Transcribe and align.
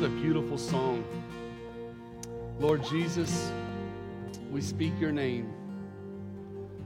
What 0.00 0.08
a 0.08 0.14
beautiful 0.14 0.56
song. 0.56 1.04
Lord 2.58 2.82
Jesus, 2.84 3.52
we 4.50 4.62
speak 4.62 4.98
your 4.98 5.12
name, 5.12 5.52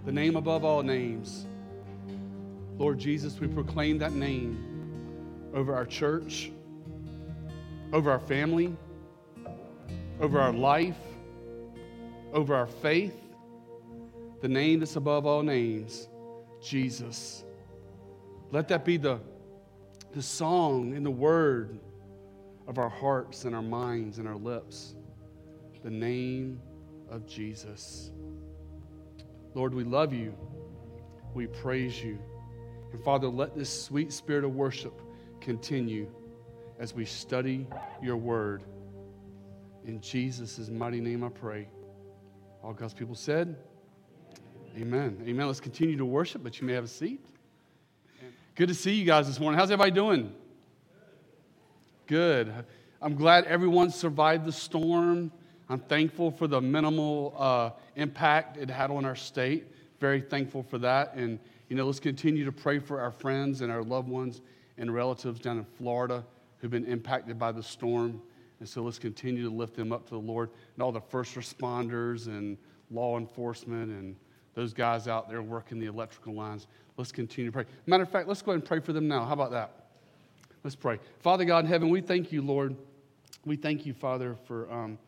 the 0.04 0.10
name 0.10 0.34
above 0.34 0.64
all 0.64 0.82
names. 0.82 1.46
Lord 2.76 2.98
Jesus, 2.98 3.38
we 3.38 3.46
proclaim 3.46 3.98
that 3.98 4.14
name 4.14 4.58
over 5.54 5.76
our 5.76 5.86
church, 5.86 6.50
over 7.92 8.10
our 8.10 8.18
family, 8.18 8.76
over 10.18 10.40
our 10.40 10.52
life, 10.52 10.98
over 12.32 12.52
our 12.52 12.66
faith, 12.66 13.14
the 14.40 14.48
name 14.48 14.80
that's 14.80 14.96
above 14.96 15.24
all 15.24 15.44
names, 15.44 16.08
Jesus. 16.60 17.44
Let 18.50 18.66
that 18.66 18.84
be 18.84 18.96
the, 18.96 19.20
the 20.10 20.22
song 20.22 20.94
and 20.96 21.06
the 21.06 21.12
word 21.12 21.78
of 22.66 22.78
our 22.78 22.88
hearts 22.88 23.44
and 23.44 23.54
our 23.54 23.62
minds 23.62 24.18
and 24.18 24.26
our 24.26 24.36
lips. 24.36 24.94
The 25.82 25.90
name 25.90 26.60
of 27.10 27.26
Jesus. 27.26 28.10
Lord, 29.54 29.74
we 29.74 29.84
love 29.84 30.12
you. 30.12 30.34
We 31.34 31.46
praise 31.46 32.02
you. 32.02 32.18
And 32.92 33.02
Father, 33.04 33.28
let 33.28 33.56
this 33.56 33.68
sweet 33.68 34.12
spirit 34.12 34.44
of 34.44 34.54
worship 34.54 35.00
continue 35.40 36.08
as 36.78 36.94
we 36.94 37.04
study 37.04 37.66
your 38.02 38.16
word. 38.16 38.64
In 39.84 40.00
Jesus' 40.00 40.70
mighty 40.70 41.00
name 41.00 41.22
I 41.22 41.28
pray. 41.28 41.68
All 42.62 42.72
God's 42.72 42.94
people 42.94 43.14
said, 43.14 43.56
Amen. 44.76 45.22
Amen. 45.28 45.46
Let's 45.46 45.60
continue 45.60 45.96
to 45.96 46.04
worship, 46.04 46.42
but 46.42 46.60
you 46.60 46.66
may 46.66 46.72
have 46.72 46.84
a 46.84 46.88
seat. 46.88 47.24
Good 48.56 48.68
to 48.68 48.74
see 48.74 48.94
you 48.94 49.04
guys 49.04 49.26
this 49.26 49.38
morning. 49.38 49.58
How's 49.58 49.70
everybody 49.70 49.92
doing? 49.92 50.32
Good. 52.06 52.52
I'm 53.00 53.14
glad 53.14 53.44
everyone 53.44 53.90
survived 53.90 54.44
the 54.44 54.52
storm. 54.52 55.32
I'm 55.70 55.78
thankful 55.78 56.30
for 56.30 56.46
the 56.46 56.60
minimal 56.60 57.34
uh, 57.38 57.70
impact 57.96 58.58
it 58.58 58.68
had 58.68 58.90
on 58.90 59.06
our 59.06 59.16
state. 59.16 59.66
Very 60.00 60.20
thankful 60.20 60.62
for 60.62 60.76
that. 60.78 61.14
And, 61.14 61.38
you 61.70 61.76
know, 61.76 61.86
let's 61.86 62.00
continue 62.00 62.44
to 62.44 62.52
pray 62.52 62.78
for 62.78 63.00
our 63.00 63.10
friends 63.10 63.62
and 63.62 63.72
our 63.72 63.82
loved 63.82 64.08
ones 64.08 64.42
and 64.76 64.92
relatives 64.92 65.40
down 65.40 65.56
in 65.56 65.64
Florida 65.64 66.22
who've 66.58 66.70
been 66.70 66.84
impacted 66.84 67.38
by 67.38 67.52
the 67.52 67.62
storm. 67.62 68.20
And 68.60 68.68
so 68.68 68.82
let's 68.82 68.98
continue 68.98 69.48
to 69.48 69.54
lift 69.54 69.74
them 69.74 69.90
up 69.90 70.04
to 70.04 70.10
the 70.10 70.18
Lord 70.18 70.50
and 70.74 70.82
all 70.82 70.92
the 70.92 71.00
first 71.00 71.36
responders 71.36 72.26
and 72.26 72.58
law 72.90 73.16
enforcement 73.16 73.90
and 73.90 74.14
those 74.54 74.74
guys 74.74 75.08
out 75.08 75.30
there 75.30 75.40
working 75.40 75.80
the 75.80 75.86
electrical 75.86 76.34
lines. 76.34 76.66
Let's 76.98 77.12
continue 77.12 77.50
to 77.50 77.54
pray. 77.54 77.64
Matter 77.86 78.02
of 78.02 78.10
fact, 78.10 78.28
let's 78.28 78.42
go 78.42 78.52
ahead 78.52 78.60
and 78.60 78.68
pray 78.68 78.80
for 78.80 78.92
them 78.92 79.08
now. 79.08 79.24
How 79.24 79.32
about 79.32 79.52
that? 79.52 79.83
Let's 80.64 80.76
pray. 80.76 80.98
Father 81.20 81.44
God 81.44 81.66
in 81.66 81.70
heaven, 81.70 81.90
we 81.90 82.00
thank 82.00 82.32
you, 82.32 82.40
Lord. 82.40 82.74
We 83.44 83.54
thank 83.54 83.84
you, 83.84 83.92
Father, 83.92 84.34
for 84.46 84.72
um, 84.72 84.98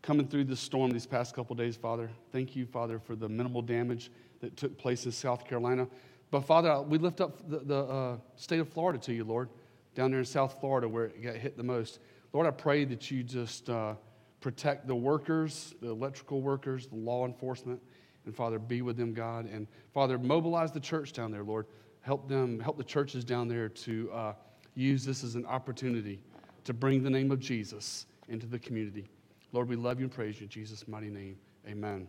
coming 0.00 0.26
through 0.26 0.44
this 0.44 0.60
storm 0.60 0.90
these 0.90 1.04
past 1.04 1.34
couple 1.36 1.54
days, 1.54 1.76
Father. 1.76 2.08
Thank 2.32 2.56
you, 2.56 2.64
Father, 2.64 2.98
for 2.98 3.14
the 3.14 3.28
minimal 3.28 3.60
damage 3.60 4.10
that 4.40 4.56
took 4.56 4.78
place 4.78 5.04
in 5.04 5.12
South 5.12 5.44
Carolina. 5.44 5.86
But, 6.30 6.46
Father, 6.46 6.80
we 6.80 6.96
lift 6.96 7.20
up 7.20 7.46
the, 7.50 7.58
the 7.58 7.84
uh, 7.84 8.16
state 8.36 8.60
of 8.60 8.68
Florida 8.70 8.98
to 9.00 9.12
you, 9.12 9.24
Lord, 9.24 9.50
down 9.94 10.10
there 10.10 10.20
in 10.20 10.24
South 10.24 10.58
Florida 10.58 10.88
where 10.88 11.04
it 11.04 11.22
got 11.22 11.36
hit 11.36 11.58
the 11.58 11.62
most. 11.62 11.98
Lord, 12.32 12.46
I 12.46 12.50
pray 12.50 12.86
that 12.86 13.10
you 13.10 13.22
just 13.22 13.68
uh, 13.68 13.96
protect 14.40 14.86
the 14.86 14.96
workers, 14.96 15.74
the 15.82 15.90
electrical 15.90 16.40
workers, 16.40 16.86
the 16.86 16.96
law 16.96 17.26
enforcement, 17.26 17.78
and 18.24 18.34
Father, 18.34 18.58
be 18.58 18.80
with 18.80 18.96
them, 18.96 19.12
God. 19.12 19.44
And 19.52 19.66
Father, 19.92 20.18
mobilize 20.18 20.72
the 20.72 20.80
church 20.80 21.12
down 21.12 21.30
there, 21.30 21.44
Lord. 21.44 21.66
Help 22.00 22.26
them, 22.26 22.58
help 22.58 22.78
the 22.78 22.84
churches 22.84 23.22
down 23.22 23.48
there 23.48 23.68
to. 23.68 24.10
Uh, 24.10 24.32
use 24.74 25.04
this 25.04 25.24
as 25.24 25.34
an 25.34 25.46
opportunity 25.46 26.20
to 26.64 26.72
bring 26.72 27.02
the 27.02 27.10
name 27.10 27.30
of 27.30 27.40
Jesus 27.40 28.06
into 28.28 28.46
the 28.46 28.58
community. 28.58 29.08
Lord, 29.52 29.68
we 29.68 29.76
love 29.76 29.98
you 29.98 30.06
and 30.06 30.14
praise 30.14 30.40
you 30.40 30.44
in 30.44 30.48
Jesus' 30.48 30.86
mighty 30.88 31.10
name. 31.10 31.36
Amen. 31.68 32.06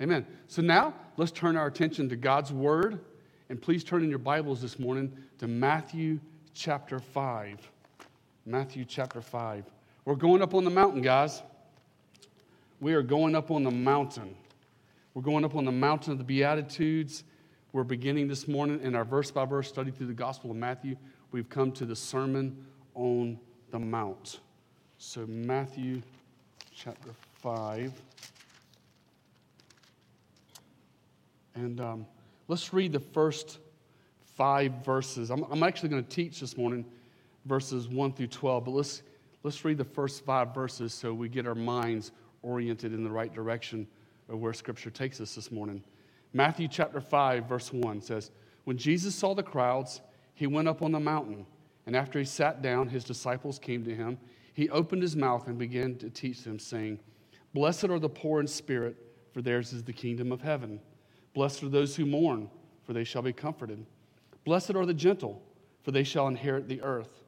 Amen. 0.00 0.26
So 0.48 0.60
now 0.60 0.94
let's 1.16 1.32
turn 1.32 1.56
our 1.56 1.66
attention 1.66 2.08
to 2.10 2.16
God's 2.16 2.52
word. 2.52 3.00
And 3.48 3.60
please 3.60 3.84
turn 3.84 4.02
in 4.02 4.10
your 4.10 4.18
Bibles 4.18 4.60
this 4.60 4.78
morning 4.78 5.16
to 5.38 5.46
Matthew 5.46 6.18
chapter 6.52 6.98
5. 6.98 7.70
Matthew 8.46 8.84
chapter 8.84 9.20
5. 9.20 9.64
We're 10.04 10.14
going 10.16 10.42
up 10.42 10.54
on 10.54 10.64
the 10.64 10.70
mountain, 10.70 11.00
guys. 11.00 11.42
We 12.80 12.94
are 12.94 13.02
going 13.02 13.34
up 13.34 13.50
on 13.50 13.62
the 13.62 13.70
mountain. 13.70 14.34
We're 15.14 15.22
going 15.22 15.44
up 15.44 15.54
on 15.54 15.64
the 15.64 15.72
mountain 15.72 16.12
of 16.12 16.18
the 16.18 16.24
Beatitudes. 16.24 17.24
We're 17.72 17.84
beginning 17.84 18.28
this 18.28 18.46
morning 18.46 18.80
in 18.82 18.94
our 18.94 19.04
verse 19.04 19.30
by 19.30 19.44
verse 19.44 19.68
study 19.68 19.90
through 19.90 20.08
the 20.08 20.12
Gospel 20.12 20.50
of 20.50 20.56
Matthew 20.56 20.96
we've 21.34 21.50
come 21.50 21.72
to 21.72 21.84
the 21.84 21.96
Sermon 21.96 22.64
on 22.94 23.36
the 23.72 23.78
Mount. 23.80 24.38
So, 24.98 25.26
Matthew 25.26 26.00
chapter 26.72 27.10
5. 27.42 27.92
And 31.56 31.80
um, 31.80 32.06
let's 32.46 32.72
read 32.72 32.92
the 32.92 33.00
first 33.00 33.58
five 34.36 34.74
verses. 34.84 35.30
I'm, 35.30 35.42
I'm 35.50 35.64
actually 35.64 35.88
going 35.88 36.04
to 36.04 36.08
teach 36.08 36.38
this 36.38 36.56
morning 36.56 36.84
verses 37.46 37.88
1 37.88 38.12
through 38.12 38.28
12, 38.28 38.66
but 38.66 38.70
let's, 38.70 39.02
let's 39.42 39.64
read 39.64 39.78
the 39.78 39.84
first 39.84 40.24
five 40.24 40.54
verses 40.54 40.94
so 40.94 41.12
we 41.12 41.28
get 41.28 41.48
our 41.48 41.56
minds 41.56 42.12
oriented 42.42 42.92
in 42.92 43.02
the 43.02 43.10
right 43.10 43.34
direction 43.34 43.88
of 44.28 44.38
where 44.38 44.52
Scripture 44.52 44.90
takes 44.90 45.20
us 45.20 45.34
this 45.34 45.50
morning. 45.50 45.82
Matthew 46.32 46.68
chapter 46.68 47.00
5, 47.00 47.46
verse 47.46 47.72
1 47.72 48.02
says, 48.02 48.30
When 48.62 48.78
Jesus 48.78 49.16
saw 49.16 49.34
the 49.34 49.42
crowds, 49.42 50.00
he 50.34 50.46
went 50.46 50.68
up 50.68 50.82
on 50.82 50.92
the 50.92 51.00
mountain, 51.00 51.46
and 51.86 51.96
after 51.96 52.18
he 52.18 52.24
sat 52.24 52.60
down, 52.60 52.88
his 52.88 53.04
disciples 53.04 53.58
came 53.58 53.84
to 53.84 53.94
him. 53.94 54.18
He 54.52 54.68
opened 54.70 55.02
his 55.02 55.16
mouth 55.16 55.46
and 55.46 55.58
began 55.58 55.96
to 55.98 56.10
teach 56.10 56.42
them, 56.42 56.58
saying, 56.58 56.98
Blessed 57.54 57.84
are 57.84 57.98
the 57.98 58.08
poor 58.08 58.40
in 58.40 58.46
spirit, 58.46 58.96
for 59.32 59.42
theirs 59.42 59.72
is 59.72 59.84
the 59.84 59.92
kingdom 59.92 60.32
of 60.32 60.40
heaven. 60.42 60.80
Blessed 61.34 61.62
are 61.62 61.68
those 61.68 61.94
who 61.96 62.04
mourn, 62.04 62.50
for 62.84 62.92
they 62.92 63.04
shall 63.04 63.22
be 63.22 63.32
comforted. 63.32 63.84
Blessed 64.44 64.74
are 64.74 64.86
the 64.86 64.94
gentle, 64.94 65.42
for 65.82 65.90
they 65.90 66.04
shall 66.04 66.26
inherit 66.28 66.68
the 66.68 66.82
earth. 66.82 67.24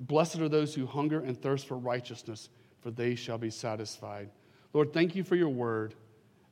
Blessed 0.00 0.40
are 0.40 0.48
those 0.48 0.74
who 0.74 0.86
hunger 0.86 1.20
and 1.20 1.40
thirst 1.40 1.66
for 1.66 1.76
righteousness, 1.76 2.48
for 2.80 2.90
they 2.90 3.14
shall 3.14 3.38
be 3.38 3.50
satisfied. 3.50 4.30
Lord, 4.72 4.92
thank 4.92 5.14
you 5.14 5.22
for 5.22 5.36
your 5.36 5.48
word. 5.48 5.94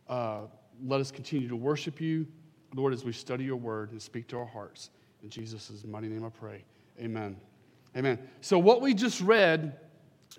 Uh, 0.09 0.43
let 0.84 1.01
us 1.01 1.11
continue 1.11 1.49
to 1.49 1.57
worship 1.57 2.01
you, 2.01 2.27
Lord, 2.75 2.93
as 2.93 3.05
we 3.05 3.12
study 3.12 3.45
your 3.45 3.57
word 3.57 3.91
and 3.93 4.01
speak 4.01 4.28
to 4.28 4.39
our 4.39 4.47
hearts. 4.47 4.91
In 5.23 5.31
Jesus' 5.31 5.85
mighty 5.85 6.09
name 6.09 6.25
I 6.25 6.31
pray. 6.31 6.65
Amen. 7.01 7.37
Amen. 7.97 8.19
So, 8.41 8.59
what 8.59 8.81
we 8.81 8.95
just 8.95 9.21
read 9.21 9.79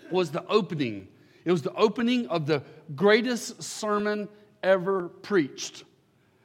was 0.09 0.31
the 0.31 0.45
opening. 0.47 1.07
It 1.43 1.51
was 1.51 1.61
the 1.61 1.73
opening 1.73 2.27
of 2.27 2.45
the 2.45 2.63
greatest 2.95 3.61
sermon 3.61 4.29
ever 4.63 5.09
preached, 5.09 5.83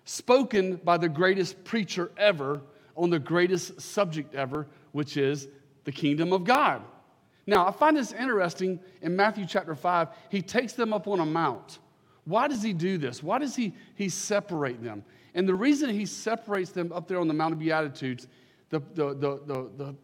spoken 0.04 0.76
by 0.76 0.96
the 0.96 1.08
greatest 1.08 1.62
preacher 1.64 2.10
ever 2.16 2.60
on 2.96 3.10
the 3.10 3.18
greatest 3.18 3.80
subject 3.80 4.34
ever, 4.34 4.66
which 4.92 5.16
is 5.16 5.48
the 5.84 5.92
kingdom 5.92 6.32
of 6.32 6.44
God. 6.44 6.82
Now, 7.46 7.66
I 7.66 7.70
find 7.70 7.96
this 7.96 8.12
interesting 8.12 8.80
in 9.02 9.14
Matthew 9.14 9.46
chapter 9.46 9.74
5. 9.74 10.08
He 10.30 10.42
takes 10.42 10.72
them 10.72 10.92
up 10.92 11.06
on 11.06 11.20
a 11.20 11.26
mount. 11.26 11.78
Why 12.24 12.48
does 12.48 12.62
he 12.62 12.72
do 12.72 12.98
this? 12.98 13.22
Why 13.22 13.38
does 13.38 13.54
he, 13.54 13.72
he 13.94 14.08
separate 14.08 14.82
them? 14.82 15.04
And 15.36 15.46
the 15.46 15.54
reason 15.54 15.90
he 15.90 16.06
separates 16.06 16.70
them 16.72 16.90
up 16.92 17.06
there 17.06 17.20
on 17.20 17.28
the 17.28 17.34
Mount 17.34 17.52
of 17.52 17.60
Beatitudes, 17.60 18.26
the, 18.70 18.80
the, 18.94 19.14
the, 19.14 19.70
the, 19.76 19.94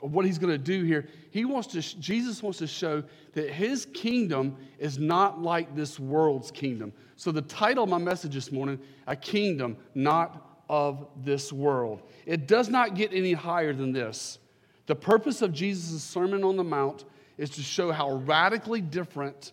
what 0.00 0.26
he's 0.26 0.38
going 0.38 0.52
to 0.52 0.58
do 0.58 0.84
here, 0.84 1.08
he 1.30 1.46
wants 1.46 1.68
to, 1.68 1.80
Jesus 1.98 2.42
wants 2.42 2.58
to 2.58 2.66
show 2.66 3.02
that 3.32 3.48
his 3.48 3.86
kingdom 3.94 4.54
is 4.78 4.98
not 4.98 5.40
like 5.40 5.74
this 5.74 5.98
world's 5.98 6.50
kingdom. 6.50 6.92
So 7.16 7.32
the 7.32 7.40
title 7.42 7.84
of 7.84 7.90
my 7.90 7.98
message 7.98 8.34
this 8.34 8.52
morning, 8.52 8.78
A 9.06 9.16
Kingdom 9.16 9.78
Not 9.94 10.60
of 10.68 11.06
This 11.16 11.54
World. 11.54 12.02
It 12.26 12.46
does 12.46 12.68
not 12.68 12.94
get 12.94 13.14
any 13.14 13.32
higher 13.32 13.72
than 13.72 13.92
this. 13.92 14.40
The 14.86 14.94
purpose 14.94 15.40
of 15.40 15.54
Jesus' 15.54 16.02
Sermon 16.02 16.44
on 16.44 16.56
the 16.56 16.64
Mount 16.64 17.06
is 17.38 17.48
to 17.50 17.62
show 17.62 17.92
how 17.92 18.16
radically 18.16 18.82
different 18.82 19.52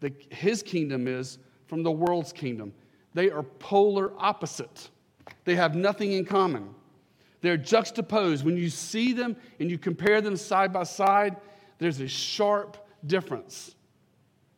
the, 0.00 0.14
his 0.30 0.62
kingdom 0.62 1.06
is 1.06 1.38
from 1.66 1.82
the 1.82 1.92
world's 1.92 2.32
kingdom. 2.32 2.72
They 3.14 3.30
are 3.30 3.42
polar 3.42 4.12
opposite. 4.18 4.90
They 5.44 5.56
have 5.56 5.74
nothing 5.74 6.12
in 6.12 6.24
common. 6.24 6.74
They're 7.40 7.56
juxtaposed. 7.56 8.44
When 8.44 8.56
you 8.56 8.68
see 8.68 9.12
them 9.12 9.36
and 9.60 9.70
you 9.70 9.78
compare 9.78 10.20
them 10.20 10.36
side 10.36 10.72
by 10.72 10.84
side, 10.84 11.36
there's 11.78 12.00
a 12.00 12.08
sharp 12.08 12.76
difference. 13.06 13.74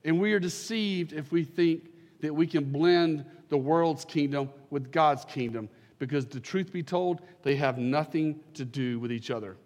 And 0.04 0.20
we 0.20 0.32
are 0.32 0.40
deceived 0.40 1.12
if 1.12 1.30
we 1.30 1.44
think 1.44 1.90
that 2.20 2.34
we 2.34 2.46
can 2.46 2.64
blend 2.64 3.24
the 3.48 3.58
world's 3.58 4.04
kingdom 4.04 4.50
with 4.70 4.90
God's 4.90 5.24
kingdom 5.24 5.68
because 5.98 6.26
the 6.26 6.40
truth 6.40 6.72
be 6.72 6.82
told, 6.82 7.20
they 7.42 7.56
have 7.56 7.78
nothing 7.78 8.40
to 8.54 8.64
do 8.64 8.98
with 8.98 9.12
each 9.12 9.30
other. 9.30 9.56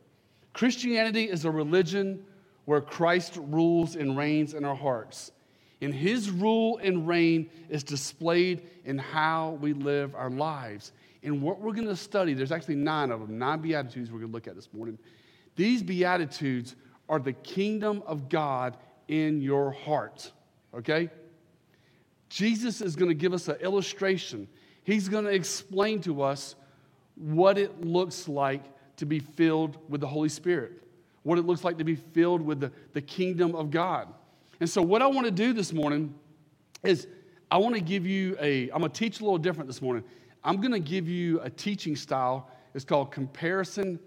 Christianity 0.52 1.24
is 1.30 1.44
a 1.44 1.50
religion 1.50 2.24
where 2.64 2.80
Christ 2.80 3.38
rules 3.40 3.94
and 3.94 4.16
reigns 4.16 4.54
in 4.54 4.64
our 4.64 4.74
hearts. 4.74 5.30
And 5.84 5.94
his 5.94 6.30
rule 6.30 6.78
and 6.82 7.06
reign 7.06 7.50
is 7.68 7.84
displayed 7.84 8.62
in 8.86 8.96
how 8.96 9.58
we 9.60 9.74
live 9.74 10.14
our 10.14 10.30
lives. 10.30 10.92
And 11.22 11.42
what 11.42 11.60
we're 11.60 11.74
going 11.74 11.88
to 11.88 11.96
study, 11.96 12.32
there's 12.32 12.52
actually 12.52 12.76
nine 12.76 13.10
of 13.10 13.20
them, 13.20 13.38
nine 13.38 13.60
Beatitudes 13.60 14.10
we're 14.10 14.20
going 14.20 14.30
to 14.30 14.34
look 14.34 14.48
at 14.48 14.54
this 14.54 14.70
morning. 14.72 14.98
These 15.56 15.82
Beatitudes 15.82 16.74
are 17.06 17.18
the 17.18 17.34
kingdom 17.34 18.02
of 18.06 18.30
God 18.30 18.78
in 19.08 19.42
your 19.42 19.72
heart. 19.72 20.32
Okay? 20.74 21.10
Jesus 22.30 22.80
is 22.80 22.96
going 22.96 23.10
to 23.10 23.14
give 23.14 23.34
us 23.34 23.48
an 23.48 23.56
illustration. 23.56 24.48
He's 24.84 25.10
going 25.10 25.24
to 25.24 25.32
explain 25.32 26.00
to 26.02 26.22
us 26.22 26.54
what 27.14 27.58
it 27.58 27.84
looks 27.84 28.26
like 28.26 28.62
to 28.96 29.04
be 29.04 29.18
filled 29.18 29.76
with 29.90 30.00
the 30.00 30.06
Holy 30.06 30.30
Spirit, 30.30 30.82
what 31.24 31.38
it 31.38 31.42
looks 31.42 31.62
like 31.62 31.76
to 31.76 31.84
be 31.84 31.96
filled 31.96 32.40
with 32.40 32.60
the, 32.60 32.72
the 32.94 33.02
kingdom 33.02 33.54
of 33.54 33.70
God. 33.70 34.08
And 34.64 34.70
so, 34.70 34.80
what 34.80 35.02
I 35.02 35.06
want 35.06 35.26
to 35.26 35.30
do 35.30 35.52
this 35.52 35.74
morning 35.74 36.14
is 36.82 37.06
I 37.50 37.58
want 37.58 37.74
to 37.74 37.82
give 37.82 38.06
you 38.06 38.34
a, 38.40 38.70
I'm 38.70 38.78
going 38.78 38.90
to 38.90 38.98
teach 38.98 39.20
a 39.20 39.22
little 39.22 39.36
different 39.36 39.68
this 39.68 39.82
morning. 39.82 40.02
I'm 40.42 40.56
going 40.56 40.72
to 40.72 40.80
give 40.80 41.06
you 41.06 41.38
a 41.40 41.50
teaching 41.50 41.94
style. 41.94 42.48
It's 42.72 42.82
called 42.82 43.12
comparison 43.12 44.00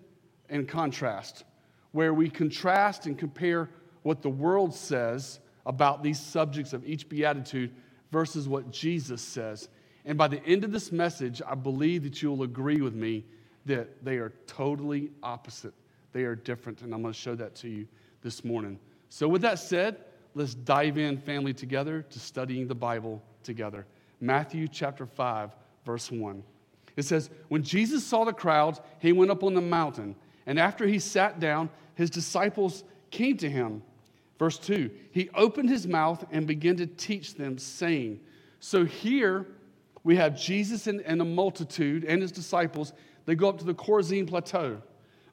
and 0.50 0.68
contrast, 0.68 1.44
where 1.92 2.12
we 2.12 2.28
contrast 2.28 3.06
and 3.06 3.20
compare 3.20 3.70
what 4.02 4.24
the 4.24 4.32
world 4.32 4.74
says 4.74 5.42
about 5.68 6.02
these 6.02 6.20
subjects 6.20 6.74
of 6.74 6.84
each 6.88 7.08
beatitude 7.08 7.72
versus 8.12 8.48
what 8.48 8.72
Jesus 8.72 9.22
says. 9.22 9.70
And 10.06 10.18
by 10.18 10.28
the 10.28 10.44
end 10.44 10.64
of 10.64 10.72
this 10.72 10.92
message, 10.92 11.40
I 11.48 11.54
believe 11.54 12.02
that 12.02 12.24
you'll 12.24 12.42
agree 12.42 12.82
with 12.82 12.96
me 12.96 13.26
that 13.68 14.04
they 14.04 14.18
are 14.18 14.34
totally 14.48 15.12
opposite. 15.22 15.76
They 16.14 16.24
are 16.24 16.34
different, 16.34 16.82
and 16.82 16.96
I'm 16.96 17.04
going 17.04 17.14
to 17.14 17.20
show 17.20 17.36
that 17.36 17.54
to 17.58 17.70
you 17.70 17.88
this 18.24 18.44
morning. 18.44 18.80
So, 19.10 19.28
with 19.28 19.44
that 19.44 19.60
said, 19.60 19.98
let's 20.38 20.54
dive 20.54 20.98
in, 20.98 21.18
family, 21.18 21.54
together 21.54 22.04
to 22.04 22.20
studying 22.20 22.68
the 22.68 22.76
Bible 22.76 23.22
together. 23.44 23.86
Matthew 24.22 24.68
chapter 24.68 25.06
5, 25.06 25.52
verse 25.86 26.12
1. 26.12 26.44
It 26.96 27.04
says, 27.04 27.30
When 27.48 27.64
Jesus 27.64 28.06
saw 28.06 28.24
the 28.24 28.34
crowds, 28.34 28.80
he 29.00 29.12
went 29.12 29.32
up 29.32 29.44
on 29.44 29.54
the 29.54 29.62
mountain, 29.62 30.16
and 30.46 30.60
after 30.60 30.86
he 30.88 31.00
sat 31.00 31.40
down, 31.40 31.70
his 31.96 32.10
disciples 32.10 32.84
came 33.10 33.38
to 33.38 33.50
him. 33.50 33.82
Verse 34.38 34.60
2 34.60 34.92
He 35.12 35.30
opened 35.34 35.70
his 35.70 35.88
mouth 35.88 36.24
and 36.32 36.46
began 36.46 36.76
to 36.78 36.86
teach 36.86 37.34
them, 37.34 37.58
saying, 37.58 38.20
So 38.60 38.86
here 38.86 39.48
we 40.04 40.16
have 40.18 40.40
Jesus 40.40 40.88
and, 40.88 41.02
and 41.02 41.22
a 41.22 41.26
multitude 41.26 42.06
and 42.06 42.22
his 42.22 42.32
disciples. 42.32 42.94
They 43.26 43.36
go 43.36 43.50
up 43.50 43.58
to 43.58 43.66
the 43.66 43.74
Chorazin 43.74 44.28
Plateau 44.28 44.82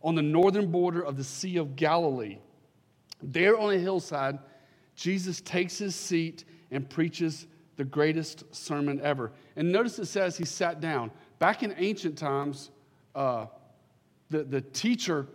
on 0.02 0.14
the 0.14 0.22
northern 0.22 0.70
border 0.70 1.02
of 1.02 1.16
the 1.16 1.24
Sea 1.24 1.58
of 1.58 1.76
Galilee. 1.76 2.38
There 3.22 3.58
on 3.58 3.72
a 3.72 3.78
hillside, 3.78 4.38
Jesus 4.94 5.40
takes 5.40 5.78
his 5.78 5.94
seat 5.94 6.44
and 6.70 6.88
preaches 6.88 7.46
the 7.76 7.84
greatest 7.84 8.54
sermon 8.54 9.00
ever. 9.02 9.32
And 9.56 9.72
notice 9.72 9.98
it 9.98 10.06
says 10.06 10.36
he 10.36 10.44
sat 10.44 10.80
down. 10.80 11.10
Back 11.38 11.62
in 11.62 11.74
ancient 11.76 12.16
times, 12.16 12.70
uh, 13.14 13.46
the, 14.30 14.44
the 14.44 14.60
teacher 14.60 15.26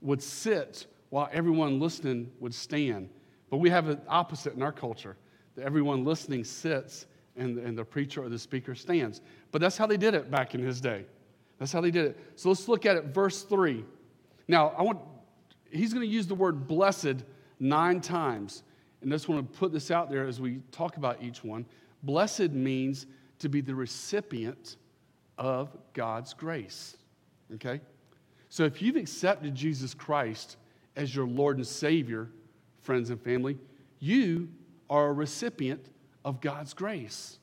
would 0.00 0.22
sit 0.22 0.86
while 1.10 1.28
everyone 1.32 1.80
listening 1.80 2.30
would 2.40 2.54
stand. 2.54 3.08
But 3.50 3.58
we 3.58 3.70
have 3.70 3.88
an 3.88 4.00
opposite 4.08 4.54
in 4.54 4.62
our 4.62 4.72
culture 4.72 5.16
that 5.56 5.64
everyone 5.64 6.04
listening 6.04 6.44
sits 6.44 7.06
and, 7.36 7.58
and 7.58 7.76
the 7.76 7.84
preacher 7.84 8.22
or 8.22 8.28
the 8.28 8.38
speaker 8.38 8.74
stands. 8.74 9.20
But 9.50 9.60
that's 9.60 9.76
how 9.76 9.86
they 9.86 9.96
did 9.96 10.14
it 10.14 10.30
back 10.30 10.54
in 10.54 10.62
his 10.62 10.80
day. 10.80 11.04
That's 11.58 11.72
how 11.72 11.80
they 11.80 11.90
did 11.90 12.06
it. 12.06 12.18
So 12.36 12.48
let's 12.48 12.68
look 12.68 12.86
at 12.86 12.96
it, 12.96 13.06
verse 13.06 13.42
3. 13.42 13.84
Now, 14.46 14.74
I 14.76 14.82
want, 14.82 15.00
he's 15.70 15.92
going 15.92 16.06
to 16.06 16.12
use 16.12 16.26
the 16.26 16.34
word 16.34 16.66
blessed 16.66 17.24
nine 17.58 18.00
times. 18.00 18.62
And 19.00 19.12
I 19.12 19.14
just 19.16 19.28
want 19.28 19.52
to 19.52 19.58
put 19.58 19.72
this 19.72 19.90
out 19.90 20.10
there 20.10 20.26
as 20.26 20.40
we 20.40 20.60
talk 20.72 20.96
about 20.96 21.22
each 21.22 21.44
one. 21.44 21.64
Blessed 22.02 22.50
means 22.50 23.06
to 23.38 23.48
be 23.48 23.60
the 23.60 23.74
recipient 23.74 24.76
of 25.36 25.76
God's 25.92 26.34
grace. 26.34 26.96
Okay? 27.54 27.80
So 28.48 28.64
if 28.64 28.82
you've 28.82 28.96
accepted 28.96 29.54
Jesus 29.54 29.94
Christ 29.94 30.56
as 30.96 31.14
your 31.14 31.26
Lord 31.26 31.56
and 31.56 31.66
Savior, 31.66 32.28
friends 32.80 33.10
and 33.10 33.20
family, 33.20 33.58
you 34.00 34.48
are 34.90 35.08
a 35.08 35.12
recipient 35.12 35.86
of 36.24 36.40
God's 36.40 36.74
grace. 36.74 37.38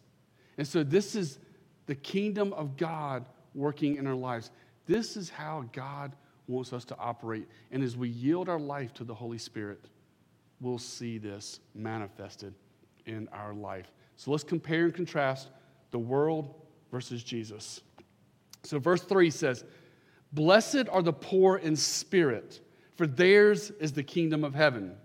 And 0.57 0.67
so 0.67 0.83
this 0.83 1.15
is 1.15 1.39
the 1.85 1.95
kingdom 1.95 2.53
of 2.53 2.77
God 2.77 3.25
working 3.53 3.97
in 3.97 4.07
our 4.07 4.15
lives. 4.15 4.51
This 4.85 5.15
is 5.15 5.29
how 5.29 5.65
God 5.71 6.13
wants 6.47 6.73
us 6.73 6.85
to 6.85 6.97
operate. 6.97 7.47
And 7.71 7.83
as 7.83 7.95
we 7.95 8.09
yield 8.09 8.49
our 8.49 8.59
life 8.59 8.93
to 8.95 9.03
the 9.03 9.13
Holy 9.13 9.37
Spirit, 9.37 9.85
we'll 10.59 10.77
see 10.77 11.17
this 11.17 11.59
manifested 11.73 12.53
in 13.05 13.27
our 13.31 13.53
life. 13.53 13.91
So 14.17 14.31
let's 14.31 14.43
compare 14.43 14.85
and 14.85 14.93
contrast 14.93 15.49
the 15.91 15.99
world 15.99 16.53
versus 16.91 17.23
Jesus. 17.23 17.81
So, 18.63 18.79
verse 18.79 19.01
3 19.01 19.29
says, 19.29 19.63
Blessed 20.33 20.89
are 20.91 21.01
the 21.01 21.13
poor 21.13 21.57
in 21.57 21.75
spirit, 21.75 22.59
for 22.95 23.07
theirs 23.07 23.71
is 23.79 23.93
the 23.93 24.03
kingdom 24.03 24.43
of 24.43 24.55
heaven. 24.55 24.95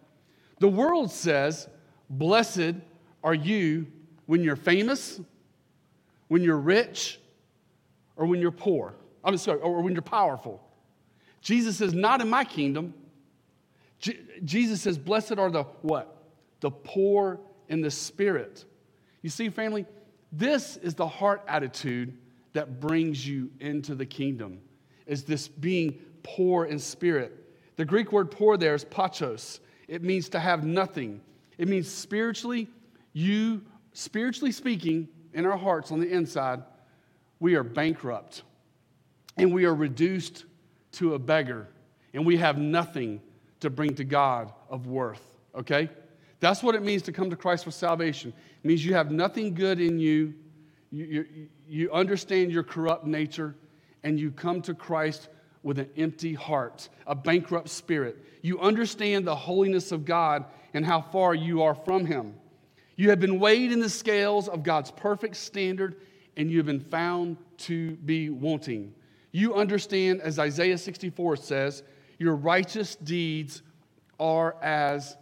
The 0.58 0.68
world 0.68 1.10
says, 1.10 1.68
Blessed 2.08 2.74
are 3.22 3.34
you 3.34 3.86
when 4.26 4.42
you're 4.42 4.56
famous, 4.56 5.20
when 6.28 6.42
you're 6.42 6.58
rich, 6.58 7.20
or 8.16 8.26
when 8.26 8.40
you're 8.40 8.50
poor. 8.50 8.94
I'm 9.24 9.36
sorry, 9.36 9.60
or 9.60 9.82
when 9.82 9.92
you're 9.92 10.02
powerful. 10.02 10.62
Jesus 11.40 11.76
says, 11.76 11.92
Not 11.92 12.20
in 12.20 12.28
my 12.28 12.44
kingdom. 12.44 12.94
Je- 14.00 14.18
Jesus 14.44 14.80
says, 14.82 14.98
Blessed 14.98 15.38
are 15.38 15.50
the 15.50 15.64
what? 15.82 16.16
The 16.60 16.70
poor 16.70 17.40
in 17.68 17.80
the 17.80 17.90
spirit. 17.90 18.64
You 19.22 19.30
see, 19.30 19.48
family, 19.48 19.86
this 20.32 20.76
is 20.76 20.94
the 20.94 21.06
heart 21.06 21.42
attitude 21.46 22.16
that 22.52 22.80
brings 22.80 23.26
you 23.26 23.50
into 23.60 23.94
the 23.94 24.06
kingdom 24.06 24.60
is 25.06 25.24
this 25.24 25.48
being 25.48 25.98
poor 26.22 26.66
in 26.66 26.78
spirit. 26.78 27.36
The 27.76 27.84
Greek 27.84 28.12
word 28.12 28.30
poor 28.30 28.56
there 28.56 28.74
is 28.74 28.84
ptochos. 28.84 29.60
It 29.88 30.02
means 30.02 30.28
to 30.30 30.40
have 30.40 30.64
nothing. 30.64 31.20
It 31.58 31.68
means 31.68 31.90
spiritually, 31.90 32.68
you, 33.12 33.62
spiritually 33.92 34.52
speaking, 34.52 35.08
in 35.32 35.46
our 35.46 35.56
hearts 35.56 35.90
on 35.90 36.00
the 36.00 36.08
inside, 36.08 36.62
we 37.40 37.54
are 37.54 37.64
bankrupt 37.64 38.42
and 39.36 39.52
we 39.52 39.64
are 39.64 39.74
reduced 39.74 40.44
to 40.92 41.14
a 41.14 41.18
beggar 41.18 41.68
and 42.12 42.26
we 42.26 42.36
have 42.36 42.58
nothing 42.58 43.20
to 43.60 43.70
bring 43.70 43.94
to 43.94 44.04
God 44.04 44.52
of 44.68 44.86
worth, 44.86 45.22
okay? 45.54 45.88
That's 46.40 46.62
what 46.62 46.74
it 46.74 46.82
means 46.82 47.02
to 47.02 47.12
come 47.12 47.30
to 47.30 47.36
Christ 47.36 47.64
for 47.64 47.70
salvation. 47.70 48.32
It 48.62 48.66
means 48.66 48.84
you 48.84 48.94
have 48.94 49.10
nothing 49.10 49.54
good 49.54 49.80
in 49.80 49.98
you. 49.98 50.34
You, 50.90 51.04
you, 51.04 51.48
you 51.68 51.92
understand 51.92 52.50
your 52.50 52.62
corrupt 52.62 53.06
nature 53.06 53.54
and 54.02 54.18
you 54.18 54.30
come 54.30 54.62
to 54.62 54.74
Christ 54.74 55.28
with 55.62 55.78
an 55.78 55.88
empty 55.96 56.34
heart, 56.34 56.88
a 57.06 57.14
bankrupt 57.14 57.68
spirit. 57.68 58.24
You 58.42 58.58
understand 58.60 59.26
the 59.26 59.36
holiness 59.36 59.92
of 59.92 60.04
God 60.04 60.46
and 60.72 60.84
how 60.84 61.02
far 61.02 61.34
you 61.34 61.62
are 61.62 61.74
from 61.74 62.06
Him. 62.06 62.34
You 62.96 63.10
have 63.10 63.20
been 63.20 63.38
weighed 63.38 63.72
in 63.72 63.80
the 63.80 63.90
scales 63.90 64.48
of 64.48 64.62
God's 64.62 64.90
perfect 64.90 65.36
standard, 65.36 65.96
and 66.36 66.50
you 66.50 66.58
have 66.58 66.66
been 66.66 66.80
found 66.80 67.36
to 67.58 67.92
be 67.96 68.30
wanting. 68.30 68.94
You 69.32 69.54
understand, 69.54 70.22
as 70.22 70.38
Isaiah 70.38 70.78
64 70.78 71.36
says, 71.36 71.82
your 72.20 72.36
righteous 72.36 72.94
deeds 72.96 73.62
are 74.20 74.54
as 74.62 75.16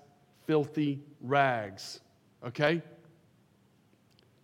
filthy 0.46 1.00
rags. 1.22 2.00
Okay? 2.44 2.82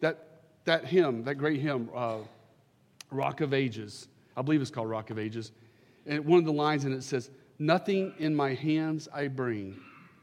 That, 0.01 0.43
that 0.65 0.85
hymn, 0.87 1.25
that 1.25 1.35
great 1.35 1.61
hymn, 1.61 1.91
uh, 1.95 2.19
Rock 3.11 3.41
of 3.41 3.53
Ages, 3.53 4.09
I 4.37 4.43
believe 4.43 4.63
it's 4.63 4.71
called 4.71 4.89
Rock 4.89 5.11
of 5.11 5.19
Ages. 5.19 5.51
And 6.07 6.25
one 6.25 6.39
of 6.39 6.45
the 6.45 6.53
lines 6.53 6.85
in 6.85 6.93
it 6.93 7.03
says, 7.03 7.31
Nothing 7.59 8.15
in 8.19 8.35
my 8.35 8.55
hands 8.55 9.09
I 9.13 9.29
bring, 9.29 9.77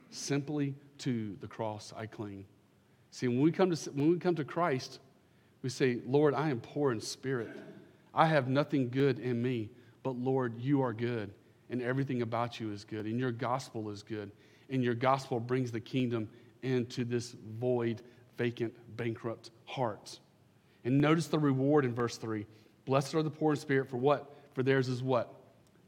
simply 0.10 0.74
to 1.00 1.36
the 1.42 1.48
cross 1.48 1.94
I 1.96 2.06
cling. 2.06 2.46
See, 3.12 3.28
when 3.28 3.42
we 3.42 3.52
come 3.52 3.72
to, 3.76 3.92
when 3.92 4.10
we 4.10 4.18
come 4.20 4.36
to 4.36 4.46
Christ, 4.46 5.00
we 5.62 5.70
say, 5.70 6.00
Lord, 6.06 6.34
I 6.34 6.50
am 6.50 6.62
poor 6.62 6.94
in 6.94 7.02
spirit. 7.02 7.50
I 8.14 8.26
have 8.28 8.48
nothing 8.48 8.90
good 8.90 9.20
in 9.20 9.42
me, 9.42 9.70
but 10.04 10.16
Lord, 10.16 10.60
you 10.60 10.82
are 10.82 10.94
good, 10.94 11.32
and 11.72 11.82
everything 11.82 12.22
about 12.22 12.60
you 12.60 12.72
is 12.72 12.84
good, 12.84 13.06
and 13.06 13.20
your 13.20 13.32
gospel 13.32 13.90
is 13.90 14.04
good, 14.04 14.32
and 14.70 14.84
your 14.84 14.94
gospel 14.94 15.40
brings 15.40 15.72
the 15.72 15.80
kingdom 15.80 16.30
into 16.62 17.04
this 17.04 17.36
void, 17.58 18.04
vacant, 18.38 18.74
bankrupt 18.96 19.50
heart. 19.66 20.20
And 20.84 21.00
notice 21.00 21.28
the 21.28 21.40
reward 21.40 21.86
in 21.86 21.96
verse 21.96 22.18
3. 22.18 22.46
Blessed 22.86 23.16
are 23.16 23.24
the 23.24 23.30
poor 23.30 23.54
in 23.54 23.60
spirit, 23.60 23.90
for 23.90 23.98
what? 23.98 24.38
For 24.54 24.64
theirs 24.64 24.90
is 24.90 25.02
what? 25.02 25.34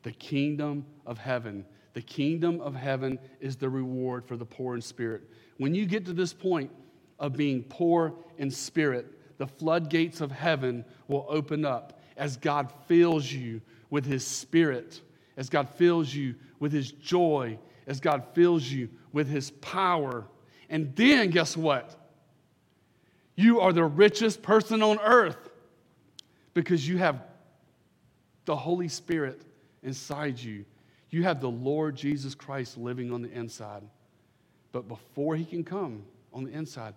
The 0.04 0.14
kingdom 0.14 0.86
of 1.06 1.18
heaven. 1.18 1.66
The 1.94 2.02
kingdom 2.02 2.62
of 2.62 2.76
heaven 2.76 3.20
is 3.40 3.58
the 3.58 3.70
reward 3.70 4.26
for 4.26 4.38
the 4.38 4.46
poor 4.46 4.76
in 4.76 4.82
spirit. 4.82 5.30
When 5.58 5.76
you 5.76 5.86
get 5.86 6.06
to 6.06 6.14
this 6.14 6.34
point 6.34 6.72
of 7.20 7.34
being 7.34 7.64
poor 7.64 8.14
in 8.38 8.50
spirit, 8.50 9.38
the 9.38 9.48
floodgates 9.48 10.22
of 10.22 10.32
heaven 10.32 10.86
will 11.08 11.26
open 11.30 11.66
up 11.66 12.02
as 12.18 12.38
God 12.38 12.72
fills 12.88 13.32
you 13.32 13.62
with 13.90 14.06
his 14.06 14.26
spirit, 14.26 15.02
as 15.38 15.50
God 15.50 15.70
fills 15.70 16.14
you 16.14 16.36
with 16.60 16.72
his 16.72 16.92
joy, 16.92 17.58
as 17.88 18.00
God 18.00 18.24
fills 18.34 18.64
you 18.64 18.90
with 19.12 19.28
his 19.28 19.52
power. 19.52 20.26
And 20.70 20.96
then, 20.96 21.30
guess 21.30 21.58
what? 21.58 21.96
You 23.36 23.62
are 23.62 23.74
the 23.74 23.84
richest 23.84 24.42
person 24.42 24.84
on 24.84 25.00
earth 25.00 25.50
because 26.54 26.88
you 26.88 26.98
have 26.98 27.22
the 28.46 28.56
Holy 28.56 28.88
Spirit 28.88 29.42
inside 29.82 30.40
you. 30.40 30.66
You 31.10 31.24
have 31.24 31.42
the 31.42 31.50
Lord 31.50 31.96
Jesus 31.96 32.36
Christ 32.36 32.78
living 32.78 33.12
on 33.12 33.22
the 33.22 33.32
inside. 33.32 33.84
But 34.72 34.88
before 34.88 35.36
he 35.36 35.46
can 35.46 35.64
come 35.64 36.04
on 36.34 36.44
the 36.44 36.52
inside, 36.52 36.96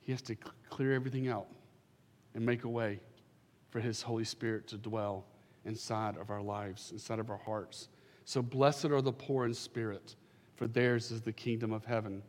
he 0.00 0.12
has 0.12 0.22
to 0.22 0.36
clear 0.68 0.92
everything 0.92 1.28
out 1.28 1.46
and 2.34 2.44
make 2.44 2.64
a 2.64 2.68
way 2.68 3.00
for 3.70 3.80
his 3.80 4.02
Holy 4.02 4.24
Spirit 4.24 4.66
to 4.68 4.76
dwell 4.76 5.24
inside 5.68 6.16
of 6.16 6.30
our 6.30 6.42
lives, 6.42 6.90
inside 6.90 7.20
of 7.20 7.30
our 7.30 7.36
hearts. 7.36 7.88
So 8.24 8.42
blessed 8.42 8.86
are 8.86 9.02
the 9.02 9.12
poor 9.12 9.44
in 9.44 9.54
spirit, 9.54 10.16
for 10.56 10.66
theirs 10.66 11.12
is 11.12 11.20
the 11.20 11.32
kingdom 11.32 11.72
of 11.72 11.84
heaven. 11.84 12.22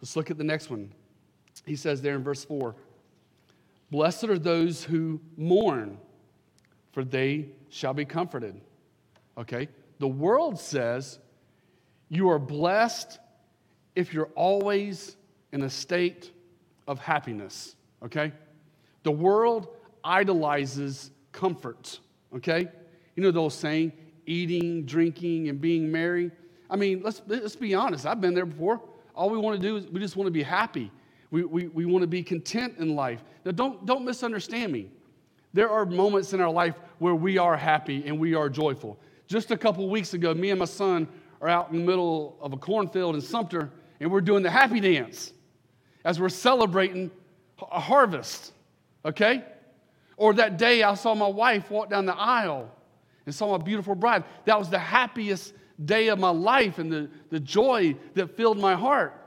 Let's 0.00 0.16
look 0.16 0.30
at 0.30 0.36
the 0.36 0.44
next 0.44 0.68
one. 0.68 0.92
He 1.64 1.76
says 1.76 2.02
there 2.02 2.16
in 2.16 2.22
verse 2.22 2.44
4 2.44 2.74
Blessed 3.90 4.24
are 4.24 4.38
those 4.38 4.84
who 4.84 5.20
mourn, 5.36 5.98
for 6.92 7.04
they 7.04 7.48
shall 7.68 7.94
be 7.94 8.04
comforted. 8.04 8.60
Okay? 9.38 9.68
The 9.98 10.08
world 10.08 10.58
says 10.58 11.18
you 12.08 12.28
are 12.28 12.38
blessed 12.38 13.18
if 13.94 14.12
you're 14.12 14.30
always 14.34 15.16
in 15.52 15.62
a 15.62 15.70
state 15.70 16.32
of 16.88 16.98
happiness. 16.98 17.76
Okay? 18.02 18.32
The 19.02 19.12
world 19.12 19.68
idolizes 20.04 21.10
comfort. 21.32 22.00
Okay? 22.36 22.68
You 23.16 23.22
know 23.22 23.30
the 23.30 23.40
old 23.40 23.52
saying, 23.52 23.92
eating, 24.26 24.84
drinking, 24.84 25.48
and 25.48 25.60
being 25.60 25.90
merry? 25.90 26.30
I 26.70 26.76
mean, 26.76 27.02
let's, 27.04 27.22
let's 27.26 27.56
be 27.56 27.74
honest. 27.74 28.06
I've 28.06 28.20
been 28.20 28.34
there 28.34 28.46
before. 28.46 28.80
All 29.14 29.28
we 29.28 29.38
want 29.38 29.60
to 29.60 29.62
do 29.66 29.76
is 29.76 29.86
we 29.88 30.00
just 30.00 30.16
want 30.16 30.26
to 30.26 30.32
be 30.32 30.42
happy. 30.42 30.90
We, 31.30 31.44
we, 31.44 31.68
we 31.68 31.84
want 31.84 32.02
to 32.02 32.06
be 32.06 32.22
content 32.22 32.78
in 32.78 32.94
life. 32.94 33.22
Now, 33.44 33.52
don't, 33.52 33.84
don't 33.84 34.04
misunderstand 34.04 34.72
me. 34.72 34.90
There 35.52 35.68
are 35.70 35.84
moments 35.84 36.32
in 36.32 36.40
our 36.40 36.50
life 36.50 36.76
where 36.98 37.14
we 37.14 37.36
are 37.36 37.56
happy 37.56 38.06
and 38.06 38.18
we 38.18 38.34
are 38.34 38.48
joyful. 38.48 38.98
Just 39.26 39.50
a 39.50 39.56
couple 39.56 39.88
weeks 39.88 40.14
ago, 40.14 40.32
me 40.34 40.50
and 40.50 40.58
my 40.58 40.64
son 40.64 41.06
are 41.40 41.48
out 41.48 41.70
in 41.70 41.78
the 41.78 41.84
middle 41.84 42.38
of 42.40 42.52
a 42.52 42.56
cornfield 42.56 43.14
in 43.14 43.20
Sumter, 43.20 43.70
and 44.00 44.10
we're 44.10 44.20
doing 44.20 44.42
the 44.42 44.50
happy 44.50 44.80
dance 44.80 45.32
as 46.04 46.20
we're 46.20 46.28
celebrating 46.28 47.10
a 47.70 47.80
harvest, 47.80 48.52
okay? 49.04 49.44
Or 50.16 50.34
that 50.34 50.58
day 50.58 50.82
I 50.82 50.94
saw 50.94 51.14
my 51.14 51.26
wife 51.26 51.70
walk 51.70 51.90
down 51.90 52.06
the 52.06 52.16
aisle 52.16 52.70
and 53.26 53.34
saw 53.34 53.56
my 53.56 53.62
beautiful 53.62 53.94
bride. 53.94 54.24
That 54.44 54.58
was 54.58 54.68
the 54.68 54.78
happiest 54.78 55.54
day 55.84 56.08
of 56.08 56.18
my 56.18 56.30
life 56.30 56.78
and 56.78 56.92
the, 56.92 57.10
the 57.30 57.40
joy 57.40 57.96
that 58.14 58.36
filled 58.36 58.58
my 58.58 58.74
heart. 58.74 59.18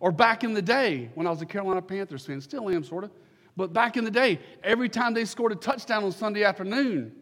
Or 0.00 0.12
back 0.12 0.44
in 0.44 0.54
the 0.54 0.62
day 0.62 1.10
when 1.14 1.26
I 1.26 1.30
was 1.30 1.40
a 1.42 1.46
Carolina 1.46 1.82
Panthers 1.82 2.26
fan, 2.26 2.40
still 2.40 2.68
am 2.68 2.84
sort 2.84 3.04
of, 3.04 3.10
but 3.56 3.72
back 3.72 3.96
in 3.96 4.04
the 4.04 4.10
day, 4.10 4.40
every 4.62 4.88
time 4.88 5.14
they 5.14 5.24
scored 5.24 5.52
a 5.52 5.56
touchdown 5.56 6.04
on 6.04 6.12
Sunday 6.12 6.42
afternoon, 6.42 7.12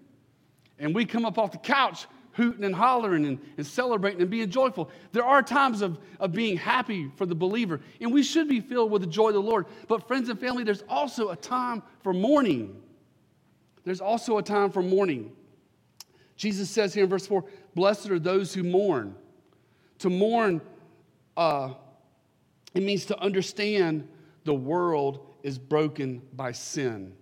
and 0.78 0.94
we 0.94 1.04
come 1.04 1.24
up 1.24 1.38
off 1.38 1.52
the 1.52 1.58
couch 1.58 2.06
hooting 2.32 2.64
and 2.64 2.74
hollering 2.74 3.26
and, 3.26 3.38
and 3.56 3.66
celebrating 3.66 4.20
and 4.22 4.30
being 4.30 4.50
joyful. 4.50 4.90
There 5.12 5.24
are 5.24 5.42
times 5.42 5.82
of, 5.82 5.98
of 6.18 6.32
being 6.32 6.56
happy 6.56 7.10
for 7.16 7.26
the 7.26 7.34
believer, 7.34 7.80
and 8.00 8.12
we 8.12 8.22
should 8.22 8.48
be 8.48 8.60
filled 8.60 8.90
with 8.90 9.02
the 9.02 9.08
joy 9.08 9.28
of 9.28 9.34
the 9.34 9.42
Lord. 9.42 9.66
But, 9.86 10.08
friends 10.08 10.28
and 10.28 10.40
family, 10.40 10.64
there's 10.64 10.82
also 10.88 11.28
a 11.28 11.36
time 11.36 11.82
for 12.02 12.14
mourning. 12.14 12.82
There's 13.84 14.00
also 14.00 14.38
a 14.38 14.42
time 14.42 14.70
for 14.70 14.82
mourning. 14.82 15.32
Jesus 16.36 16.70
says 16.70 16.94
here 16.94 17.04
in 17.04 17.10
verse 17.10 17.26
4 17.26 17.44
Blessed 17.74 18.10
are 18.10 18.18
those 18.18 18.54
who 18.54 18.62
mourn. 18.62 19.14
To 20.00 20.10
mourn, 20.10 20.60
uh, 21.36 21.74
it 22.74 22.82
means 22.82 23.06
to 23.06 23.18
understand 23.20 24.08
the 24.44 24.54
world 24.54 25.26
is 25.42 25.58
broken 25.58 26.22
by 26.34 26.52
sin. 26.52 27.14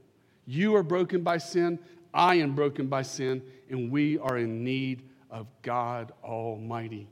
You 0.47 0.75
are 0.77 0.83
broken 0.83 1.23
by 1.23 1.39
sin. 1.39 1.79
I 2.13 2.37
am 2.37 2.55
broken 2.55 2.89
by 2.89 3.03
sin, 3.03 3.43
and 3.69 3.91
we 3.91 4.19
are 4.19 4.39
in 4.39 4.65
need 4.65 5.03
of 5.31 5.47
God 5.63 6.13
Almighty. 6.25 7.09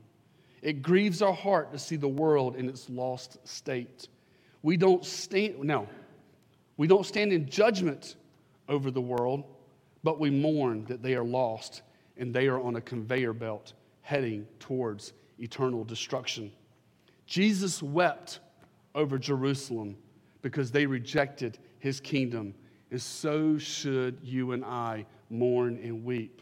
It 0.61 0.81
grieves 0.81 1.21
our 1.21 1.33
heart 1.33 1.71
to 1.71 1.79
see 1.79 1.95
the 1.95 2.07
world 2.07 2.57
in 2.57 2.67
its 2.67 2.89
lost 2.89 3.37
state. 3.47 4.09
We 4.61 4.75
don't 4.75 5.05
stand, 5.05 5.59
no, 5.59 5.87
we 6.75 6.87
don't 6.87 7.05
stand 7.05 7.31
in 7.31 7.49
judgment 7.49 8.15
over 8.69 8.91
the 8.91 9.01
world, 9.01 9.43
but 10.03 10.19
we 10.19 10.29
mourn 10.29 10.85
that 10.85 11.03
they 11.03 11.15
are 11.15 11.23
lost 11.23 11.81
and 12.17 12.33
they 12.33 12.47
are 12.47 12.61
on 12.61 12.75
a 12.75 12.81
conveyor 12.81 13.33
belt 13.33 13.73
heading 14.01 14.47
towards 14.59 15.13
eternal 15.39 15.83
destruction. 15.83 16.51
Jesus 17.25 17.83
wept 17.83 18.39
over 18.95 19.17
Jerusalem 19.17 19.97
because 20.41 20.71
they 20.71 20.85
rejected 20.85 21.57
his 21.79 21.99
kingdom, 21.99 22.53
and 22.91 23.01
so 23.01 23.57
should 23.57 24.17
you 24.23 24.53
and 24.53 24.63
I 24.63 25.05
mourn 25.29 25.79
and 25.83 26.03
weep 26.03 26.41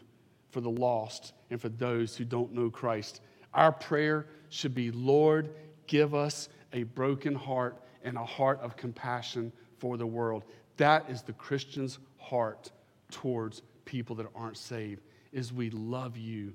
for 0.50 0.60
the 0.60 0.70
lost 0.70 1.34
and 1.50 1.60
for 1.60 1.68
those 1.68 2.16
who 2.16 2.24
don't 2.24 2.52
know 2.52 2.70
Christ. 2.70 3.20
Our 3.54 3.72
prayer 3.72 4.26
should 4.48 4.74
be 4.74 4.90
Lord, 4.90 5.50
give 5.86 6.14
us 6.14 6.48
a 6.72 6.84
broken 6.84 7.34
heart 7.34 7.82
and 8.02 8.16
a 8.16 8.24
heart 8.24 8.60
of 8.60 8.76
compassion 8.76 9.52
for 9.78 9.96
the 9.96 10.06
world. 10.06 10.44
That 10.76 11.08
is 11.10 11.22
the 11.22 11.32
Christian's 11.32 11.98
heart 12.28 12.70
towards 13.10 13.62
people 13.84 14.14
that 14.16 14.26
aren't 14.34 14.56
saved 14.56 15.02
is 15.32 15.52
we 15.52 15.70
love 15.70 16.16
you. 16.16 16.52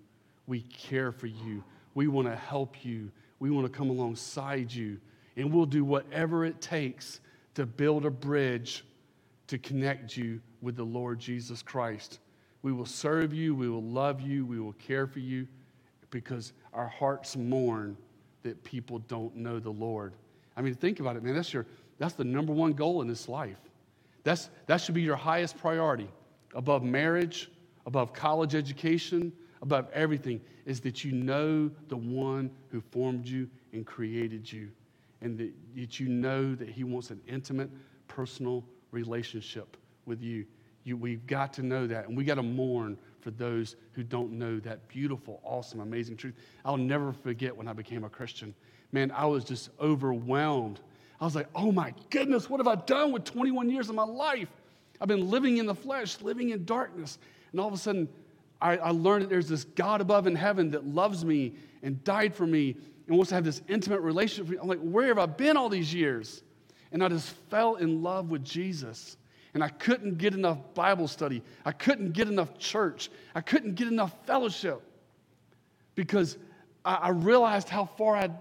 We 0.47 0.61
care 0.61 1.11
for 1.11 1.27
you. 1.27 1.63
We 1.95 2.07
want 2.07 2.27
to 2.27 2.35
help 2.35 2.83
you. 2.83 3.11
We 3.39 3.49
want 3.49 3.71
to 3.71 3.77
come 3.77 3.89
alongside 3.89 4.71
you. 4.71 4.99
And 5.35 5.51
we'll 5.51 5.65
do 5.65 5.83
whatever 5.83 6.45
it 6.45 6.61
takes 6.61 7.19
to 7.55 7.65
build 7.65 8.05
a 8.05 8.09
bridge 8.09 8.85
to 9.47 9.57
connect 9.57 10.15
you 10.15 10.39
with 10.61 10.75
the 10.75 10.83
Lord 10.83 11.19
Jesus 11.19 11.61
Christ. 11.61 12.19
We 12.61 12.71
will 12.71 12.85
serve 12.85 13.33
you. 13.33 13.53
We 13.53 13.69
will 13.69 13.83
love 13.83 14.21
you. 14.21 14.45
We 14.45 14.59
will 14.59 14.73
care 14.73 15.05
for 15.05 15.19
you 15.19 15.47
because 16.09 16.53
our 16.73 16.87
hearts 16.87 17.35
mourn 17.35 17.97
that 18.43 18.63
people 18.63 18.99
don't 18.99 19.35
know 19.35 19.59
the 19.59 19.69
Lord. 19.69 20.13
I 20.55 20.61
mean, 20.61 20.75
think 20.75 20.99
about 20.99 21.15
it, 21.15 21.23
man. 21.23 21.35
That's, 21.35 21.53
your, 21.53 21.65
that's 21.97 22.13
the 22.13 22.23
number 22.23 22.53
one 22.53 22.73
goal 22.73 23.01
in 23.01 23.07
this 23.07 23.27
life. 23.27 23.59
That's, 24.23 24.49
that 24.67 24.77
should 24.77 24.95
be 24.95 25.01
your 25.01 25.15
highest 25.15 25.57
priority 25.57 26.09
above 26.55 26.83
marriage, 26.83 27.49
above 27.85 28.13
college 28.13 28.55
education, 28.55 29.33
above 29.61 29.87
everything, 29.93 30.41
is 30.65 30.79
that 30.81 31.03
you 31.03 31.11
know 31.11 31.69
the 31.89 31.97
one 31.97 32.51
who 32.69 32.79
formed 32.79 33.27
you 33.27 33.49
and 33.73 33.85
created 33.85 34.51
you, 34.51 34.69
and 35.21 35.37
that, 35.37 35.51
that 35.75 35.99
you 35.99 36.07
know 36.07 36.55
that 36.55 36.69
he 36.69 36.83
wants 36.83 37.09
an 37.09 37.19
intimate, 37.27 37.69
personal 38.07 38.63
relationship 38.91 39.77
with 40.05 40.21
you. 40.21 40.45
you. 40.83 40.95
We've 40.95 41.25
got 41.25 41.53
to 41.53 41.63
know 41.63 41.87
that, 41.87 42.07
and 42.07 42.15
we 42.15 42.23
got 42.23 42.35
to 42.35 42.43
mourn 42.43 42.97
for 43.19 43.31
those 43.31 43.75
who 43.93 44.03
don't 44.03 44.33
know 44.33 44.59
that 44.59 44.87
beautiful, 44.87 45.41
awesome, 45.43 45.79
amazing 45.79 46.17
truth. 46.17 46.35
I'll 46.65 46.77
never 46.77 47.13
forget 47.13 47.55
when 47.55 47.67
I 47.67 47.73
became 47.73 48.03
a 48.03 48.09
Christian. 48.09 48.53
Man, 48.91 49.11
I 49.11 49.25
was 49.25 49.43
just 49.43 49.69
overwhelmed. 49.79 50.81
I 51.23 51.25
was 51.25 51.35
like, 51.35 51.47
oh 51.55 51.71
my 51.71 51.93
goodness, 52.09 52.49
what 52.49 52.59
have 52.59 52.67
I 52.67 52.75
done 52.75 53.13
with 53.13 53.23
21 53.23 53.69
years 53.69 53.87
of 53.87 53.95
my 53.95 54.03
life? 54.03 54.49
I've 54.99 55.07
been 55.07 55.29
living 55.29 55.55
in 55.55 55.65
the 55.65 55.73
flesh, 55.73 56.19
living 56.19 56.49
in 56.49 56.65
darkness. 56.65 57.17
And 57.53 57.61
all 57.61 57.69
of 57.69 57.73
a 57.73 57.77
sudden, 57.77 58.09
I, 58.59 58.75
I 58.75 58.89
learned 58.89 59.23
that 59.23 59.29
there's 59.29 59.47
this 59.47 59.63
God 59.63 60.01
above 60.01 60.27
in 60.27 60.35
heaven 60.35 60.71
that 60.71 60.85
loves 60.85 61.23
me 61.23 61.53
and 61.81 62.03
died 62.03 62.35
for 62.35 62.45
me 62.45 62.75
and 63.07 63.15
wants 63.15 63.29
to 63.29 63.35
have 63.35 63.45
this 63.45 63.61
intimate 63.69 64.01
relationship. 64.01 64.49
with 64.49 64.51
me. 64.51 64.57
I'm 64.61 64.67
like, 64.67 64.81
where 64.81 65.07
have 65.07 65.17
I 65.17 65.25
been 65.25 65.55
all 65.55 65.69
these 65.69 65.93
years? 65.93 66.43
And 66.91 67.01
I 67.01 67.07
just 67.07 67.29
fell 67.49 67.75
in 67.75 68.03
love 68.03 68.29
with 68.29 68.43
Jesus. 68.43 69.15
And 69.53 69.63
I 69.63 69.69
couldn't 69.69 70.17
get 70.17 70.33
enough 70.33 70.57
Bible 70.73 71.07
study. 71.07 71.41
I 71.63 71.71
couldn't 71.71 72.11
get 72.11 72.27
enough 72.27 72.57
church. 72.57 73.09
I 73.33 73.39
couldn't 73.39 73.75
get 73.75 73.87
enough 73.87 74.13
fellowship 74.25 74.81
because 75.95 76.37
I, 76.83 76.95
I 76.95 77.09
realized 77.11 77.69
how 77.69 77.85
far 77.85 78.17
I'd 78.17 78.33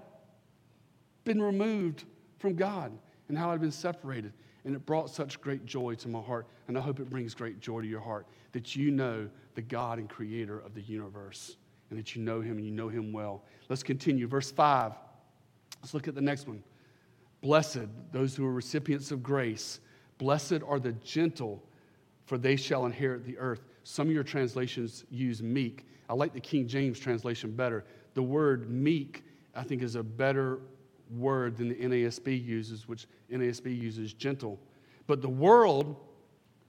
been 1.23 1.41
removed 1.41 2.07
from 2.43 2.55
God 2.55 2.93
and 3.29 3.39
how 3.39 3.51
I'd 3.51 3.61
been 3.61 3.71
separated. 3.71 4.35
And 4.65 4.75
it 4.77 4.85
brought 4.85 5.09
such 5.09 5.41
great 5.41 5.65
joy 5.65 5.95
to 5.95 6.09
my 6.09 6.21
heart. 6.21 6.47
And 6.69 6.77
I 6.77 6.81
hope 6.81 7.01
it 7.01 7.09
brings 7.09 7.35
great 7.35 7.61
joy 7.61 7.81
to 7.81 7.87
your 7.87 8.01
heart 8.01 8.27
that 8.53 8.77
you 8.77 8.91
know 8.91 9.29
the 9.55 9.63
God 9.63 9.99
and 9.99 10.09
creator 10.09 10.59
of 10.59 10.75
the 10.75 10.83
universe 10.83 11.57
and 11.89 11.99
that 11.99 12.15
you 12.15 12.23
know 12.23 12.41
him 12.41 12.59
and 12.59 12.67
you 12.67 12.71
know 12.71 12.89
him 12.89 13.13
well. 13.13 13.43
Let's 13.69 13.83
continue. 13.83 14.27
Verse 14.27 14.51
5. 14.51 14.93
Let's 15.81 15.95
look 15.95 16.07
at 16.07 16.15
the 16.15 16.21
next 16.21 16.47
one. 16.47 16.63
Blessed, 17.41 17.89
those 18.13 18.37
who 18.37 18.47
are 18.47 18.53
recipients 18.53 19.11
of 19.11 19.23
grace. 19.23 19.81
Blessed 20.19 20.61
are 20.67 20.79
the 20.79 20.93
gentle, 20.93 21.63
for 22.27 22.39
they 22.39 22.55
shall 22.55 22.87
inherit 22.87 23.25
the 23.25 23.37
earth. 23.39 23.65
Some 23.85 24.07
of 24.07 24.15
your 24.15 24.23
translations 24.23 25.05
use 25.11 25.43
meek. 25.43 25.87
I 26.09 26.15
like 26.15 26.33
the 26.33 26.41
King 26.41 26.69
James 26.69 27.01
translation 27.01 27.51
better. 27.51 27.85
The 28.15 28.23
word 28.23 28.71
meek, 28.71 29.25
I 29.55 29.65
think, 29.65 29.83
is 29.83 29.97
a 29.97 30.03
better 30.03 30.61
word 31.17 31.57
than 31.57 31.69
the 31.69 31.75
NASB 31.75 32.45
uses, 32.45 32.89
which 32.89 33.07
NASB 33.31 33.79
uses 33.79 34.13
gentle. 34.13 34.59
But 35.07 35.23
the 35.23 35.29
world, 35.29 35.97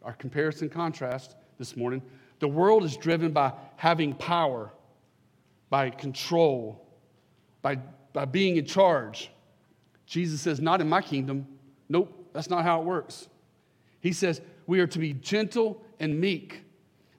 our 0.04 0.14
comparison 0.14 0.70
contrast 0.70 1.36
this 1.58 1.76
morning, 1.76 2.02
the 2.40 2.48
world 2.48 2.84
is 2.84 2.98
driven 2.98 3.32
by 3.32 3.54
having 3.78 4.14
power, 4.16 4.72
by 5.70 5.90
control, 5.90 6.86
by, 7.62 7.78
by 8.12 8.26
being 8.26 8.58
in 8.58 8.66
charge. 8.66 9.32
Jesus 10.06 10.42
says, 10.42 10.60
Not 10.60 10.82
in 10.82 10.90
my 10.90 11.02
kingdom. 11.02 11.48
Nope, 11.90 12.30
that's 12.34 12.50
not 12.50 12.64
how 12.64 12.82
it 12.82 12.86
works. 12.86 13.30
He 14.02 14.12
says, 14.12 14.42
We 14.68 14.80
are 14.80 14.88
to 14.88 15.00
be 15.00 15.14
gentle 15.14 15.82
and 16.00 16.20
meek. 16.20 16.64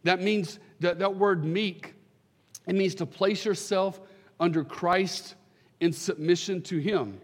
That 0.02 0.20
means 0.20 0.58
that, 0.80 0.98
that 0.98 1.16
word 1.16 1.44
meek 1.44 1.94
It 2.66 2.74
means 2.74 2.94
to 2.96 3.06
place 3.06 3.44
yourself 3.44 4.00
under 4.38 4.64
Christ 4.64 5.34
in 5.84 5.92
submission 5.92 6.62
to 6.62 6.78
Him. 6.78 7.20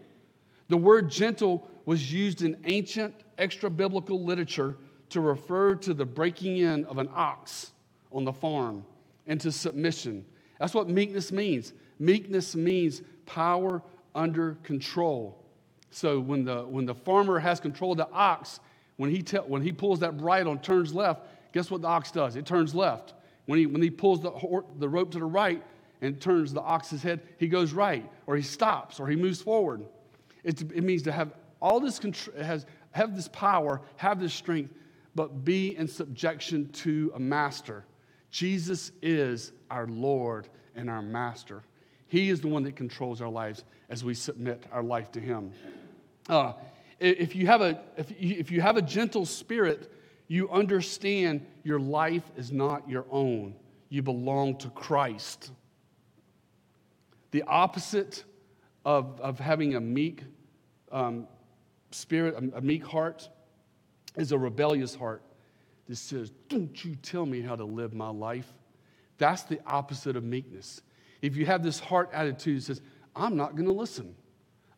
The 0.69 0.77
word 0.77 1.09
gentle 1.09 1.67
was 1.85 2.13
used 2.13 2.43
in 2.43 2.55
ancient 2.65 3.15
extra 3.39 3.71
biblical 3.71 4.23
literature 4.23 4.77
to 5.09 5.19
refer 5.19 5.73
to 5.75 5.95
the 5.95 6.05
breaking 6.05 6.57
in 6.57 6.85
of 6.85 6.99
an 6.99 7.09
ox 7.11 7.71
on 8.11 8.23
the 8.23 8.31
farm 8.31 8.85
and 9.25 9.41
to 9.41 9.51
submission. 9.51 10.23
That's 10.59 10.75
what 10.75 10.87
meekness 10.87 11.31
means. 11.31 11.73
Meekness 11.97 12.55
means 12.55 13.01
power 13.25 13.81
under 14.13 14.53
control. 14.61 15.43
So 15.89 16.19
when 16.19 16.45
the, 16.45 16.61
when 16.61 16.85
the 16.85 16.95
farmer 16.95 17.39
has 17.39 17.59
control 17.59 17.93
of 17.93 17.97
the 17.97 18.09
ox, 18.11 18.59
when 18.97 19.09
he, 19.09 19.23
te- 19.23 19.37
when 19.37 19.63
he 19.63 19.71
pulls 19.71 19.99
that 20.01 20.17
bridle 20.17 20.51
and 20.51 20.61
turns 20.61 20.93
left, 20.93 21.23
guess 21.51 21.71
what 21.71 21.81
the 21.81 21.87
ox 21.87 22.11
does? 22.11 22.35
It 22.35 22.45
turns 22.45 22.75
left. 22.75 23.15
When 23.47 23.57
he, 23.57 23.65
when 23.65 23.81
he 23.81 23.89
pulls 23.89 24.21
the, 24.21 24.31
the 24.77 24.87
rope 24.87 25.11
to 25.11 25.19
the 25.19 25.25
right 25.25 25.63
and 26.01 26.19
turns 26.19 26.51
the 26.51 26.61
ox's 26.61 27.03
head, 27.03 27.21
he 27.37 27.47
goes 27.47 27.73
right, 27.73 28.09
or 28.25 28.35
he 28.35 28.41
stops, 28.41 28.99
or 28.99 29.07
he 29.07 29.15
moves 29.15 29.41
forward. 29.41 29.85
It, 30.43 30.83
means 30.83 31.03
to 31.03 31.11
have 31.11 31.33
all 31.61 31.79
this 31.79 31.99
control, 31.99 32.43
has, 32.43 32.65
have 32.91 33.15
this 33.15 33.27
power, 33.27 33.81
have 33.97 34.19
this 34.19 34.33
strength, 34.33 34.73
but 35.13 35.45
be 35.45 35.75
in 35.75 35.87
subjection 35.87 36.69
to 36.69 37.11
a 37.15 37.19
master. 37.19 37.85
Jesus 38.31 38.91
is 39.01 39.51
our 39.69 39.85
Lord 39.87 40.47
and 40.75 40.89
our 40.89 41.01
master. 41.01 41.63
He 42.07 42.29
is 42.29 42.41
the 42.41 42.47
one 42.47 42.63
that 42.63 42.75
controls 42.75 43.21
our 43.21 43.29
lives 43.29 43.63
as 43.89 44.03
we 44.03 44.13
submit 44.13 44.65
our 44.71 44.83
life 44.83 45.11
to 45.11 45.19
Him. 45.19 45.51
Uh, 46.27 46.53
if, 46.99 47.35
you 47.35 47.45
have 47.47 47.61
a, 47.61 47.81
if, 47.97 48.11
you, 48.19 48.35
if 48.39 48.51
you 48.51 48.61
have 48.61 48.77
a 48.77 48.81
gentle 48.81 49.25
spirit, 49.25 49.91
you 50.27 50.49
understand 50.49 51.45
your 51.63 51.79
life 51.79 52.23
is 52.37 52.51
not 52.51 52.89
your 52.89 53.05
own. 53.11 53.53
You 53.89 54.01
belong 54.01 54.57
to 54.57 54.69
Christ. 54.69 55.51
The 57.31 57.43
opposite 57.43 58.23
of, 58.85 59.19
of 59.21 59.39
having 59.39 59.75
a 59.75 59.79
meek 59.79 60.23
um, 60.91 61.27
spirit, 61.91 62.35
a, 62.35 62.57
a 62.57 62.61
meek 62.61 62.85
heart, 62.85 63.29
is 64.17 64.31
a 64.31 64.37
rebellious 64.37 64.93
heart 64.93 65.23
that 65.87 65.95
says, 65.95 66.31
Don't 66.49 66.83
you 66.83 66.95
tell 66.95 67.25
me 67.25 67.41
how 67.41 67.55
to 67.55 67.63
live 67.63 67.93
my 67.93 68.09
life. 68.09 68.51
That's 69.17 69.43
the 69.43 69.59
opposite 69.65 70.15
of 70.15 70.23
meekness. 70.23 70.81
If 71.21 71.35
you 71.35 71.45
have 71.45 71.63
this 71.63 71.79
heart 71.79 72.09
attitude 72.13 72.57
that 72.57 72.65
says, 72.65 72.81
I'm 73.15 73.35
not 73.35 73.55
going 73.55 73.67
to 73.67 73.73
listen, 73.73 74.15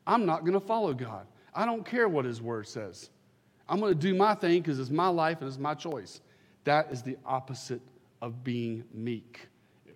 I'm 0.05 0.25
not 0.25 0.41
going 0.41 0.53
to 0.53 0.59
follow 0.59 0.93
God, 0.93 1.25
I 1.53 1.65
don't 1.65 1.85
care 1.85 2.07
what 2.09 2.25
His 2.25 2.41
word 2.41 2.67
says. 2.67 3.09
I'm 3.69 3.79
going 3.79 3.93
to 3.93 3.99
do 3.99 4.13
my 4.13 4.35
thing 4.35 4.61
because 4.61 4.79
it's 4.79 4.89
my 4.89 5.07
life 5.07 5.39
and 5.39 5.47
it's 5.47 5.57
my 5.57 5.73
choice. 5.73 6.19
That 6.65 6.91
is 6.91 7.01
the 7.01 7.17
opposite 7.25 7.81
of 8.21 8.43
being 8.43 8.83
meek, 8.93 9.47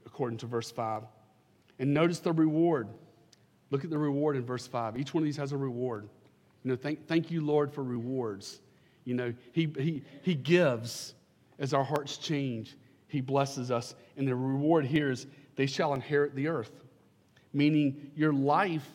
according 0.05 0.37
to 0.39 0.45
verse 0.45 0.71
5. 0.71 1.03
And 1.79 1.93
notice 1.93 2.19
the 2.19 2.33
reward. 2.33 2.87
Look 3.69 3.83
at 3.83 3.89
the 3.89 3.97
reward 3.97 4.35
in 4.35 4.45
verse 4.45 4.65
5. 4.65 4.97
Each 4.97 5.13
one 5.13 5.23
of 5.23 5.25
these 5.25 5.37
has 5.37 5.51
a 5.51 5.57
reward. 5.57 6.09
You 6.63 6.71
know, 6.71 6.77
thank, 6.77 7.07
thank 7.07 7.29
you, 7.31 7.45
Lord, 7.45 7.71
for 7.71 7.83
rewards. 7.83 8.61
You 9.03 9.13
know, 9.13 9.33
he, 9.53 9.71
he, 9.77 10.03
he 10.21 10.35
gives 10.35 11.13
as 11.59 11.73
our 11.73 11.83
hearts 11.83 12.17
change. 12.17 12.75
He 13.07 13.21
blesses 13.21 13.71
us. 13.71 13.95
And 14.15 14.27
the 14.27 14.35
reward 14.35 14.85
here 14.85 15.11
is 15.11 15.27
they 15.55 15.65
shall 15.65 15.93
inherit 15.93 16.35
the 16.35 16.47
earth. 16.47 16.71
Meaning, 17.53 18.11
your 18.15 18.33
life, 18.33 18.87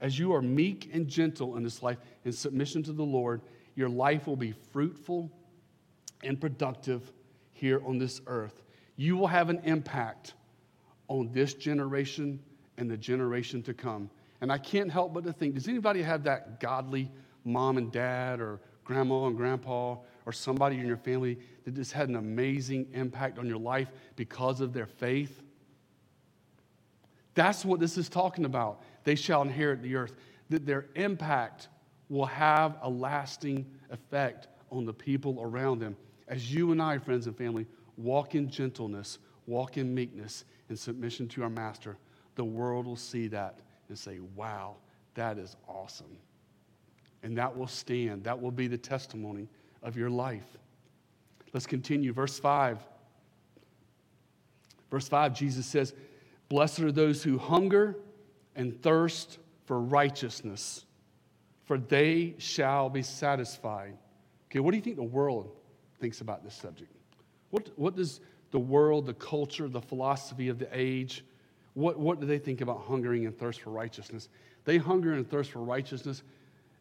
as 0.00 0.18
you 0.18 0.32
are 0.32 0.42
meek 0.42 0.90
and 0.92 1.08
gentle 1.08 1.56
in 1.56 1.62
this 1.62 1.82
life, 1.82 1.98
in 2.24 2.32
submission 2.32 2.82
to 2.84 2.92
the 2.92 3.04
Lord, 3.04 3.42
your 3.74 3.88
life 3.88 4.26
will 4.26 4.36
be 4.36 4.52
fruitful 4.72 5.30
and 6.22 6.40
productive 6.40 7.12
here 7.52 7.80
on 7.84 7.98
this 7.98 8.20
earth. 8.26 8.62
You 8.96 9.16
will 9.16 9.26
have 9.26 9.50
an 9.50 9.60
impact 9.64 10.34
on 11.08 11.30
this 11.32 11.54
generation 11.54 12.38
and 12.76 12.90
the 12.90 12.96
generation 12.96 13.62
to 13.62 13.74
come. 13.74 14.10
And 14.40 14.52
I 14.52 14.58
can't 14.58 14.90
help 14.90 15.14
but 15.14 15.24
to 15.24 15.32
think 15.32 15.54
does 15.54 15.68
anybody 15.68 16.02
have 16.02 16.22
that 16.24 16.60
godly 16.60 17.10
mom 17.44 17.76
and 17.76 17.90
dad 17.90 18.40
or 18.40 18.60
grandma 18.84 19.26
and 19.26 19.36
grandpa 19.36 19.96
or 20.26 20.32
somebody 20.32 20.78
in 20.78 20.86
your 20.86 20.96
family 20.96 21.38
that 21.64 21.74
just 21.74 21.92
had 21.92 22.08
an 22.08 22.16
amazing 22.16 22.86
impact 22.92 23.38
on 23.38 23.46
your 23.46 23.58
life 23.58 23.88
because 24.16 24.60
of 24.60 24.72
their 24.72 24.86
faith? 24.86 25.42
That's 27.34 27.64
what 27.64 27.80
this 27.80 27.96
is 27.96 28.08
talking 28.08 28.44
about. 28.44 28.82
They 29.04 29.14
shall 29.14 29.42
inherit 29.42 29.82
the 29.82 29.94
earth, 29.96 30.14
that 30.50 30.66
their 30.66 30.86
impact 30.94 31.68
will 32.08 32.26
have 32.26 32.76
a 32.82 32.88
lasting 32.88 33.66
effect 33.90 34.48
on 34.70 34.84
the 34.84 34.92
people 34.92 35.38
around 35.40 35.78
them. 35.78 35.96
As 36.26 36.52
you 36.52 36.72
and 36.72 36.82
I, 36.82 36.98
friends 36.98 37.26
and 37.26 37.36
family, 37.36 37.66
walk 37.96 38.34
in 38.34 38.50
gentleness, 38.50 39.18
walk 39.46 39.76
in 39.76 39.94
meekness, 39.94 40.44
and 40.68 40.78
submission 40.78 41.28
to 41.28 41.42
our 41.42 41.50
master, 41.50 41.96
the 42.34 42.44
world 42.44 42.86
will 42.86 42.96
see 42.96 43.26
that 43.28 43.58
and 43.88 43.98
say, 43.98 44.20
wow, 44.34 44.76
that 45.14 45.38
is 45.38 45.56
awesome. 45.66 46.16
And 47.22 47.36
that 47.38 47.56
will 47.56 47.66
stand, 47.66 48.24
that 48.24 48.40
will 48.40 48.50
be 48.50 48.68
the 48.68 48.78
testimony 48.78 49.48
of 49.82 49.96
your 49.96 50.10
life. 50.10 50.56
Let's 51.52 51.66
continue. 51.66 52.12
Verse 52.12 52.38
5. 52.38 52.78
Verse 54.90 55.08
5, 55.08 55.34
Jesus 55.34 55.66
says, 55.66 55.94
Blessed 56.48 56.80
are 56.80 56.92
those 56.92 57.22
who 57.22 57.38
hunger 57.38 57.96
and 58.56 58.80
thirst 58.82 59.38
for 59.66 59.80
righteousness, 59.80 60.84
for 61.66 61.78
they 61.78 62.34
shall 62.38 62.88
be 62.88 63.02
satisfied. 63.02 63.96
Okay, 64.46 64.60
what 64.60 64.70
do 64.70 64.78
you 64.78 64.82
think 64.82 64.96
the 64.96 65.02
world 65.02 65.50
thinks 66.00 66.22
about 66.22 66.42
this 66.42 66.54
subject? 66.54 66.90
What, 67.50 67.70
what 67.76 67.96
does 67.96 68.20
the 68.50 68.58
world, 68.58 69.06
the 69.06 69.14
culture, 69.14 69.68
the 69.68 69.80
philosophy 69.80 70.48
of 70.48 70.58
the 70.58 70.68
age, 70.72 71.24
what, 71.74 71.98
what 71.98 72.20
do 72.20 72.26
they 72.26 72.38
think 72.38 72.60
about 72.60 72.82
hungering 72.86 73.26
and 73.26 73.36
thirst 73.36 73.60
for 73.60 73.70
righteousness? 73.70 74.28
They 74.64 74.78
hunger 74.78 75.12
and 75.12 75.28
thirst 75.28 75.50
for 75.52 75.60
righteousness 75.60 76.22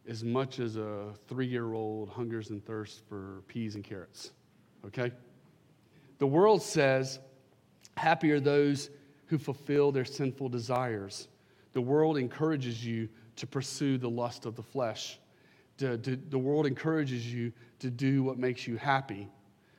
as 0.07 0.23
much 0.23 0.59
as 0.59 0.77
a 0.77 1.13
three 1.27 1.45
year 1.45 1.73
old 1.73 2.09
hungers 2.09 2.49
and 2.49 2.65
thirsts 2.65 3.01
for 3.07 3.43
peas 3.47 3.75
and 3.75 3.83
carrots. 3.83 4.31
Okay? 4.85 5.11
The 6.17 6.27
world 6.27 6.61
says, 6.63 7.19
Happy 7.95 8.31
are 8.31 8.39
those 8.39 8.89
who 9.27 9.37
fulfill 9.37 9.91
their 9.91 10.05
sinful 10.05 10.49
desires. 10.49 11.27
The 11.73 11.81
world 11.81 12.17
encourages 12.17 12.83
you 12.85 13.09
to 13.35 13.47
pursue 13.47 13.97
the 13.97 14.09
lust 14.09 14.45
of 14.45 14.55
the 14.55 14.63
flesh. 14.63 15.19
To, 15.79 15.97
to, 15.97 16.15
the 16.15 16.39
world 16.39 16.65
encourages 16.65 17.31
you 17.31 17.51
to 17.79 17.89
do 17.89 18.23
what 18.23 18.39
makes 18.39 18.67
you 18.67 18.77
happy 18.77 19.27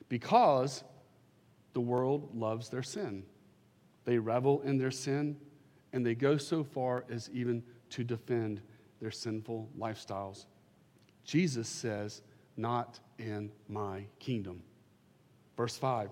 because 0.07 0.83
the 1.73 1.81
world 1.81 2.29
loves 2.35 2.69
their 2.69 2.83
sin. 2.83 3.23
They 4.05 4.17
revel 4.17 4.61
in 4.61 4.77
their 4.77 4.91
sin, 4.91 5.37
and 5.93 6.05
they 6.05 6.15
go 6.15 6.37
so 6.37 6.63
far 6.63 7.05
as 7.09 7.29
even 7.33 7.63
to 7.91 8.03
defend 8.03 8.61
their 8.99 9.11
sinful 9.11 9.69
lifestyles. 9.77 10.45
Jesus 11.23 11.67
says, 11.67 12.21
Not 12.57 12.99
in 13.17 13.51
my 13.67 14.05
kingdom. 14.19 14.61
Verse 15.55 15.77
5, 15.77 16.09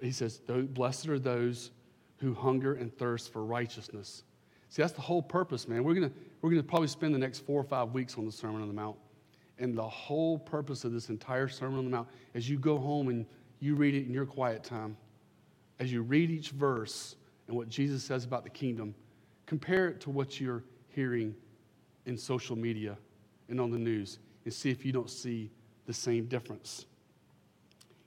he 0.00 0.12
says, 0.12 0.40
Blessed 0.46 1.08
are 1.08 1.18
those 1.18 1.72
who 2.18 2.34
hunger 2.34 2.74
and 2.74 2.96
thirst 2.96 3.32
for 3.32 3.44
righteousness. 3.44 4.22
See, 4.70 4.82
that's 4.82 4.92
the 4.92 5.00
whole 5.00 5.22
purpose, 5.22 5.66
man. 5.66 5.82
We're 5.82 5.94
going 5.94 6.12
we're 6.40 6.50
gonna 6.50 6.62
probably 6.62 6.88
spend 6.88 7.14
the 7.14 7.18
next 7.18 7.40
four 7.40 7.60
or 7.60 7.64
five 7.64 7.92
weeks 7.92 8.16
on 8.16 8.26
the 8.26 8.32
Sermon 8.32 8.62
on 8.62 8.68
the 8.68 8.74
Mount. 8.74 8.96
And 9.58 9.76
the 9.76 9.88
whole 9.88 10.38
purpose 10.38 10.84
of 10.84 10.92
this 10.92 11.08
entire 11.08 11.48
Sermon 11.48 11.78
on 11.78 11.84
the 11.84 11.90
Mount, 11.90 12.08
as 12.34 12.48
you 12.48 12.58
go 12.58 12.78
home 12.78 13.08
and 13.08 13.26
you 13.60 13.74
read 13.74 13.94
it 13.94 14.06
in 14.06 14.12
your 14.12 14.26
quiet 14.26 14.62
time, 14.62 14.96
as 15.78 15.92
you 15.92 16.02
read 16.02 16.30
each 16.30 16.50
verse 16.50 17.16
and 17.46 17.56
what 17.56 17.68
Jesus 17.68 18.02
says 18.02 18.24
about 18.24 18.44
the 18.44 18.50
kingdom, 18.50 18.94
compare 19.46 19.88
it 19.88 20.00
to 20.02 20.10
what 20.10 20.40
you're 20.40 20.64
hearing 20.88 21.34
in 22.06 22.16
social 22.16 22.56
media 22.56 22.96
and 23.48 23.60
on 23.60 23.70
the 23.70 23.78
news 23.78 24.18
and 24.44 24.52
see 24.52 24.70
if 24.70 24.84
you 24.84 24.92
don't 24.92 25.10
see 25.10 25.50
the 25.86 25.92
same 25.92 26.26
difference. 26.26 26.86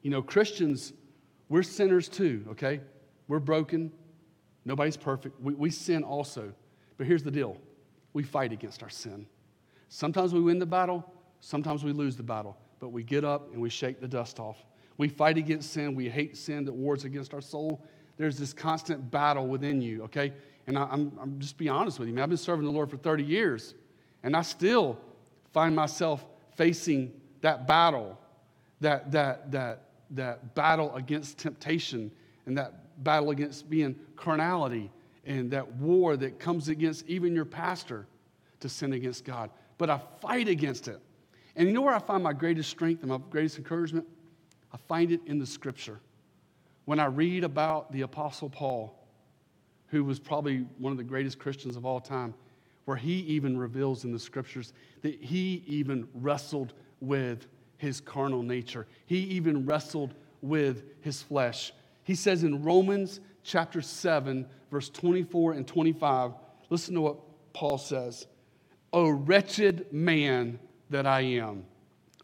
You 0.02 0.12
know, 0.12 0.22
Christians, 0.22 0.94
we're 1.50 1.64
sinners 1.64 2.08
too, 2.08 2.46
okay? 2.50 2.82
We're 3.28 3.40
broken. 3.40 3.92
Nobody's 4.66 4.98
perfect. 4.98 5.40
We, 5.42 5.54
we 5.54 5.70
sin 5.70 6.04
also. 6.04 6.54
But 6.98 7.08
here's 7.08 7.24
the 7.24 7.32
deal 7.32 7.58
we 8.14 8.24
fight 8.24 8.52
against 8.52 8.84
our 8.84 8.90
sin. 8.90 9.26
Sometimes 9.90 10.34
we 10.34 10.42
win 10.42 10.60
the 10.60 10.66
battle, 10.66 11.06
sometimes 11.40 11.84
we 11.84 11.92
lose 11.92 12.16
the 12.16 12.24
battle, 12.24 12.58
but 12.80 12.90
we 12.90 13.04
get 13.04 13.24
up 13.24 13.52
and 13.54 13.62
we 13.62 13.70
shake 13.70 14.00
the 14.00 14.08
dust 14.08 14.40
off. 14.40 14.58
We 15.02 15.10
fight 15.10 15.36
against 15.40 15.74
sin. 15.74 15.96
We 15.96 16.10
hate 16.10 16.38
sin 16.38 16.64
that 16.66 16.74
wars 16.74 17.06
against 17.06 17.34
our 17.34 17.42
soul. 17.42 17.84
There's 18.18 18.38
this 18.38 18.54
constant 18.54 19.10
battle 19.10 19.48
within 19.48 19.82
you, 19.82 20.04
okay? 20.04 20.32
And 20.68 20.78
I, 20.78 20.84
am 20.84 21.18
I'm 21.20 21.40
just 21.40 21.58
be 21.58 21.68
honest 21.70 21.98
with 21.98 22.08
you, 22.08 22.14
man. 22.14 22.22
I've 22.22 22.30
been 22.30 22.38
serving 22.38 22.66
the 22.66 22.72
Lord 22.72 22.92
for 22.92 22.98
30 22.98 23.24
years, 23.24 23.74
and 24.22 24.36
I 24.36 24.44
still 24.44 25.00
find 25.54 25.76
myself 25.76 26.24
facing 26.56 27.20
that 27.42 27.66
battle, 27.66 28.16
that, 28.82 29.12
that, 29.12 29.52
that, 29.52 29.86
that 30.12 30.54
battle 30.54 30.94
against 30.94 31.40
temptation, 31.40 32.12
and 32.46 32.56
that 32.60 33.04
battle 33.04 33.32
against 33.32 33.72
being 33.72 33.96
carnality, 34.16 34.92
and 35.26 35.50
that 35.50 35.68
war 35.78 36.16
that 36.16 36.38
comes 36.38 36.70
against 36.70 37.08
even 37.08 37.34
your 37.34 37.46
pastor 37.46 38.06
to 38.60 38.70
sin 38.70 38.94
against 38.94 39.26
God. 39.26 39.50
But 39.80 39.90
I 39.90 40.00
fight 40.20 40.48
against 40.48 40.88
it. 40.88 41.00
And 41.56 41.68
you 41.68 41.74
know 41.74 41.82
where 41.82 41.96
I 41.96 42.00
find 42.00 42.22
my 42.22 42.34
greatest 42.34 42.70
strength 42.70 43.02
and 43.02 43.10
my 43.10 43.20
greatest 43.32 43.58
encouragement? 43.58 44.06
I 44.74 44.78
find 44.88 45.12
it 45.12 45.22
in 45.26 45.40
the 45.40 45.46
scripture. 45.46 46.00
When 46.86 47.00
I 47.00 47.06
read 47.06 47.44
about 47.44 47.92
the 47.92 48.02
Apostle 48.02 48.50
Paul 48.50 49.02
who 49.92 50.06
was 50.06 50.20
probably 50.20 50.66
one 50.78 50.92
of 50.92 50.98
the 50.98 51.04
greatest 51.04 51.38
Christians 51.38 51.76
of 51.76 51.86
all 51.86 52.00
time, 52.00 52.34
where 52.86 52.98
he 52.98 53.20
even 53.20 53.58
reveals 53.58 54.06
in 54.06 54.12
the 54.12 54.20
scriptures 54.20 54.74
that 55.02 55.22
he 55.22 55.64
even 55.68 56.08
wrestled 56.16 56.74
with 57.02 57.48
his 57.78 58.00
carnal 58.00 58.42
nature. 58.42 58.88
He 59.06 59.18
even 59.18 59.66
wrestled 59.66 60.14
with 60.42 60.84
his 61.02 61.22
flesh. 61.22 61.74
He 62.06 62.16
says 62.16 62.44
in 62.44 62.64
Romans 62.64 63.20
chapter 63.44 63.82
7, 63.82 64.48
verse 64.72 64.90
24 64.90 65.54
and 65.54 65.68
25, 65.68 66.32
listen 66.70 66.96
to 66.96 67.02
what 67.02 67.18
Paul 67.54 67.78
says. 67.78 68.28
O 68.94 69.10
wretched 69.10 69.92
man 69.92 70.58
that 70.90 71.06
I 71.06 71.22
am. 71.22 71.66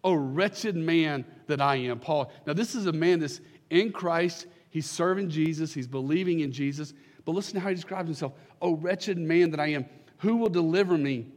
O 0.04 0.14
wretched 0.14 0.76
man 0.76 1.26
that 1.48 1.62
I 1.62 1.76
am. 1.78 2.00
Paul. 2.00 2.32
Now, 2.46 2.54
this 2.54 2.76
is 2.76 2.86
a 2.86 2.92
man 2.92 3.20
that's 3.20 3.42
in 3.70 3.92
Christ. 3.92 4.48
He's 4.70 4.90
serving 4.90 5.30
Jesus. 5.30 5.74
He's 5.74 5.88
believing 5.88 6.42
in 6.42 6.52
Jesus. 6.52 6.94
But 7.26 7.34
listen 7.34 7.56
to 7.56 7.60
how 7.60 7.70
he 7.70 7.76
describes 7.76 8.08
himself. 8.08 8.34
O 8.62 8.76
wretched 8.76 9.18
man 9.18 9.52
that 9.52 9.60
I 9.60 9.68
am. 9.68 9.86
Who 10.20 10.38
will 10.38 10.50
deliver 10.50 10.98
me 10.98 11.28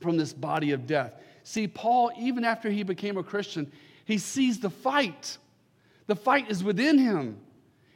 from 0.00 0.16
this 0.16 0.32
body 0.32 0.72
of 0.72 0.86
death? 0.86 1.14
See, 1.42 1.66
Paul, 1.66 2.10
even 2.18 2.44
after 2.44 2.70
he 2.70 2.82
became 2.82 3.16
a 3.16 3.22
Christian, 3.22 3.70
he 4.04 4.18
sees 4.18 4.60
the 4.60 4.70
fight. 4.70 5.38
The 6.06 6.16
fight 6.16 6.50
is 6.50 6.64
within 6.64 6.98
him. 6.98 7.38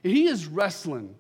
He 0.03 0.27
is 0.27 0.47
wrestling 0.47 1.15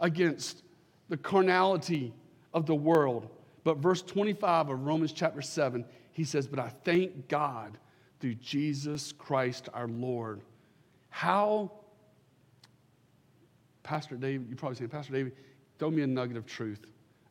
against 0.00 0.62
the 1.08 1.16
carnality 1.16 2.12
of 2.52 2.66
the 2.66 2.74
world. 2.74 3.28
But 3.64 3.78
verse 3.78 4.02
25 4.02 4.68
of 4.68 4.86
Romans 4.86 5.12
chapter 5.12 5.42
7, 5.42 5.84
he 6.12 6.24
says, 6.24 6.46
But 6.46 6.58
I 6.58 6.68
thank 6.84 7.28
God 7.28 7.78
through 8.20 8.34
Jesus 8.34 9.12
Christ 9.12 9.68
our 9.74 9.88
Lord. 9.88 10.42
How, 11.10 11.70
Pastor 13.82 14.16
David, 14.16 14.48
you're 14.48 14.56
probably 14.56 14.76
saying, 14.76 14.90
Pastor 14.90 15.12
David, 15.12 15.34
throw 15.78 15.90
me 15.90 16.02
a 16.02 16.06
nugget 16.06 16.36
of 16.36 16.46
truth. 16.46 16.80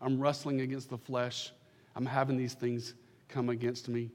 I'm 0.02 0.19
wrestling 0.19 0.62
against 0.62 0.89
the 0.89 0.98
flesh. 0.98 1.52
I'm 1.95 2.06
having 2.06 2.38
these 2.38 2.54
things 2.54 2.93
come 3.28 3.50
against 3.50 3.89
me. 3.89 4.12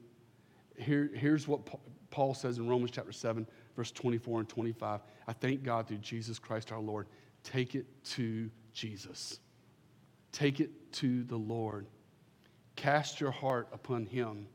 Here, 0.77 1.09
here's 1.13 1.47
what 1.47 1.61
Paul 2.09 2.33
says 2.33 2.57
in 2.57 2.67
Romans 2.67 2.91
chapter 2.91 3.11
7, 3.11 3.47
verse 3.75 3.91
24 3.91 4.41
and 4.41 4.49
25. 4.49 5.01
I 5.27 5.33
thank 5.33 5.63
God 5.63 5.87
through 5.87 5.97
Jesus 5.97 6.39
Christ 6.39 6.71
our 6.71 6.79
Lord. 6.79 7.07
Take 7.43 7.75
it 7.75 7.85
to 8.05 8.49
Jesus. 8.73 9.39
Take 10.31 10.59
it 10.59 10.91
to 10.93 11.23
the 11.23 11.37
Lord. 11.37 11.87
Cast 12.75 13.19
your 13.19 13.31
heart 13.31 13.67
upon 13.73 14.05
Him. 14.05 14.47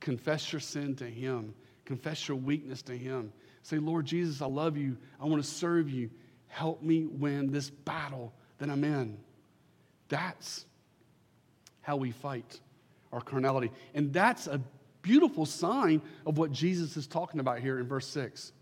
Confess 0.00 0.52
your 0.52 0.60
sin 0.60 0.96
to 0.96 1.04
Him. 1.04 1.54
Confess 1.84 2.26
your 2.28 2.36
weakness 2.36 2.82
to 2.82 2.96
Him. 2.96 3.32
Say, 3.62 3.78
Lord 3.78 4.06
Jesus, 4.06 4.40
I 4.40 4.46
love 4.46 4.76
you. 4.76 4.96
I 5.20 5.26
want 5.26 5.42
to 5.42 5.48
serve 5.48 5.90
you. 5.90 6.10
Help 6.48 6.82
me 6.82 7.06
win 7.06 7.52
this 7.52 7.70
battle 7.70 8.32
that 8.58 8.70
I'm 8.70 8.82
in. 8.84 9.18
That's 10.08 10.64
how 11.82 11.96
we 11.96 12.10
fight 12.10 12.60
our 13.12 13.20
carnality. 13.20 13.70
And 13.94 14.12
that's 14.12 14.46
a 14.46 14.60
beautiful 15.02 15.46
sign 15.46 16.02
of 16.26 16.38
what 16.38 16.52
Jesus 16.52 16.96
is 16.96 17.06
talking 17.06 17.40
about 17.40 17.58
here 17.60 17.78
in 17.78 17.86
verse 17.86 18.06
6 18.08 18.52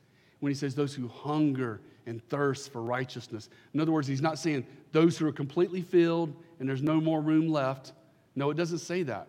when 0.41 0.51
he 0.51 0.55
says, 0.55 0.75
Those 0.75 0.95
who 0.95 1.09
hunger 1.09 1.81
and 2.07 2.27
thirst 2.29 2.73
for 2.73 2.83
righteousness. 2.83 3.49
In 3.75 3.81
other 3.81 3.93
words, 3.93 4.09
he's 4.09 4.23
not 4.23 4.39
saying 4.39 4.67
those 4.93 5.19
who 5.19 5.27
are 5.27 5.33
completely 5.33 5.83
filled 5.83 6.35
and 6.59 6.69
there's 6.69 6.83
no 6.83 7.01
more 7.01 7.21
room 7.21 7.49
left. 7.49 7.93
No, 8.35 8.51
it 8.51 8.57
doesn't 8.57 8.79
say 8.79 9.03
that. 9.05 9.29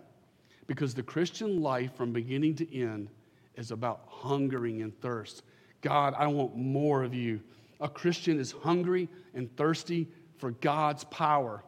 Because 0.69 0.93
the 0.93 1.01
Christian 1.01 1.63
life 1.63 1.95
from 1.95 2.13
beginning 2.13 2.53
to 2.57 2.79
end 2.79 3.09
is 3.55 3.71
about 3.71 4.03
hungering 4.07 4.83
and 4.83 4.95
thirst. 5.01 5.41
God, 5.81 6.13
I 6.15 6.27
want 6.27 6.55
more 6.55 7.01
of 7.01 7.11
you. 7.11 7.41
A 7.79 7.89
Christian 7.89 8.39
is 8.39 8.51
hungry 8.51 9.09
and 9.33 9.53
thirsty 9.57 10.07
for 10.37 10.51
God's 10.51 11.05
power, 11.05 11.63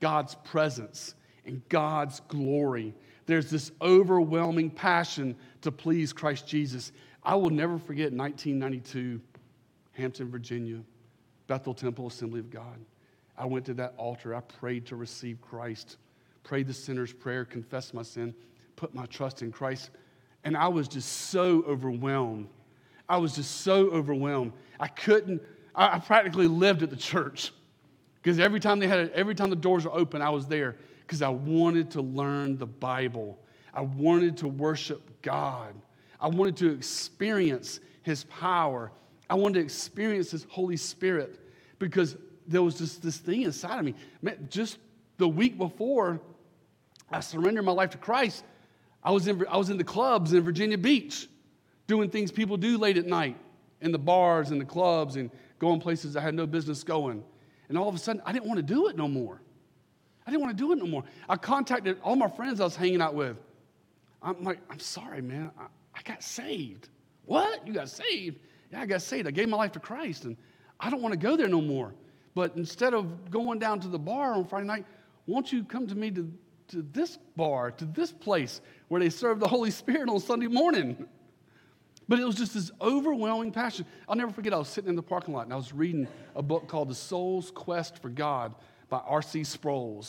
God's 0.00 0.36
presence, 0.36 1.16
and 1.44 1.60
God's 1.68 2.20
glory. 2.28 2.94
There's 3.26 3.50
this 3.50 3.72
overwhelming 3.82 4.70
passion 4.70 5.36
to 5.60 5.70
please 5.70 6.14
Christ 6.14 6.48
Jesus. 6.48 6.92
I 7.22 7.34
will 7.34 7.50
never 7.50 7.76
forget 7.76 8.10
1992, 8.10 9.20
Hampton, 9.92 10.30
Virginia, 10.30 10.80
Bethel 11.46 11.74
Temple 11.74 12.06
Assembly 12.06 12.40
of 12.40 12.48
God. 12.48 12.78
I 13.36 13.44
went 13.44 13.66
to 13.66 13.74
that 13.74 13.92
altar. 13.98 14.34
I 14.34 14.40
prayed 14.40 14.86
to 14.86 14.96
receive 14.96 15.42
Christ, 15.42 15.98
prayed 16.46 16.68
the 16.68 16.72
sinner's 16.72 17.12
prayer, 17.12 17.44
confessed 17.44 17.92
my 17.92 18.02
sin, 18.02 18.32
put 18.76 18.94
my 18.94 19.04
trust 19.06 19.42
in 19.42 19.50
Christ. 19.50 19.90
And 20.44 20.56
I 20.56 20.68
was 20.68 20.86
just 20.86 21.10
so 21.10 21.64
overwhelmed. 21.66 22.48
I 23.08 23.16
was 23.16 23.34
just 23.34 23.62
so 23.62 23.90
overwhelmed. 23.90 24.52
I 24.78 24.86
couldn't, 24.86 25.42
I, 25.74 25.98
practically 25.98 26.46
lived 26.46 26.84
at 26.84 26.90
the 26.90 26.96
church 26.96 27.52
because 28.22 28.38
every 28.38 28.60
time 28.60 28.78
they 28.78 28.86
had, 28.86 29.10
every 29.10 29.34
time 29.34 29.50
the 29.50 29.56
doors 29.56 29.84
were 29.84 29.92
open, 29.92 30.22
I 30.22 30.30
was 30.30 30.46
there 30.46 30.76
because 31.00 31.20
I 31.20 31.30
wanted 31.30 31.90
to 31.92 32.00
learn 32.00 32.58
the 32.58 32.66
Bible. 32.66 33.40
I 33.74 33.80
wanted 33.80 34.36
to 34.38 34.48
worship 34.48 35.22
God. 35.22 35.74
I 36.20 36.28
wanted 36.28 36.56
to 36.58 36.70
experience 36.70 37.80
His 38.02 38.22
power. 38.24 38.92
I 39.28 39.34
wanted 39.34 39.54
to 39.54 39.64
experience 39.64 40.30
His 40.30 40.46
Holy 40.48 40.76
Spirit 40.76 41.40
because 41.80 42.16
there 42.46 42.62
was 42.62 42.78
just 42.78 43.02
this 43.02 43.16
thing 43.16 43.42
inside 43.42 43.80
of 43.80 43.84
me. 43.84 43.94
Man, 44.22 44.46
just 44.48 44.78
the 45.18 45.28
week 45.28 45.58
before 45.58 46.20
I 47.10 47.20
surrendered 47.20 47.64
my 47.64 47.72
life 47.72 47.90
to 47.90 47.98
Christ, 47.98 48.44
I 49.02 49.10
was 49.12 49.28
in, 49.28 49.44
I 49.48 49.56
was 49.56 49.70
in 49.70 49.78
the 49.78 49.84
clubs 49.84 50.32
in 50.32 50.42
Virginia 50.42 50.76
Beach 50.76 51.28
doing 51.86 52.10
things 52.10 52.32
people 52.32 52.56
do 52.56 52.76
late 52.76 52.98
at 52.98 53.06
night 53.06 53.36
in 53.80 53.92
the 53.92 53.98
bars 53.98 54.50
and 54.50 54.60
the 54.60 54.64
clubs 54.64 55.16
and 55.16 55.30
going 55.58 55.80
places 55.80 56.16
I 56.16 56.20
had 56.20 56.34
no 56.34 56.46
business 56.46 56.82
going. 56.82 57.22
And 57.68 57.78
all 57.78 57.88
of 57.88 57.94
a 57.94 57.98
sudden, 57.98 58.20
I 58.24 58.32
didn't 58.32 58.46
want 58.46 58.58
to 58.58 58.62
do 58.62 58.88
it 58.88 58.96
no 58.96 59.06
more. 59.06 59.40
I 60.26 60.30
didn't 60.30 60.42
want 60.42 60.56
to 60.56 60.62
do 60.62 60.72
it 60.72 60.78
no 60.78 60.86
more. 60.86 61.04
I 61.28 61.36
contacted 61.36 61.98
all 62.02 62.16
my 62.16 62.28
friends 62.28 62.60
I 62.60 62.64
was 62.64 62.74
hanging 62.74 63.00
out 63.00 63.14
with. 63.14 63.36
I'm 64.22 64.42
like, 64.42 64.58
I'm 64.70 64.80
sorry, 64.80 65.22
man. 65.22 65.52
I, 65.58 65.66
I 65.94 66.02
got 66.02 66.22
saved. 66.22 66.88
What? 67.26 67.66
You 67.66 67.72
got 67.72 67.88
saved? 67.88 68.40
Yeah, 68.72 68.80
I 68.80 68.86
got 68.86 69.02
saved. 69.02 69.28
I 69.28 69.30
gave 69.30 69.48
my 69.48 69.56
life 69.56 69.72
to 69.72 69.80
Christ, 69.80 70.24
and 70.24 70.36
I 70.80 70.90
don't 70.90 71.00
want 71.00 71.12
to 71.12 71.18
go 71.18 71.36
there 71.36 71.48
no 71.48 71.60
more. 71.60 71.94
But 72.34 72.56
instead 72.56 72.92
of 72.92 73.30
going 73.30 73.60
down 73.60 73.78
to 73.80 73.88
the 73.88 73.98
bar 73.98 74.32
on 74.32 74.44
Friday 74.44 74.66
night, 74.66 74.84
won't 75.26 75.52
you 75.52 75.62
come 75.62 75.86
to 75.86 75.94
me 75.94 76.10
to, 76.10 76.30
to 76.68 76.82
this 76.82 77.18
bar, 77.36 77.70
to 77.72 77.84
this 77.84 78.12
place 78.12 78.60
where 78.88 79.00
they 79.00 79.10
serve 79.10 79.40
the 79.40 79.48
Holy 79.48 79.70
Spirit 79.70 80.08
on 80.08 80.20
Sunday 80.20 80.46
morning? 80.46 81.06
But 82.08 82.20
it 82.20 82.24
was 82.24 82.36
just 82.36 82.54
this 82.54 82.70
overwhelming 82.80 83.52
passion. 83.52 83.84
I'll 84.08 84.16
never 84.16 84.32
forget, 84.32 84.54
I 84.54 84.58
was 84.58 84.68
sitting 84.68 84.88
in 84.88 84.96
the 84.96 85.02
parking 85.02 85.34
lot 85.34 85.44
and 85.44 85.52
I 85.52 85.56
was 85.56 85.72
reading 85.72 86.06
a 86.34 86.42
book 86.42 86.68
called 86.68 86.88
The 86.88 86.94
Soul's 86.94 87.50
Quest 87.50 88.00
for 88.00 88.08
God 88.08 88.54
by 88.88 88.98
R.C. 88.98 89.42
Sproul. 89.44 90.04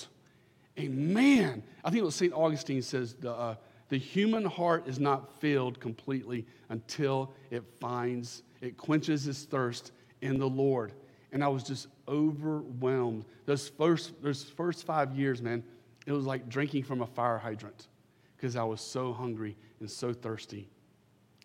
And 0.75 1.13
man, 1.13 1.63
I 1.83 1.89
think 1.89 2.01
it 2.01 2.05
was 2.05 2.15
St. 2.15 2.33
Augustine 2.33 2.83
says 2.83 3.15
the, 3.15 3.31
uh, 3.31 3.55
the 3.89 3.97
human 3.97 4.45
heart 4.45 4.87
is 4.87 4.99
not 4.99 5.39
filled 5.39 5.79
completely 5.79 6.45
until 6.69 7.33
it 7.49 7.63
finds, 7.79 8.43
it 8.61 8.77
quenches 8.77 9.27
its 9.27 9.43
thirst 9.43 9.91
in 10.21 10.37
the 10.37 10.47
Lord 10.47 10.93
and 11.31 11.43
I 11.43 11.47
was 11.47 11.63
just 11.63 11.87
overwhelmed. 12.07 13.25
Those 13.45 13.69
first, 13.69 14.21
those 14.21 14.43
first 14.43 14.85
five 14.85 15.13
years, 15.13 15.41
man, 15.41 15.63
it 16.07 16.13
was 16.13 16.25
like 16.25 16.49
drinking 16.49 16.83
from 16.83 17.01
a 17.01 17.05
fire 17.05 17.37
hydrant 17.37 17.87
because 18.35 18.55
I 18.55 18.63
was 18.63 18.79
so 18.79 19.11
hungry 19.11 19.57
and 19.81 19.91
so 19.91 20.13
thirsty 20.13 20.69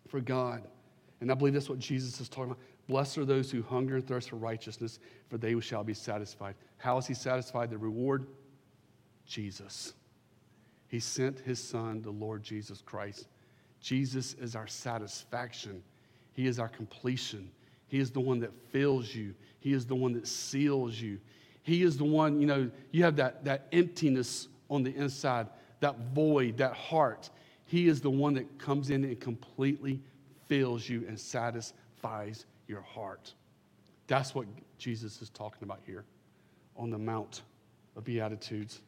for 0.07 0.21
God. 0.21 0.63
And 1.19 1.29
I 1.29 1.35
believe 1.35 1.53
that's 1.53 1.69
what 1.69 1.79
Jesus 1.79 2.19
is 2.21 2.29
talking 2.29 2.51
about. 2.51 2.63
Blessed 2.87 3.17
are 3.17 3.25
those 3.25 3.51
who 3.51 3.61
hunger 3.61 3.95
and 3.95 4.07
thirst 4.07 4.29
for 4.29 4.37
righteousness, 4.37 4.99
for 5.29 5.37
they 5.37 5.59
shall 5.59 5.83
be 5.83 5.93
satisfied. 5.93 6.55
How 6.77 6.97
is 6.97 7.05
he 7.05 7.13
satisfied? 7.13 7.69
The 7.69 7.77
reward? 7.77 8.25
Jesus. 9.25 9.93
He 10.87 10.99
sent 10.99 11.39
his 11.39 11.61
son, 11.61 12.01
the 12.01 12.11
Lord 12.11 12.41
Jesus 12.41 12.81
Christ. 12.81 13.27
Jesus 13.81 14.33
is 14.35 14.55
our 14.55 14.67
satisfaction, 14.67 15.83
he 16.31 16.47
is 16.47 16.57
our 16.57 16.69
completion. 16.69 17.51
He 17.87 17.99
is 17.99 18.09
the 18.09 18.21
one 18.21 18.39
that 18.39 18.51
fills 18.71 19.13
you. 19.13 19.35
He 19.59 19.71
is 19.71 19.85
the 19.85 19.93
one 19.93 20.13
that 20.13 20.25
seals 20.25 20.99
you. 20.99 21.19
He 21.61 21.83
is 21.83 21.95
the 21.95 22.05
one, 22.05 22.41
you 22.41 22.47
know, 22.47 22.71
you 22.91 23.03
have 23.03 23.17
that, 23.17 23.45
that 23.45 23.67
emptiness 23.71 24.47
on 24.73 24.83
the 24.83 24.95
inside, 24.95 25.47
that 25.79 25.97
void, 26.13 26.57
that 26.57 26.73
heart. 26.73 27.29
He 27.65 27.87
is 27.87 28.01
the 28.01 28.09
one 28.09 28.33
that 28.33 28.57
comes 28.59 28.89
in 28.89 29.03
and 29.03 29.19
completely 29.19 30.01
fills 30.47 30.87
you 30.87 31.05
and 31.07 31.19
satisfies 31.19 32.45
your 32.67 32.81
heart. 32.81 33.33
That's 34.07 34.35
what 34.35 34.47
Jesus 34.77 35.21
is 35.21 35.29
talking 35.29 35.63
about 35.63 35.79
here 35.85 36.03
on 36.75 36.89
the 36.89 36.97
Mount 36.97 37.43
of 37.95 38.03
Beatitudes. 38.03 38.81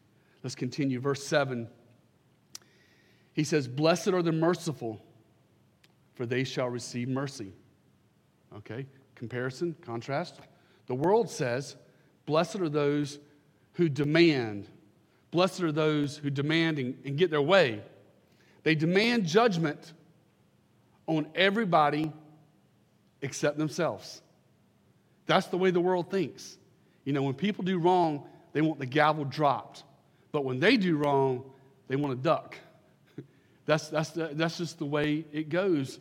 Let's 0.43 0.55
continue. 0.55 0.99
Verse 0.99 1.25
7. 1.25 1.67
He 3.33 3.43
says, 3.43 3.67
Blessed 3.67 4.09
are 4.09 4.21
the 4.21 4.31
merciful, 4.31 5.01
for 6.13 6.25
they 6.25 6.43
shall 6.43 6.69
receive 6.69 7.07
mercy. 7.09 7.53
Okay, 8.57 8.85
comparison, 9.15 9.75
contrast. 9.81 10.39
The 10.87 10.95
world 10.95 11.29
says, 11.29 11.75
Blessed 12.25 12.57
are 12.57 12.69
those 12.69 13.19
who 13.73 13.89
demand. 13.89 14.69
Blessed 15.35 15.63
are 15.63 15.71
those 15.73 16.15
who 16.15 16.29
demand 16.29 16.79
and, 16.79 16.97
and 17.03 17.17
get 17.17 17.29
their 17.29 17.41
way. 17.41 17.83
They 18.63 18.73
demand 18.73 19.25
judgment 19.25 19.91
on 21.07 21.27
everybody 21.35 22.13
except 23.21 23.57
themselves. 23.57 24.21
That's 25.25 25.47
the 25.47 25.57
way 25.57 25.71
the 25.71 25.81
world 25.81 26.09
thinks. 26.09 26.57
You 27.03 27.11
know, 27.11 27.21
when 27.21 27.33
people 27.33 27.65
do 27.65 27.79
wrong, 27.79 28.29
they 28.53 28.61
want 28.61 28.79
the 28.79 28.85
gavel 28.85 29.25
dropped. 29.25 29.83
But 30.31 30.45
when 30.45 30.61
they 30.61 30.77
do 30.77 30.95
wrong, 30.95 31.43
they 31.89 31.97
want 31.97 32.15
to 32.15 32.23
duck. 32.23 32.55
that's, 33.65 33.89
that's, 33.89 34.11
the, 34.11 34.29
that's 34.31 34.57
just 34.57 34.79
the 34.79 34.85
way 34.85 35.25
it 35.33 35.49
goes 35.49 35.99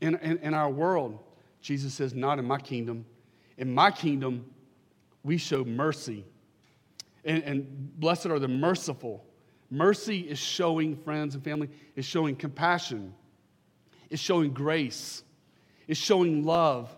in, 0.00 0.14
in, 0.18 0.38
in 0.38 0.54
our 0.54 0.70
world. 0.70 1.18
Jesus 1.60 1.92
says, 1.92 2.14
Not 2.14 2.38
in 2.38 2.44
my 2.44 2.60
kingdom. 2.60 3.04
In 3.58 3.74
my 3.74 3.90
kingdom, 3.90 4.46
we 5.24 5.38
show 5.38 5.64
mercy. 5.64 6.24
And, 7.26 7.42
and 7.42 8.00
blessed 8.00 8.26
are 8.26 8.38
the 8.38 8.48
merciful. 8.48 9.26
Mercy 9.68 10.20
is 10.20 10.38
showing 10.38 10.96
friends 10.96 11.34
and 11.34 11.42
family, 11.42 11.68
is 11.96 12.04
showing 12.04 12.36
compassion, 12.36 13.12
is 14.08 14.20
showing 14.20 14.52
grace, 14.52 15.24
is 15.88 15.98
showing 15.98 16.44
love 16.44 16.96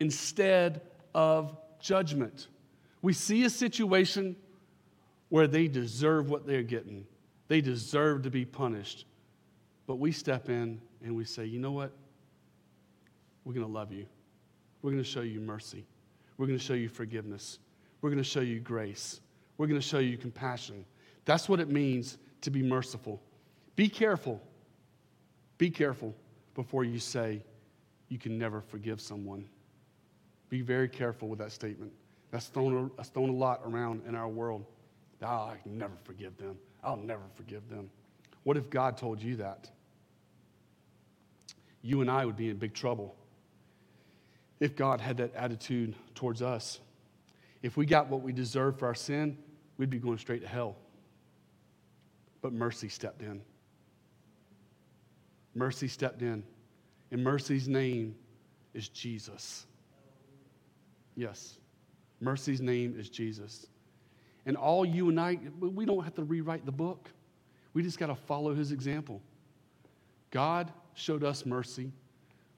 instead 0.00 0.82
of 1.14 1.56
judgment. 1.80 2.48
We 3.00 3.14
see 3.14 3.44
a 3.44 3.50
situation 3.50 4.36
where 5.30 5.46
they 5.46 5.66
deserve 5.66 6.30
what 6.30 6.46
they're 6.46 6.62
getting, 6.62 7.06
they 7.48 7.60
deserve 7.60 8.22
to 8.22 8.30
be 8.30 8.44
punished. 8.44 9.06
But 9.86 9.96
we 9.96 10.12
step 10.12 10.48
in 10.48 10.80
and 11.02 11.14
we 11.14 11.24
say, 11.24 11.44
you 11.44 11.58
know 11.58 11.72
what? 11.72 11.92
We're 13.44 13.52
going 13.52 13.66
to 13.66 13.72
love 13.72 13.92
you. 13.92 14.06
We're 14.80 14.92
going 14.92 15.02
to 15.02 15.08
show 15.08 15.20
you 15.20 15.40
mercy. 15.40 15.84
We're 16.38 16.46
going 16.46 16.58
to 16.58 16.64
show 16.64 16.74
you 16.74 16.88
forgiveness. 16.88 17.58
We're 18.00 18.10
going 18.10 18.22
to 18.22 18.28
show 18.28 18.40
you 18.40 18.60
grace. 18.60 19.20
We're 19.56 19.66
going 19.66 19.80
to 19.80 19.86
show 19.86 19.98
you 19.98 20.16
compassion. 20.16 20.84
That's 21.24 21.48
what 21.48 21.60
it 21.60 21.68
means 21.68 22.18
to 22.42 22.50
be 22.50 22.62
merciful. 22.62 23.22
Be 23.76 23.88
careful. 23.88 24.40
Be 25.58 25.70
careful 25.70 26.14
before 26.54 26.84
you 26.84 26.98
say 26.98 27.42
you 28.08 28.18
can 28.18 28.38
never 28.38 28.60
forgive 28.60 29.00
someone. 29.00 29.46
Be 30.48 30.60
very 30.60 30.88
careful 30.88 31.28
with 31.28 31.38
that 31.38 31.52
statement. 31.52 31.92
That's 32.30 32.46
thrown, 32.46 32.90
that's 32.96 33.08
thrown 33.08 33.28
a 33.28 33.32
lot 33.34 33.62
around 33.64 34.02
in 34.06 34.14
our 34.14 34.28
world. 34.28 34.64
Oh, 35.22 35.26
I 35.26 35.56
can 35.62 35.78
never 35.78 35.94
forgive 36.04 36.36
them. 36.36 36.56
I'll 36.82 36.96
never 36.96 37.22
forgive 37.34 37.68
them. 37.68 37.90
What 38.42 38.56
if 38.56 38.68
God 38.68 38.96
told 38.96 39.22
you 39.22 39.36
that? 39.36 39.70
You 41.80 42.00
and 42.00 42.10
I 42.10 42.24
would 42.24 42.36
be 42.36 42.50
in 42.50 42.56
big 42.56 42.74
trouble 42.74 43.14
if 44.60 44.76
God 44.76 45.00
had 45.00 45.16
that 45.18 45.34
attitude 45.34 45.94
towards 46.14 46.42
us. 46.42 46.80
If 47.62 47.76
we 47.76 47.86
got 47.86 48.08
what 48.08 48.22
we 48.22 48.32
deserve 48.32 48.78
for 48.78 48.86
our 48.86 48.94
sin, 48.94 49.38
we'd 49.78 49.90
be 49.90 49.98
going 49.98 50.18
straight 50.18 50.42
to 50.42 50.48
hell. 50.48 50.76
But 52.42 52.52
mercy 52.52 52.88
stepped 52.88 53.22
in. 53.22 53.42
Mercy 55.54 55.88
stepped 55.88 56.22
in. 56.22 56.44
And 57.10 57.22
mercy's 57.22 57.68
name 57.68 58.14
is 58.74 58.88
Jesus. 58.88 59.66
Yes. 61.16 61.58
Mercy's 62.20 62.60
name 62.60 62.96
is 62.98 63.08
Jesus. 63.08 63.66
And 64.46 64.56
all 64.56 64.84
you 64.84 65.08
and 65.08 65.18
I, 65.18 65.38
we 65.58 65.86
don't 65.86 66.04
have 66.04 66.14
to 66.16 66.24
rewrite 66.24 66.66
the 66.66 66.72
book. 66.72 67.10
We 67.72 67.82
just 67.82 67.98
got 67.98 68.06
to 68.06 68.14
follow 68.14 68.54
his 68.54 68.72
example. 68.72 69.22
God 70.30 70.72
showed 70.94 71.24
us 71.24 71.46
mercy. 71.46 71.92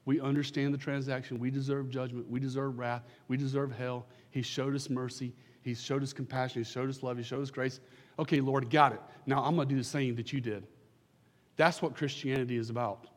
We 0.05 0.21
understand 0.21 0.73
the 0.73 0.77
transaction. 0.77 1.39
We 1.39 1.51
deserve 1.51 1.89
judgment. 1.89 2.29
We 2.29 2.39
deserve 2.39 2.77
wrath. 2.79 3.03
We 3.27 3.37
deserve 3.37 3.71
hell. 3.71 4.05
He 4.31 4.41
showed 4.41 4.75
us 4.75 4.89
mercy. 4.89 5.33
He 5.61 5.73
showed 5.73 6.03
us 6.03 6.13
compassion. 6.13 6.63
He 6.63 6.69
showed 6.69 6.89
us 6.89 7.03
love. 7.03 7.17
He 7.17 7.23
showed 7.23 7.41
us 7.41 7.51
grace. 7.51 7.79
Okay, 8.19 8.39
Lord, 8.39 8.69
got 8.69 8.93
it. 8.93 9.01
Now 9.25 9.43
I'm 9.43 9.55
going 9.55 9.67
to 9.67 9.73
do 9.73 9.79
the 9.79 9.87
same 9.87 10.15
that 10.15 10.31
you 10.31 10.41
did. 10.41 10.65
That's 11.57 11.81
what 11.81 11.95
Christianity 11.95 12.57
is 12.57 12.69
about. 12.69 13.07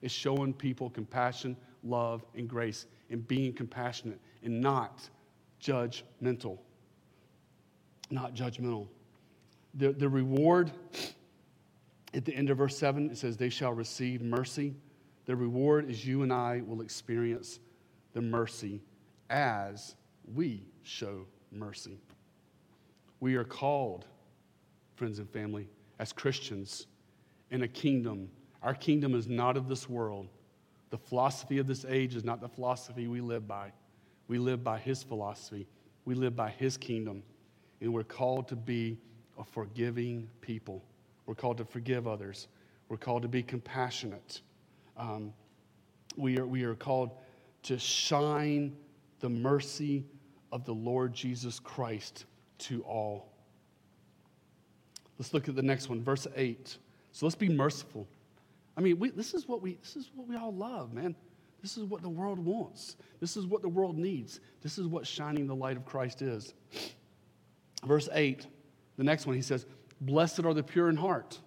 It's 0.00 0.14
showing 0.14 0.54
people 0.54 0.90
compassion, 0.90 1.56
love, 1.82 2.24
and 2.34 2.48
grace, 2.48 2.86
and 3.10 3.26
being 3.26 3.52
compassionate 3.52 4.20
and 4.42 4.60
not 4.60 5.08
judgmental. 5.60 6.58
Not 8.10 8.34
judgmental. 8.34 8.86
The, 9.74 9.92
the 9.92 10.08
reward 10.08 10.70
at 12.14 12.24
the 12.24 12.34
end 12.34 12.50
of 12.50 12.58
verse 12.58 12.78
7, 12.78 13.10
it 13.10 13.18
says, 13.18 13.36
They 13.36 13.50
shall 13.50 13.72
receive 13.72 14.22
mercy. 14.22 14.74
The 15.26 15.36
reward 15.36 15.90
is 15.90 16.06
you 16.06 16.22
and 16.22 16.32
I 16.32 16.62
will 16.66 16.80
experience 16.80 17.60
the 18.14 18.22
mercy 18.22 18.80
as 19.28 19.94
we 20.34 20.62
show 20.82 21.26
mercy. 21.52 21.98
We 23.20 23.36
are 23.36 23.44
called, 23.44 24.06
friends 24.96 25.18
and 25.18 25.28
family, 25.28 25.68
as 25.98 26.12
Christians 26.12 26.86
in 27.50 27.62
a 27.62 27.68
kingdom. 27.68 28.28
Our 28.62 28.74
kingdom 28.74 29.14
is 29.14 29.28
not 29.28 29.56
of 29.56 29.68
this 29.68 29.88
world. 29.88 30.28
The 30.90 30.98
philosophy 30.98 31.58
of 31.58 31.66
this 31.66 31.84
age 31.84 32.14
is 32.14 32.24
not 32.24 32.40
the 32.40 32.48
philosophy 32.48 33.06
we 33.06 33.20
live 33.20 33.46
by. 33.46 33.72
We 34.28 34.38
live 34.38 34.62
by 34.62 34.78
His 34.78 35.02
philosophy, 35.02 35.66
we 36.04 36.14
live 36.14 36.36
by 36.36 36.50
His 36.50 36.76
kingdom, 36.76 37.22
and 37.80 37.92
we're 37.92 38.04
called 38.04 38.48
to 38.48 38.56
be 38.56 38.98
a 39.38 39.44
forgiving 39.44 40.28
people. 40.40 40.84
We're 41.26 41.34
called 41.34 41.58
to 41.58 41.64
forgive 41.64 42.06
others, 42.06 42.48
we're 42.88 42.96
called 42.96 43.22
to 43.22 43.28
be 43.28 43.42
compassionate. 43.42 44.42
Um, 44.96 45.32
we, 46.16 46.38
are, 46.38 46.46
we 46.46 46.64
are 46.64 46.74
called 46.74 47.10
to 47.64 47.78
shine 47.78 48.76
the 49.20 49.28
mercy 49.28 50.04
of 50.52 50.64
the 50.64 50.74
Lord 50.74 51.12
Jesus 51.12 51.60
Christ 51.60 52.24
to 52.58 52.82
all. 52.82 53.28
Let's 55.18 55.34
look 55.34 55.48
at 55.48 55.56
the 55.56 55.62
next 55.62 55.88
one, 55.88 56.02
verse 56.02 56.26
8. 56.36 56.78
So 57.12 57.26
let's 57.26 57.34
be 57.34 57.48
merciful. 57.48 58.06
I 58.76 58.80
mean, 58.80 58.98
we, 58.98 59.10
this, 59.10 59.34
is 59.34 59.48
what 59.48 59.60
we, 59.60 59.74
this 59.82 59.96
is 59.96 60.10
what 60.14 60.28
we 60.28 60.36
all 60.36 60.54
love, 60.54 60.92
man. 60.92 61.16
This 61.60 61.76
is 61.76 61.84
what 61.84 62.02
the 62.02 62.08
world 62.08 62.38
wants. 62.38 62.96
This 63.20 63.36
is 63.36 63.46
what 63.46 63.62
the 63.62 63.68
world 63.68 63.98
needs. 63.98 64.40
This 64.62 64.78
is 64.78 64.86
what 64.86 65.06
shining 65.06 65.46
the 65.46 65.54
light 65.54 65.76
of 65.76 65.84
Christ 65.84 66.22
is. 66.22 66.54
Verse 67.84 68.08
8, 68.12 68.46
the 68.96 69.04
next 69.04 69.26
one, 69.26 69.34
he 69.34 69.42
says, 69.42 69.66
Blessed 70.00 70.44
are 70.44 70.54
the 70.54 70.62
pure 70.62 70.88
in 70.88 70.96
heart, 70.96 71.38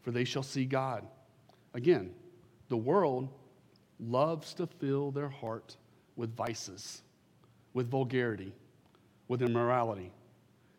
for 0.00 0.10
they 0.10 0.24
shall 0.24 0.42
see 0.42 0.64
God. 0.64 1.06
Again, 1.74 2.12
the 2.68 2.76
world 2.76 3.28
loves 4.00 4.54
to 4.54 4.66
fill 4.66 5.10
their 5.10 5.28
heart 5.28 5.76
with 6.16 6.34
vices, 6.34 7.02
with 7.74 7.90
vulgarity, 7.90 8.52
with 9.28 9.42
immorality. 9.42 10.12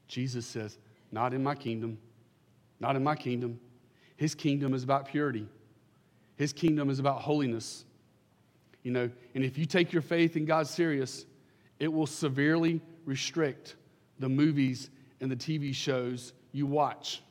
Jesus 0.07 0.45
says, 0.45 0.77
Not 1.11 1.33
in 1.33 1.43
my 1.43 1.55
kingdom. 1.55 1.97
Not 2.79 2.95
in 2.95 3.03
my 3.03 3.15
kingdom. 3.15 3.59
His 4.15 4.35
kingdom 4.35 4.73
is 4.73 4.83
about 4.83 5.07
purity, 5.07 5.47
His 6.35 6.53
kingdom 6.53 6.89
is 6.89 6.99
about 6.99 7.21
holiness. 7.21 7.85
You 8.83 8.91
know, 8.91 9.09
and 9.35 9.43
if 9.43 9.57
you 9.57 9.65
take 9.65 9.91
your 9.91 10.01
faith 10.01 10.37
in 10.37 10.45
God 10.45 10.65
serious, 10.65 11.25
it 11.79 11.91
will 11.91 12.07
severely 12.07 12.79
restrict 13.03 13.75
the 14.19 14.29
movies 14.29 14.89
and 15.19 15.29
the 15.29 15.35
TV 15.35 15.75
shows 15.75 16.31
you 16.53 16.65
watch. 16.65 17.21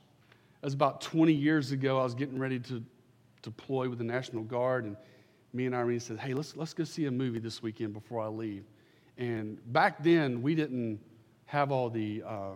That 0.60 0.66
was 0.66 0.74
about 0.74 1.00
20 1.00 1.32
years 1.32 1.72
ago. 1.72 1.98
I 2.00 2.04
was 2.04 2.14
getting 2.14 2.38
ready 2.38 2.58
to 2.60 2.82
deploy 3.42 3.88
with 3.88 3.98
the 3.98 4.04
National 4.04 4.42
Guard, 4.42 4.84
and 4.84 4.96
me 5.52 5.66
and 5.66 5.74
Irene 5.74 6.00
said, 6.00 6.18
Hey, 6.18 6.34
let's, 6.34 6.56
let's 6.56 6.74
go 6.74 6.84
see 6.84 7.06
a 7.06 7.10
movie 7.10 7.38
this 7.38 7.62
weekend 7.62 7.94
before 7.94 8.20
I 8.20 8.28
leave. 8.28 8.64
And 9.18 9.58
back 9.72 10.02
then, 10.02 10.42
we 10.42 10.54
didn't 10.54 11.00
have 11.46 11.72
all 11.72 11.90
the 11.90 12.22
uh, 12.24 12.52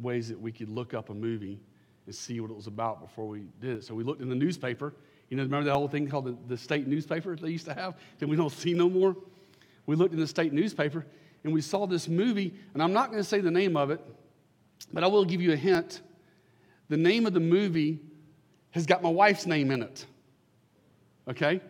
ways 0.00 0.28
that 0.28 0.40
we 0.40 0.52
could 0.52 0.68
look 0.68 0.92
up 0.92 1.08
a 1.08 1.14
movie 1.14 1.58
and 2.04 2.14
see 2.14 2.40
what 2.40 2.50
it 2.50 2.56
was 2.56 2.66
about 2.66 3.00
before 3.00 3.26
we 3.26 3.44
did 3.60 3.78
it. 3.78 3.84
So 3.84 3.94
we 3.94 4.04
looked 4.04 4.20
in 4.20 4.28
the 4.28 4.34
newspaper. 4.34 4.94
You 5.30 5.36
know, 5.36 5.42
remember 5.42 5.64
that 5.64 5.74
old 5.74 5.90
thing 5.90 6.08
called 6.08 6.26
the, 6.26 6.36
the 6.46 6.56
state 6.56 6.86
newspaper 6.86 7.34
they 7.34 7.48
used 7.48 7.64
to 7.66 7.74
have 7.74 7.94
that 8.18 8.28
we 8.28 8.36
don't 8.36 8.52
see 8.52 8.74
no 8.74 8.88
more? 8.88 9.16
We 9.86 9.96
looked 9.96 10.12
in 10.12 10.20
the 10.20 10.26
state 10.26 10.52
newspaper 10.52 11.06
and 11.42 11.52
we 11.52 11.60
saw 11.60 11.86
this 11.86 12.08
movie, 12.08 12.54
and 12.74 12.82
I'm 12.82 12.92
not 12.92 13.10
going 13.10 13.22
to 13.22 13.28
say 13.28 13.40
the 13.40 13.50
name 13.50 13.76
of 13.76 13.90
it, 13.90 14.00
but 14.92 15.04
I 15.04 15.06
will 15.06 15.24
give 15.24 15.40
you 15.40 15.52
a 15.52 15.56
hint. 15.56 16.02
The 16.88 16.96
name 16.96 17.24
of 17.24 17.32
the 17.32 17.40
movie 17.40 18.00
has 18.70 18.84
got 18.84 19.02
my 19.02 19.08
wife's 19.08 19.46
name 19.46 19.70
in 19.70 19.82
it. 19.82 20.04
Okay? 21.28 21.60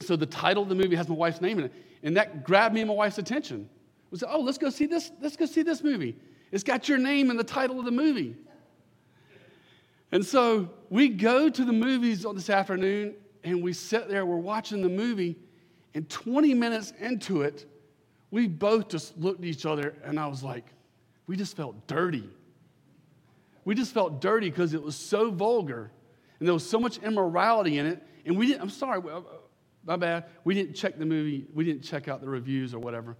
So 0.00 0.16
the 0.16 0.26
title 0.26 0.62
of 0.62 0.68
the 0.68 0.74
movie 0.74 0.96
has 0.96 1.08
my 1.08 1.14
wife's 1.14 1.40
name 1.40 1.58
in 1.58 1.64
it. 1.66 1.72
And 2.04 2.16
that 2.16 2.44
grabbed 2.44 2.74
me 2.74 2.82
and 2.82 2.88
my 2.88 2.94
wife's 2.94 3.18
attention. 3.18 3.68
We 4.10 4.18
said, 4.18 4.28
oh, 4.30 4.40
let's 4.40 4.58
go 4.58 4.70
see 4.70 4.86
this, 4.86 5.10
let's 5.20 5.36
go 5.36 5.46
see 5.46 5.62
this 5.62 5.82
movie. 5.82 6.16
It's 6.52 6.62
got 6.62 6.88
your 6.88 6.98
name 6.98 7.30
in 7.30 7.36
the 7.36 7.42
title 7.42 7.80
of 7.80 7.84
the 7.84 7.90
movie. 7.90 8.36
And 10.12 10.24
so 10.24 10.70
we 10.90 11.08
go 11.08 11.48
to 11.48 11.64
the 11.64 11.72
movies 11.72 12.24
on 12.24 12.36
this 12.36 12.48
afternoon 12.48 13.14
and 13.42 13.60
we 13.62 13.72
sit 13.72 14.08
there, 14.08 14.24
we're 14.24 14.36
watching 14.36 14.82
the 14.82 14.88
movie, 14.88 15.36
and 15.94 16.08
20 16.08 16.54
minutes 16.54 16.92
into 17.00 17.42
it, 17.42 17.66
we 18.30 18.46
both 18.46 18.88
just 18.88 19.18
looked 19.18 19.40
at 19.40 19.46
each 19.46 19.66
other 19.66 19.96
and 20.04 20.20
I 20.20 20.26
was 20.26 20.42
like, 20.42 20.66
we 21.26 21.36
just 21.36 21.56
felt 21.56 21.86
dirty. 21.86 22.28
We 23.64 23.74
just 23.74 23.94
felt 23.94 24.20
dirty 24.20 24.50
because 24.50 24.74
it 24.74 24.82
was 24.82 24.94
so 24.94 25.30
vulgar 25.30 25.90
and 26.38 26.46
there 26.46 26.54
was 26.54 26.68
so 26.68 26.78
much 26.78 26.98
immorality 26.98 27.78
in 27.78 27.86
it. 27.86 28.02
And 28.26 28.36
we 28.36 28.46
didn't, 28.46 28.62
I'm 28.62 28.70
sorry, 28.70 29.00
my 29.84 29.96
bad. 29.96 30.24
We 30.44 30.54
didn't 30.54 30.74
check 30.74 30.98
the 30.98 31.06
movie, 31.06 31.46
we 31.54 31.64
didn't 31.64 31.82
check 31.82 32.08
out 32.08 32.20
the 32.20 32.28
reviews 32.28 32.74
or 32.74 32.78
whatever. 32.78 33.16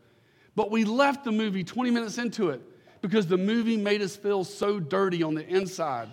But 0.56 0.70
we 0.70 0.84
left 0.84 1.24
the 1.24 1.32
movie 1.32 1.64
20 1.64 1.90
minutes 1.90 2.18
into 2.18 2.50
it 2.50 2.62
because 3.00 3.26
the 3.26 3.36
movie 3.36 3.76
made 3.76 4.00
us 4.02 4.16
feel 4.16 4.44
so 4.44 4.78
dirty 4.80 5.22
on 5.22 5.34
the 5.34 5.46
inside. 5.46 6.08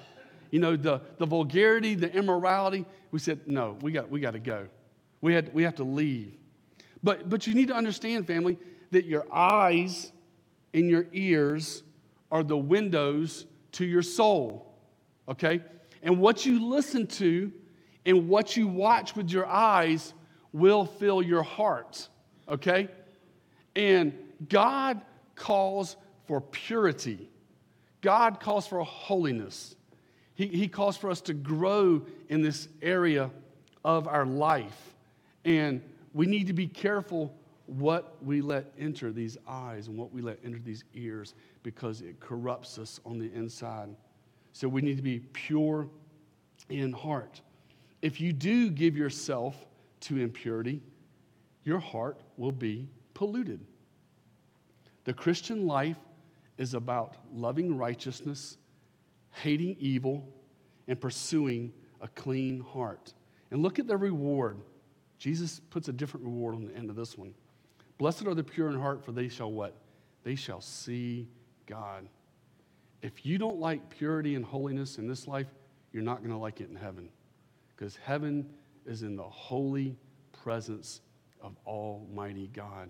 You 0.49 0.59
know, 0.59 0.75
the, 0.75 1.01
the 1.17 1.25
vulgarity, 1.25 1.95
the 1.95 2.11
immorality. 2.11 2.85
We 3.11 3.19
said, 3.19 3.47
no, 3.47 3.77
we 3.81 3.91
got, 3.91 4.09
we 4.09 4.19
got 4.19 4.31
to 4.31 4.39
go. 4.39 4.67
We, 5.21 5.33
had, 5.33 5.53
we 5.53 5.63
have 5.63 5.75
to 5.75 5.83
leave. 5.83 6.33
But, 7.03 7.29
but 7.29 7.47
you 7.47 7.53
need 7.53 7.69
to 7.69 7.75
understand, 7.75 8.27
family, 8.27 8.57
that 8.91 9.05
your 9.05 9.25
eyes 9.33 10.11
and 10.73 10.89
your 10.89 11.07
ears 11.13 11.83
are 12.31 12.43
the 12.43 12.57
windows 12.57 13.45
to 13.73 13.85
your 13.85 14.01
soul. 14.01 14.73
Okay? 15.29 15.61
And 16.03 16.19
what 16.19 16.45
you 16.45 16.67
listen 16.67 17.07
to 17.07 17.51
and 18.05 18.27
what 18.27 18.57
you 18.57 18.67
watch 18.67 19.15
with 19.15 19.29
your 19.29 19.45
eyes 19.45 20.13
will 20.53 20.85
fill 20.85 21.21
your 21.21 21.43
heart. 21.43 22.07
Okay? 22.47 22.87
And 23.75 24.13
God 24.49 25.01
calls 25.35 25.95
for 26.27 26.41
purity, 26.41 27.29
God 28.01 28.39
calls 28.39 28.67
for 28.67 28.83
holiness. 28.83 29.75
He, 30.33 30.47
he 30.47 30.67
calls 30.67 30.97
for 30.97 31.11
us 31.11 31.21
to 31.21 31.33
grow 31.33 32.01
in 32.29 32.41
this 32.41 32.67
area 32.81 33.29
of 33.83 34.07
our 34.07 34.25
life. 34.25 34.95
And 35.45 35.81
we 36.13 36.25
need 36.25 36.47
to 36.47 36.53
be 36.53 36.67
careful 36.67 37.35
what 37.67 38.15
we 38.23 38.41
let 38.41 38.73
enter 38.79 39.11
these 39.11 39.37
eyes 39.47 39.87
and 39.87 39.97
what 39.97 40.11
we 40.11 40.21
let 40.21 40.39
enter 40.43 40.59
these 40.59 40.83
ears 40.93 41.35
because 41.63 42.01
it 42.01 42.19
corrupts 42.19 42.77
us 42.77 42.99
on 43.05 43.19
the 43.19 43.31
inside. 43.33 43.89
So 44.53 44.67
we 44.67 44.81
need 44.81 44.97
to 44.97 45.03
be 45.03 45.19
pure 45.19 45.87
in 46.69 46.91
heart. 46.91 47.41
If 48.01 48.19
you 48.19 48.33
do 48.33 48.69
give 48.69 48.97
yourself 48.97 49.55
to 50.01 50.17
impurity, 50.17 50.81
your 51.63 51.79
heart 51.79 52.21
will 52.37 52.51
be 52.51 52.89
polluted. 53.13 53.65
The 55.03 55.13
Christian 55.13 55.67
life 55.67 55.97
is 56.57 56.73
about 56.73 57.17
loving 57.33 57.77
righteousness, 57.77 58.57
hating 59.31 59.77
evil, 59.79 60.27
and 60.87 60.99
pursuing 60.99 61.73
a 62.01 62.07
clean 62.09 62.59
heart. 62.59 63.13
And 63.51 63.61
look 63.61 63.79
at 63.79 63.87
the 63.87 63.97
reward. 63.97 64.59
Jesus 65.17 65.59
puts 65.69 65.87
a 65.87 65.93
different 65.93 66.25
reward 66.25 66.55
on 66.55 66.65
the 66.65 66.75
end 66.75 66.89
of 66.89 66.95
this 66.95 67.17
one. 67.17 67.33
Blessed 67.97 68.25
are 68.25 68.33
the 68.33 68.43
pure 68.43 68.69
in 68.69 68.79
heart, 68.79 69.03
for 69.03 69.11
they 69.11 69.27
shall 69.27 69.51
what? 69.51 69.75
They 70.23 70.35
shall 70.35 70.61
see 70.61 71.27
God. 71.67 72.07
If 73.01 73.25
you 73.25 73.37
don't 73.37 73.59
like 73.59 73.89
purity 73.89 74.35
and 74.35 74.45
holiness 74.45 74.97
in 74.97 75.07
this 75.07 75.27
life, 75.27 75.47
you're 75.91 76.03
not 76.03 76.19
going 76.19 76.31
to 76.31 76.37
like 76.37 76.61
it 76.61 76.69
in 76.69 76.75
heaven. 76.75 77.09
Because 77.75 77.95
heaven 77.95 78.49
is 78.85 79.03
in 79.03 79.15
the 79.15 79.23
holy 79.23 79.95
presence 80.43 81.01
of 81.41 81.55
Almighty 81.65 82.49
God. 82.53 82.89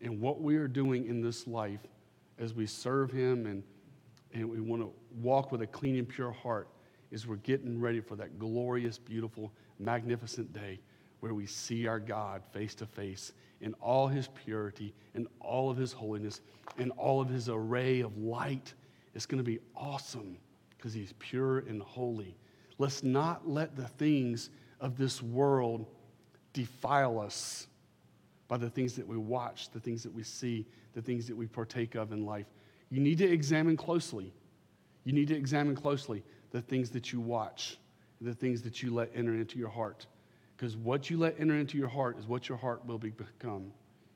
And 0.00 0.20
what 0.20 0.40
we 0.40 0.56
are 0.56 0.68
doing 0.68 1.06
in 1.06 1.20
this 1.20 1.46
life 1.46 1.80
as 2.38 2.54
we 2.54 2.66
serve 2.66 3.10
Him 3.10 3.46
and, 3.46 3.62
and 4.32 4.48
we 4.48 4.60
want 4.60 4.82
to 4.82 4.92
walk 5.20 5.52
with 5.52 5.62
a 5.62 5.66
clean 5.66 5.96
and 5.96 6.08
pure 6.08 6.32
heart 6.32 6.68
is 7.10 7.26
we're 7.26 7.36
getting 7.36 7.80
ready 7.80 8.00
for 8.00 8.16
that 8.16 8.38
glorious, 8.38 8.98
beautiful, 8.98 9.52
magnificent 9.78 10.52
day 10.52 10.80
where 11.20 11.34
we 11.34 11.46
see 11.46 11.86
our 11.86 11.98
God 12.00 12.42
face 12.52 12.74
to 12.76 12.86
face 12.86 13.32
in 13.60 13.74
all 13.74 14.06
his 14.06 14.28
purity, 14.28 14.94
in 15.14 15.26
all 15.40 15.70
of 15.70 15.76
his 15.76 15.92
holiness, 15.92 16.40
in 16.78 16.90
all 16.90 17.20
of 17.20 17.28
his 17.28 17.48
array 17.48 18.00
of 18.00 18.16
light. 18.18 18.74
It's 19.14 19.26
going 19.26 19.38
to 19.38 19.44
be 19.44 19.60
awesome 19.74 20.36
because 20.76 20.92
he's 20.92 21.14
pure 21.18 21.60
and 21.60 21.80
holy. 21.80 22.36
Let's 22.78 23.02
not 23.02 23.48
let 23.48 23.76
the 23.76 23.88
things 23.88 24.50
of 24.80 24.96
this 24.96 25.22
world 25.22 25.86
defile 26.52 27.18
us 27.18 27.66
by 28.48 28.56
the 28.56 28.70
things 28.70 28.94
that 28.96 29.06
we 29.06 29.16
watch, 29.16 29.70
the 29.70 29.80
things 29.80 30.02
that 30.02 30.12
we 30.12 30.22
see, 30.22 30.66
the 30.94 31.02
things 31.02 31.26
that 31.26 31.36
we 31.36 31.46
partake 31.46 31.94
of 31.94 32.12
in 32.12 32.24
life. 32.24 32.46
You 32.90 33.00
need 33.00 33.18
to 33.18 33.28
examine 33.30 33.76
closely. 33.76 34.32
You 35.04 35.12
need 35.12 35.28
to 35.28 35.36
examine 35.36 35.74
closely 35.74 36.22
the 36.52 36.60
things 36.60 36.90
that 36.90 37.12
you 37.12 37.20
watch, 37.20 37.78
the 38.20 38.34
things 38.34 38.62
that 38.62 38.82
you 38.82 38.94
let 38.94 39.10
enter 39.14 39.34
into 39.34 39.58
your 39.58 39.68
heart. 39.68 40.06
Because 40.56 40.76
what 40.76 41.10
you 41.10 41.18
let 41.18 41.38
enter 41.38 41.54
into 41.54 41.76
your 41.76 41.88
heart 41.88 42.18
is 42.18 42.26
what 42.26 42.48
your 42.48 42.56
heart 42.56 42.86
will 42.86 42.98
become. 42.98 43.72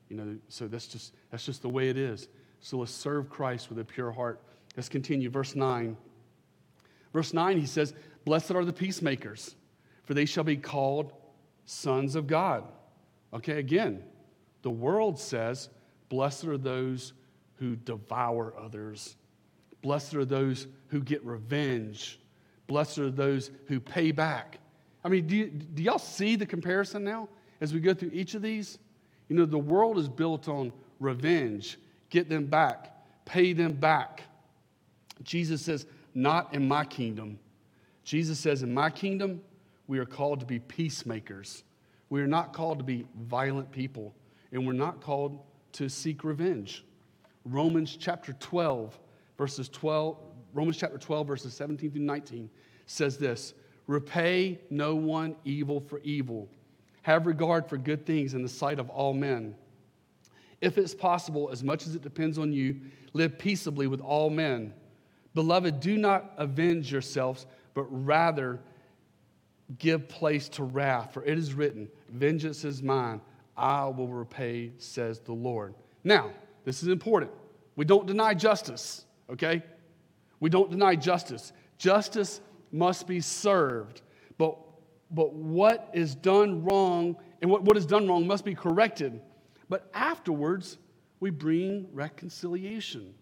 You 0.09 0.17
know, 0.17 0.37
so 0.49 0.67
that's 0.67 0.87
just 0.87 1.13
that's 1.29 1.45
just 1.45 1.61
the 1.61 1.69
way 1.69 1.89
it 1.89 1.97
is. 1.97 2.27
So 2.61 2.77
let's 2.77 2.91
serve 2.91 3.29
Christ 3.29 3.69
with 3.69 3.79
a 3.79 3.85
pure 3.85 4.11
heart. 4.11 4.41
Let's 4.75 4.89
continue. 4.89 5.29
Verse 5.29 5.55
9. 5.55 5.95
Verse 7.13 7.33
9, 7.33 7.59
he 7.59 7.65
says, 7.65 7.93
Blessed 8.23 8.51
are 8.51 8.63
the 8.63 8.73
peacemakers, 8.73 9.55
for 10.11 10.15
they 10.15 10.25
shall 10.25 10.43
be 10.43 10.57
called 10.57 11.13
sons 11.63 12.15
of 12.15 12.27
God. 12.27 12.65
Okay, 13.33 13.59
again, 13.59 14.03
the 14.61 14.69
world 14.69 15.17
says, 15.17 15.69
Blessed 16.09 16.47
are 16.47 16.57
those 16.57 17.13
who 17.55 17.77
devour 17.77 18.53
others. 18.59 19.15
Blessed 19.81 20.15
are 20.15 20.25
those 20.25 20.67
who 20.89 20.99
get 20.99 21.23
revenge. 21.23 22.19
Blessed 22.67 22.99
are 22.99 23.09
those 23.09 23.51
who 23.67 23.79
pay 23.79 24.11
back. 24.11 24.59
I 25.01 25.07
mean, 25.07 25.27
do, 25.27 25.37
you, 25.37 25.45
do 25.45 25.81
y'all 25.81 25.97
see 25.97 26.35
the 26.35 26.45
comparison 26.45 27.05
now 27.05 27.29
as 27.61 27.73
we 27.73 27.79
go 27.79 27.93
through 27.93 28.11
each 28.11 28.35
of 28.35 28.41
these? 28.41 28.79
You 29.29 29.37
know, 29.37 29.45
the 29.45 29.57
world 29.57 29.97
is 29.97 30.09
built 30.09 30.49
on 30.49 30.73
revenge, 30.99 31.79
get 32.09 32.27
them 32.27 32.47
back, 32.47 32.93
pay 33.23 33.53
them 33.53 33.71
back. 33.71 34.23
Jesus 35.23 35.61
says, 35.61 35.85
Not 36.13 36.53
in 36.53 36.67
my 36.67 36.83
kingdom. 36.83 37.39
Jesus 38.03 38.39
says, 38.39 38.61
In 38.61 38.73
my 38.73 38.89
kingdom, 38.89 39.39
we 39.91 39.99
are 39.99 40.05
called 40.05 40.39
to 40.39 40.45
be 40.45 40.57
peacemakers. 40.57 41.65
We 42.09 42.21
are 42.21 42.27
not 42.27 42.53
called 42.53 42.77
to 42.77 42.83
be 42.85 43.05
violent 43.23 43.73
people, 43.73 44.15
and 44.53 44.65
we're 44.65 44.71
not 44.71 45.01
called 45.01 45.41
to 45.73 45.89
seek 45.89 46.23
revenge. 46.23 46.85
Romans 47.43 47.97
chapter 47.99 48.31
12, 48.39 48.97
verses 49.37 49.67
12, 49.67 50.17
Romans 50.53 50.77
chapter 50.77 50.97
12, 50.97 51.27
verses 51.27 51.53
17 51.55 51.91
through 51.91 52.03
19 52.03 52.49
says 52.85 53.17
this 53.17 53.53
Repay 53.85 54.61
no 54.69 54.95
one 54.95 55.35
evil 55.43 55.81
for 55.81 55.99
evil. 56.05 56.47
Have 57.01 57.27
regard 57.27 57.67
for 57.67 57.77
good 57.77 58.05
things 58.05 58.33
in 58.33 58.43
the 58.43 58.47
sight 58.47 58.79
of 58.79 58.89
all 58.89 59.13
men. 59.13 59.55
If 60.61 60.77
it's 60.77 60.95
possible, 60.95 61.49
as 61.51 61.65
much 61.65 61.85
as 61.85 61.95
it 61.95 62.01
depends 62.01 62.37
on 62.37 62.53
you, 62.53 62.79
live 63.11 63.37
peaceably 63.37 63.87
with 63.87 63.99
all 63.99 64.29
men. 64.29 64.73
Beloved, 65.35 65.81
do 65.81 65.97
not 65.97 66.31
avenge 66.37 66.93
yourselves, 66.93 67.45
but 67.73 67.83
rather 67.89 68.61
give 69.77 70.07
place 70.07 70.49
to 70.49 70.63
wrath, 70.63 71.13
for 71.13 71.23
it 71.23 71.37
is 71.37 71.53
written, 71.53 71.87
Vengeance 72.09 72.65
is 72.65 72.81
mine, 72.81 73.21
I 73.55 73.85
will 73.85 74.07
repay, 74.07 74.71
says 74.77 75.19
the 75.19 75.33
Lord. 75.33 75.75
Now, 76.03 76.31
this 76.65 76.81
is 76.81 76.89
important. 76.89 77.31
We 77.75 77.85
don't 77.85 78.05
deny 78.05 78.33
justice, 78.33 79.05
okay? 79.29 79.63
We 80.39 80.49
don't 80.49 80.71
deny 80.71 80.95
justice. 80.95 81.53
Justice 81.77 82.41
must 82.71 83.07
be 83.07 83.21
served. 83.21 84.01
But, 84.37 84.57
but 85.11 85.33
what 85.33 85.89
is 85.93 86.15
done 86.15 86.63
wrong 86.63 87.15
and 87.41 87.49
what, 87.49 87.63
what 87.63 87.77
is 87.77 87.85
done 87.85 88.07
wrong 88.07 88.27
must 88.27 88.45
be 88.45 88.55
corrected. 88.55 89.21
But 89.69 89.89
afterwards, 89.93 90.77
we 91.19 91.29
bring 91.29 91.87
reconciliation. 91.93 93.13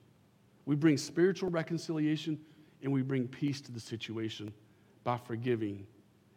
We 0.66 0.76
bring 0.76 0.98
spiritual 0.98 1.50
reconciliation 1.50 2.40
and 2.82 2.92
we 2.92 3.02
bring 3.02 3.28
peace 3.28 3.62
to 3.62 3.72
the 3.72 3.80
situation 3.80 4.54
by 5.04 5.18
forgiving 5.18 5.86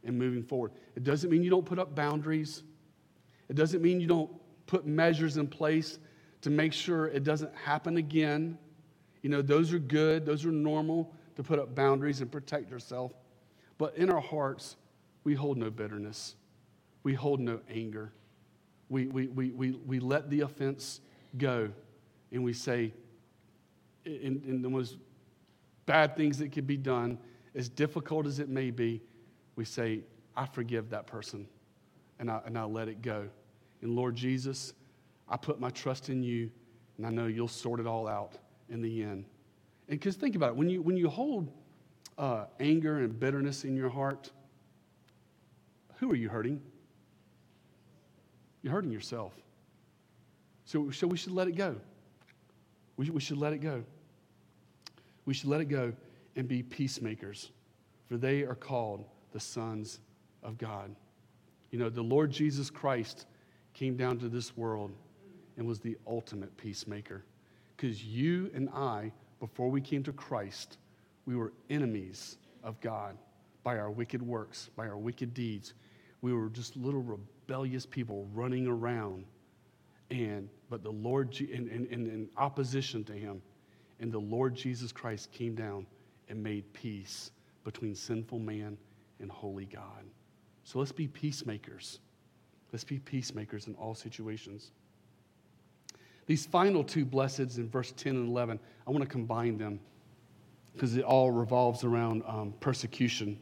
and 0.05 0.19
moving 0.19 0.43
forward. 0.43 0.73
It 0.97 1.05
doesn't 1.05 1.31
mean 1.31 1.43
you 1.43 1.51
don't 1.51 1.65
put 1.65 1.79
up 1.79 1.95
boundaries, 1.95 2.62
it 3.49 3.57
doesn't 3.57 3.83
mean 3.83 4.01
you 4.01 4.07
don't 4.07 4.31
put 4.67 4.87
measures 4.87 5.37
in 5.37 5.47
place 5.47 5.99
to 6.41 6.51
make 6.51 6.73
sure 6.73 7.07
it 7.09 7.25
doesn't 7.25 7.55
happen 7.55 7.97
again. 7.97 8.59
You 9.23 9.31
know, 9.31 9.43
those 9.43 9.73
are 9.73 9.79
good, 9.79 10.27
those 10.27 10.45
are 10.45 10.53
normal 10.53 11.12
to 11.37 11.43
put 11.43 11.59
up 11.59 11.75
boundaries 11.75 12.21
and 12.21 12.31
protect 12.31 12.71
yourself. 12.71 13.12
But 13.79 13.97
in 13.97 14.11
our 14.11 14.21
hearts, 14.21 14.77
we 15.25 15.35
hold 15.35 15.59
no 15.59 15.71
bitterness, 15.71 16.37
we 17.03 17.15
hold 17.15 17.41
no 17.41 17.61
anger. 17.71 18.12
We, 18.88 19.07
we, 19.07 19.29
we, 19.29 19.51
we, 19.53 19.71
we 19.71 20.01
let 20.01 20.29
the 20.29 20.43
offense 20.43 21.01
go 21.38 21.71
and 22.31 22.45
we 22.45 22.53
say, 22.53 22.93
in, 24.05 24.43
in 24.47 24.61
the 24.61 24.69
most 24.69 24.97
bad 25.87 26.15
things 26.15 26.38
that 26.38 26.53
could 26.53 26.67
be 26.67 26.77
done, 26.77 27.19
as 27.55 27.69
difficult 27.69 28.27
as 28.27 28.38
it 28.38 28.49
may 28.49 28.71
be, 28.71 29.01
we 29.57 29.65
say, 29.65 30.01
I 30.37 30.47
forgive 30.47 30.91
that 30.91 31.07
person 31.07 31.47
and 32.19 32.31
I, 32.31 32.41
and 32.47 32.57
I 32.57 32.65
let 32.65 32.88
it 32.88 33.03
go. 33.03 33.29
And 33.83 33.95
Lord 33.95 34.15
Jesus, 34.15 34.73
I 35.29 35.37
put 35.37 35.61
my 35.61 35.71
trust 35.71 36.09
in 36.09 36.23
you 36.23 36.50
and 36.96 37.07
I 37.07 37.11
know 37.11 37.27
you'll 37.27 37.48
sort 37.48 37.81
it 37.81 37.87
all 37.87 38.09
out 38.09 38.33
in 38.69 38.81
the 38.81 39.03
end. 39.03 39.25
And 39.88 39.98
because 39.98 40.17
think 40.17 40.37
about 40.37 40.50
it, 40.50 40.57
when 40.57 40.69
you, 40.69 40.81
when 40.83 40.96
you 40.96 41.09
hold 41.09 41.50
uh, 42.19 42.44
anger 42.61 43.00
and 43.00 43.19
bitterness 43.19 43.65
in 43.65 43.77
your 43.77 43.88
heart, 43.88 44.31
who 45.96 46.11
are 46.11 46.17
you 46.17 46.29
hurting? 46.29 46.61
You're 48.63 48.73
hurting 48.73 48.90
yourself. 48.90 49.35
So, 50.65 50.90
so 50.90 51.07
we 51.07 51.17
should 51.17 51.33
let 51.33 51.48
it 51.48 51.57
go. 51.57 51.77
We, 52.96 53.11
we 53.11 53.21
should 53.21 53.38
let 53.38 53.53
it 53.53 53.59
go. 53.59 53.83
We 55.25 55.35
should 55.35 55.48
let 55.48 55.61
it 55.61 55.67
go 55.67 55.92
and 56.37 56.48
be 56.48 56.63
peacemakers, 56.63 57.50
for 58.09 58.17
they 58.17 58.42
are 58.42 58.55
called 58.55 59.05
the 59.33 59.40
sons 59.40 60.00
of 60.42 60.58
God. 60.58 60.94
You 61.70 61.78
know, 61.78 61.88
the 61.88 62.02
Lord 62.02 62.30
Jesus 62.30 62.70
Christ 62.70 63.26
came 63.74 63.96
down 63.96 64.18
to 64.18 64.28
this 64.28 64.56
world 64.56 64.92
and 65.56 65.66
was 65.66 65.80
the 65.80 65.96
ultimate 66.06 66.56
peacemaker. 66.56 67.24
Because 67.76 68.04
you 68.04 68.50
and 68.54 68.68
I 68.70 69.12
before 69.40 69.70
we 69.70 69.80
came 69.80 70.02
to 70.04 70.12
Christ, 70.12 70.78
we 71.26 71.35
were 71.35 71.52
enemies 71.68 72.38
of 72.62 72.80
God 72.80 73.16
by 73.64 73.78
our 73.78 73.90
wicked 73.90 74.22
works, 74.22 74.70
by 74.76 74.87
our 74.87 74.96
wicked 74.96 75.35
deeds. 75.35 75.74
We 76.20 76.33
were 76.33 76.48
just 76.48 76.76
little 76.76 77.02
rebellious 77.02 77.87
people 77.87 78.28
running 78.35 78.66
around. 78.66 79.24
And 80.10 80.48
but 80.68 80.83
the 80.83 80.92
Lord 80.92 81.38
in, 81.40 81.68
in, 81.68 81.87
in 81.90 82.28
opposition 82.37 83.02
to 83.04 83.12
him. 83.12 83.42
and 83.98 84.12
the 84.12 84.18
Lord 84.18 84.54
Jesus 84.54 84.92
Christ 84.92 85.33
came 85.33 85.54
down 85.54 85.87
and 86.28 86.42
made 86.42 86.72
peace 86.72 87.30
between 87.64 87.94
sinful 87.94 88.38
man 88.38 88.76
and 89.23 89.31
holy 89.31 89.64
God. 89.64 90.04
So 90.64 90.79
let's 90.79 90.92
be 90.92 91.08
peacemakers. 91.08 91.98
Let's 92.73 92.85
be 92.85 92.98
peacemakers 92.98 93.66
in 93.66 93.75
all 93.75 93.94
situations. 93.94 94.70
These 96.27 96.46
final 96.46 96.85
two 96.85 97.04
blesseds 97.04 97.58
in 97.58 97.68
verse 97.68 97.92
10 97.92 98.16
and 98.16 98.29
11, 98.29 98.58
I 98.87 98.90
want 98.90 99.02
to 99.02 99.08
combine 99.08 99.58
them 99.58 99.81
because 100.73 100.96
it 100.96 101.04
all 101.04 101.31
revolves 101.31 101.85
around 101.85 102.23
um, 102.27 102.54
persecution. 102.60 103.38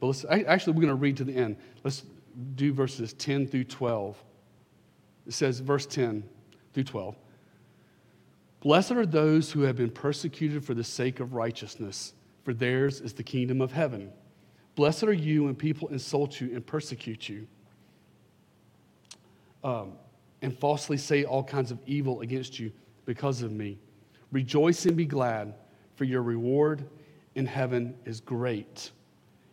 But 0.00 0.06
let's, 0.06 0.24
actually, 0.24 0.72
we're 0.72 0.82
going 0.82 0.88
to 0.88 0.94
read 0.94 1.16
to 1.18 1.24
the 1.24 1.34
end. 1.34 1.56
Let's 1.84 2.04
do 2.54 2.72
verses 2.72 3.12
10 3.12 3.46
through 3.46 3.64
12. 3.64 4.16
It 5.26 5.32
says, 5.32 5.60
verse 5.60 5.86
10 5.86 6.24
through 6.72 6.84
12 6.84 7.16
Blessed 8.60 8.92
are 8.92 9.06
those 9.06 9.52
who 9.52 9.60
have 9.62 9.76
been 9.76 9.90
persecuted 9.90 10.64
for 10.64 10.74
the 10.74 10.84
sake 10.84 11.20
of 11.20 11.34
righteousness, 11.34 12.14
for 12.44 12.52
theirs 12.52 13.00
is 13.00 13.12
the 13.12 13.22
kingdom 13.22 13.60
of 13.60 13.72
heaven. 13.72 14.12
Blessed 14.76 15.04
are 15.04 15.12
you 15.12 15.44
when 15.44 15.54
people 15.54 15.88
insult 15.88 16.40
you 16.40 16.54
and 16.54 16.64
persecute 16.64 17.28
you, 17.28 17.46
um, 19.62 19.92
and 20.42 20.56
falsely 20.56 20.96
say 20.96 21.24
all 21.24 21.44
kinds 21.44 21.70
of 21.70 21.78
evil 21.86 22.20
against 22.20 22.58
you 22.58 22.72
because 23.04 23.42
of 23.42 23.52
me. 23.52 23.78
Rejoice 24.32 24.86
and 24.86 24.96
be 24.96 25.04
glad, 25.04 25.54
for 25.96 26.04
your 26.04 26.22
reward 26.22 26.84
in 27.34 27.46
heaven 27.46 27.94
is 28.04 28.20
great. 28.20 28.90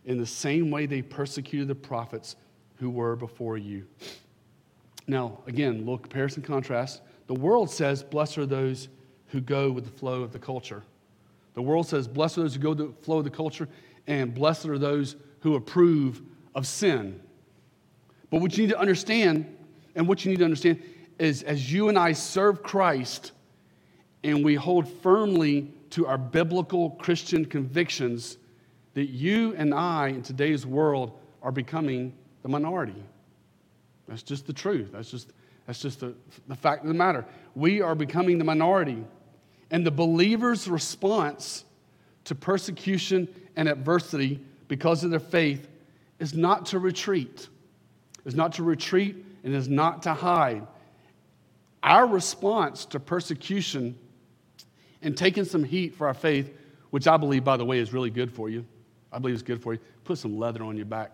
In 0.05 0.17
the 0.17 0.25
same 0.25 0.71
way 0.71 0.85
they 0.85 1.01
persecuted 1.01 1.67
the 1.67 1.75
prophets 1.75 2.35
who 2.77 2.89
were 2.89 3.15
before 3.15 3.57
you. 3.57 3.85
Now, 5.07 5.39
again, 5.47 5.79
little 5.79 5.97
comparison 5.97 6.43
contrast. 6.43 7.01
The 7.27 7.33
world 7.33 7.69
says, 7.69 8.03
Blessed 8.03 8.37
are 8.37 8.45
those 8.45 8.89
who 9.27 9.41
go 9.41 9.71
with 9.71 9.85
the 9.85 9.91
flow 9.91 10.21
of 10.21 10.31
the 10.31 10.39
culture. 10.39 10.83
The 11.53 11.61
world 11.61 11.87
says, 11.87 12.07
Blessed 12.07 12.37
are 12.37 12.41
those 12.41 12.55
who 12.55 12.61
go 12.61 12.69
with 12.69 12.79
the 12.79 13.03
flow 13.03 13.17
of 13.17 13.23
the 13.23 13.29
culture, 13.29 13.67
and 14.07 14.33
blessed 14.33 14.65
are 14.65 14.77
those 14.77 15.15
who 15.41 15.55
approve 15.55 16.21
of 16.55 16.65
sin. 16.65 17.19
But 18.29 18.41
what 18.41 18.57
you 18.57 18.65
need 18.65 18.73
to 18.73 18.79
understand, 18.79 19.55
and 19.95 20.07
what 20.07 20.25
you 20.25 20.31
need 20.31 20.39
to 20.39 20.45
understand, 20.45 20.81
is 21.19 21.43
as 21.43 21.71
you 21.71 21.89
and 21.89 21.97
I 21.97 22.13
serve 22.13 22.63
Christ 22.63 23.31
and 24.23 24.43
we 24.43 24.55
hold 24.55 24.87
firmly 24.87 25.71
to 25.91 26.07
our 26.07 26.17
biblical 26.17 26.91
Christian 26.91 27.45
convictions, 27.45 28.37
that 28.93 29.05
you 29.05 29.55
and 29.57 29.73
I 29.73 30.09
in 30.09 30.23
today's 30.23 30.65
world 30.65 31.17
are 31.41 31.51
becoming 31.51 32.13
the 32.41 32.49
minority. 32.49 33.03
That's 34.07 34.23
just 34.23 34.47
the 34.47 34.53
truth. 34.53 34.91
That's 34.91 35.11
just, 35.11 35.31
that's 35.65 35.81
just 35.81 35.99
the, 35.99 36.13
the 36.47 36.55
fact 36.55 36.81
of 36.81 36.87
the 36.87 36.93
matter. 36.93 37.25
We 37.55 37.81
are 37.81 37.95
becoming 37.95 38.37
the 38.37 38.43
minority. 38.43 39.03
And 39.69 39.85
the 39.85 39.91
believer's 39.91 40.67
response 40.67 41.65
to 42.25 42.35
persecution 42.35 43.27
and 43.57 43.67
adversity 43.67 44.39
because 44.69 45.03
of 45.03 45.11
their 45.11 45.19
faith 45.19 45.67
is 46.19 46.33
not 46.33 46.67
to 46.67 46.79
retreat, 46.79 47.49
is 48.23 48.35
not 48.35 48.53
to 48.53 48.63
retreat, 48.63 49.25
and 49.43 49.53
is 49.53 49.67
not 49.67 50.03
to 50.03 50.13
hide. 50.13 50.65
Our 51.83 52.07
response 52.07 52.85
to 52.85 52.99
persecution 52.99 53.97
and 55.01 55.17
taking 55.17 55.43
some 55.43 55.63
heat 55.63 55.95
for 55.95 56.07
our 56.07 56.13
faith, 56.13 56.53
which 56.91 57.07
I 57.07 57.17
believe, 57.17 57.43
by 57.43 57.57
the 57.57 57.65
way, 57.65 57.79
is 57.79 57.93
really 57.93 58.09
good 58.09 58.31
for 58.31 58.49
you. 58.49 58.65
I 59.11 59.19
believe 59.19 59.33
it's 59.33 59.43
good 59.43 59.61
for 59.61 59.73
you. 59.73 59.79
Put 60.03 60.17
some 60.17 60.37
leather 60.37 60.63
on 60.63 60.75
your 60.77 60.85
back. 60.85 61.11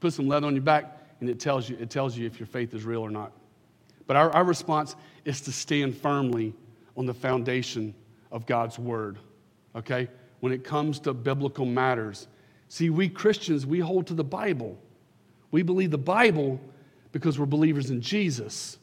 Put 0.00 0.12
some 0.12 0.28
leather 0.28 0.46
on 0.46 0.54
your 0.54 0.62
back, 0.62 0.98
and 1.20 1.28
it 1.28 1.38
tells 1.38 1.68
you, 1.68 1.76
it 1.80 1.90
tells 1.90 2.16
you 2.16 2.26
if 2.26 2.38
your 2.38 2.46
faith 2.46 2.74
is 2.74 2.84
real 2.84 3.00
or 3.00 3.10
not. 3.10 3.32
But 4.06 4.16
our, 4.16 4.30
our 4.32 4.44
response 4.44 4.96
is 5.24 5.40
to 5.42 5.52
stand 5.52 5.96
firmly 5.96 6.52
on 6.96 7.06
the 7.06 7.14
foundation 7.14 7.94
of 8.30 8.46
God's 8.46 8.78
word, 8.78 9.18
okay? 9.74 10.08
When 10.44 10.52
it 10.52 10.62
comes 10.62 11.00
to 11.00 11.14
biblical 11.14 11.64
matters. 11.64 12.28
See, 12.68 12.90
we 12.90 13.08
Christians, 13.08 13.64
we 13.64 13.80
hold 13.80 14.08
to 14.08 14.14
the 14.14 14.22
Bible. 14.22 14.76
We 15.50 15.62
believe 15.62 15.90
the 15.90 15.96
Bible 15.96 16.60
because 17.12 17.38
we're 17.38 17.46
believers 17.46 17.88
in 17.88 18.02
Jesus. 18.02 18.76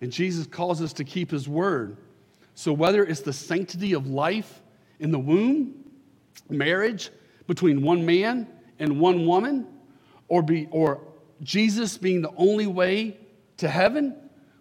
And 0.00 0.10
Jesus 0.10 0.48
calls 0.48 0.82
us 0.82 0.92
to 0.94 1.04
keep 1.04 1.30
his 1.30 1.48
word. 1.48 1.98
So 2.56 2.72
whether 2.72 3.04
it's 3.04 3.20
the 3.20 3.32
sanctity 3.32 3.92
of 3.92 4.08
life 4.08 4.60
in 4.98 5.12
the 5.12 5.20
womb, 5.20 5.84
marriage 6.50 7.10
between 7.46 7.80
one 7.80 8.04
man 8.04 8.48
and 8.80 8.98
one 8.98 9.24
woman, 9.24 9.68
or, 10.26 10.42
be, 10.42 10.66
or 10.72 11.00
Jesus 11.44 11.96
being 11.96 12.22
the 12.22 12.32
only 12.36 12.66
way 12.66 13.16
to 13.58 13.68
heaven, 13.68 14.16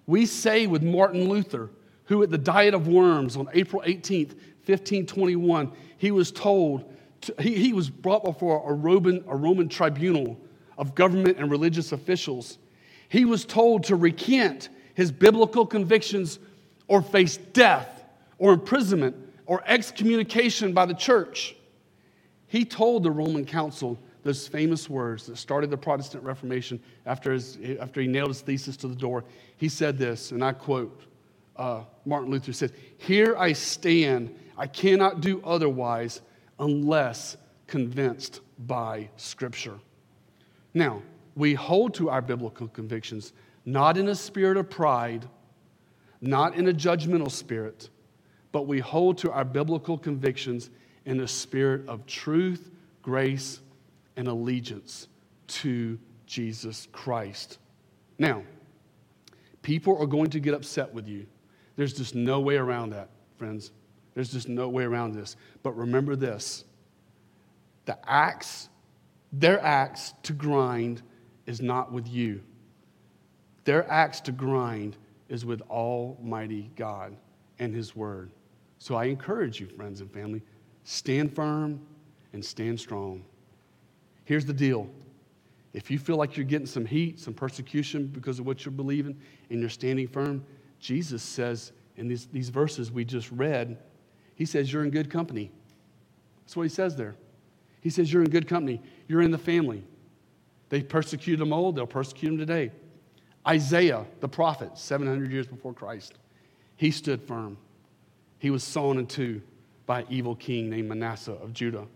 we 0.06 0.28
say 0.28 0.68
with 0.68 0.84
Martin 0.84 1.30
Luther, 1.30 1.72
who 2.04 2.22
at 2.22 2.30
the 2.30 2.38
Diet 2.38 2.76
of 2.76 2.88
Worms 2.88 3.36
on 3.36 3.50
April 3.54 3.82
18th, 3.84 4.36
1521, 4.68 5.72
he 5.98 6.12
was 6.12 6.32
told, 6.32 6.94
to, 7.22 7.36
he, 7.40 7.56
he 7.56 7.74
was 7.74 7.90
brought 7.90 8.24
before 8.24 8.70
a 8.70 8.74
Roman, 8.74 9.24
a 9.28 9.36
Roman 9.36 9.70
tribunal 9.70 10.40
of 10.78 10.96
government 10.96 11.38
and 11.38 11.50
religious 11.50 11.92
officials. 11.92 12.58
He 13.10 13.26
was 13.26 13.46
told 13.46 13.86
to 13.86 13.96
recant 13.96 14.70
his 14.94 15.12
biblical 15.12 15.66
convictions 15.66 16.40
or 16.88 17.02
face 17.02 17.38
death 17.38 18.04
or 18.38 18.54
imprisonment 18.54 19.16
or 19.46 19.64
excommunication 19.66 20.74
by 20.74 20.86
the 20.86 20.94
church. 20.94 21.56
He 22.48 22.66
told 22.66 23.04
the 23.04 23.12
Roman 23.12 23.46
council 23.46 23.98
those 24.24 24.48
famous 24.48 24.90
words 24.90 25.26
that 25.28 25.38
started 25.38 25.70
the 25.70 25.78
Protestant 25.78 26.24
Reformation 26.24 26.82
after, 27.06 27.32
his, 27.32 27.58
after 27.80 28.02
he 28.02 28.08
nailed 28.08 28.30
his 28.30 28.42
thesis 28.42 28.76
to 28.78 28.88
the 28.88 28.96
door. 28.96 29.24
He 29.56 29.70
said 29.70 29.98
this, 29.98 30.32
and 30.32 30.44
I 30.44 30.52
quote 30.52 31.02
uh, 31.58 31.84
Martin 32.06 32.32
Luther 32.32 32.54
said, 32.54 32.72
Here 32.98 33.36
I 33.38 33.54
stand. 33.54 34.38
I 34.58 34.68
cannot 34.68 35.22
do 35.22 35.42
otherwise 35.44 36.22
unless 36.60 37.38
convinced 37.68 38.42
by 38.60 39.10
Scripture. 39.18 39.80
Now, 40.74 41.02
we 41.36 41.54
hold 41.54 41.94
to 41.96 42.10
our 42.10 42.22
biblical 42.22 42.68
convictions 42.68 43.34
not 43.66 43.98
in 43.98 44.08
a 44.08 44.16
spirit 44.16 44.58
of 44.58 44.70
pride, 44.70 45.28
not 46.22 46.56
in 46.56 46.68
a 46.70 46.74
judgmental 46.74 47.30
spirit, 47.30 47.90
but 48.52 48.66
we 48.66 48.80
hold 48.80 49.18
to 49.20 49.32
our 49.32 49.44
biblical 49.44 49.98
convictions 49.98 50.70
in 51.06 51.20
a 51.20 51.28
spirit 51.28 51.88
of 51.88 52.06
truth, 52.06 52.72
grace, 53.02 53.60
and 54.16 54.28
allegiance 54.28 55.08
to 55.48 56.00
Jesus 56.26 56.88
Christ. 56.92 57.60
Now, 58.18 58.44
people 59.62 60.02
are 60.02 60.08
going 60.08 60.30
to 60.32 60.40
get 60.40 60.54
upset 60.54 60.94
with 60.94 61.08
you 61.08 61.28
there's 61.78 61.94
just 61.94 62.16
no 62.16 62.40
way 62.42 62.58
around 62.58 62.90
that, 62.90 63.10
friends. 63.38 63.72
There's 64.18 64.32
just 64.32 64.50
no 64.50 64.68
way 64.68 64.84
around 64.84 65.14
this. 65.14 65.36
But 65.62 65.78
remember 65.78 66.16
this 66.16 66.66
the 67.86 68.00
axe, 68.10 68.68
their 69.32 69.64
axe 69.64 70.16
to 70.24 70.34
grind 70.34 71.04
is 71.46 71.62
not 71.62 71.92
with 71.92 72.08
you. 72.08 72.42
Their 73.64 73.88
axe 73.88 74.20
to 74.22 74.32
grind 74.32 74.98
is 75.30 75.46
with 75.46 75.62
Almighty 75.70 76.72
God 76.76 77.16
and 77.60 77.76
His 77.76 77.96
Word. 77.96 78.32
So 78.80 78.96
I 78.96 79.06
encourage 79.06 79.60
you, 79.60 79.68
friends 79.68 80.02
and 80.02 80.12
family, 80.12 80.42
stand 80.84 81.36
firm 81.36 81.80
and 82.34 82.44
stand 82.44 82.80
strong. 82.80 83.24
Here's 84.26 84.48
the 84.48 84.54
deal 84.54 84.90
if 85.76 85.92
you 85.92 86.00
feel 86.00 86.16
like 86.16 86.36
you're 86.36 86.44
getting 86.44 86.66
some 86.66 86.88
heat, 86.88 87.20
some 87.20 87.36
persecution 87.36 88.08
because 88.08 88.40
of 88.40 88.48
what 88.48 88.66
you're 88.66 88.72
believing, 88.72 89.16
and 89.52 89.60
you're 89.60 89.70
standing 89.70 90.08
firm, 90.08 90.44
Jesus 90.80 91.22
says 91.22 91.72
in 91.98 92.08
these, 92.08 92.26
these 92.26 92.50
verses 92.50 92.92
we 92.92 93.06
just 93.06 93.32
read, 93.32 93.78
he 94.38 94.46
says, 94.46 94.72
You're 94.72 94.84
in 94.84 94.92
good 94.92 95.10
company. 95.10 95.52
That's 96.46 96.56
what 96.56 96.64
he 96.64 96.70
says 96.70 96.96
there. 96.96 97.16
He 97.82 97.90
says, 97.90 98.14
You're 98.14 98.22
in 98.22 98.30
good 98.30 98.48
company. 98.48 98.82
You're 99.08 99.24
in 99.24 99.32
the 99.32 99.38
family. 99.38 99.84
They 100.70 100.84
persecuted 100.84 101.40
them 101.40 101.52
old, 101.52 101.76
they'll 101.76 101.88
persecute 101.88 102.30
them 102.30 102.38
today. 102.38 102.72
Isaiah, 103.48 104.06
the 104.20 104.28
prophet, 104.28 104.78
700 104.78 105.32
years 105.32 105.48
before 105.48 105.74
Christ, 105.74 106.14
he 106.76 106.92
stood 106.92 107.22
firm. 107.24 107.58
He 108.38 108.52
was 108.52 108.64
sawn 108.64 109.00
in 109.00 109.08
two 109.08 109.42
by 109.88 110.02
an 110.02 110.08
evil 110.10 110.36
king 110.36 110.70
named 110.70 110.90
Manasseh 110.90 111.32
of 111.32 111.54
Judah. 111.54 111.88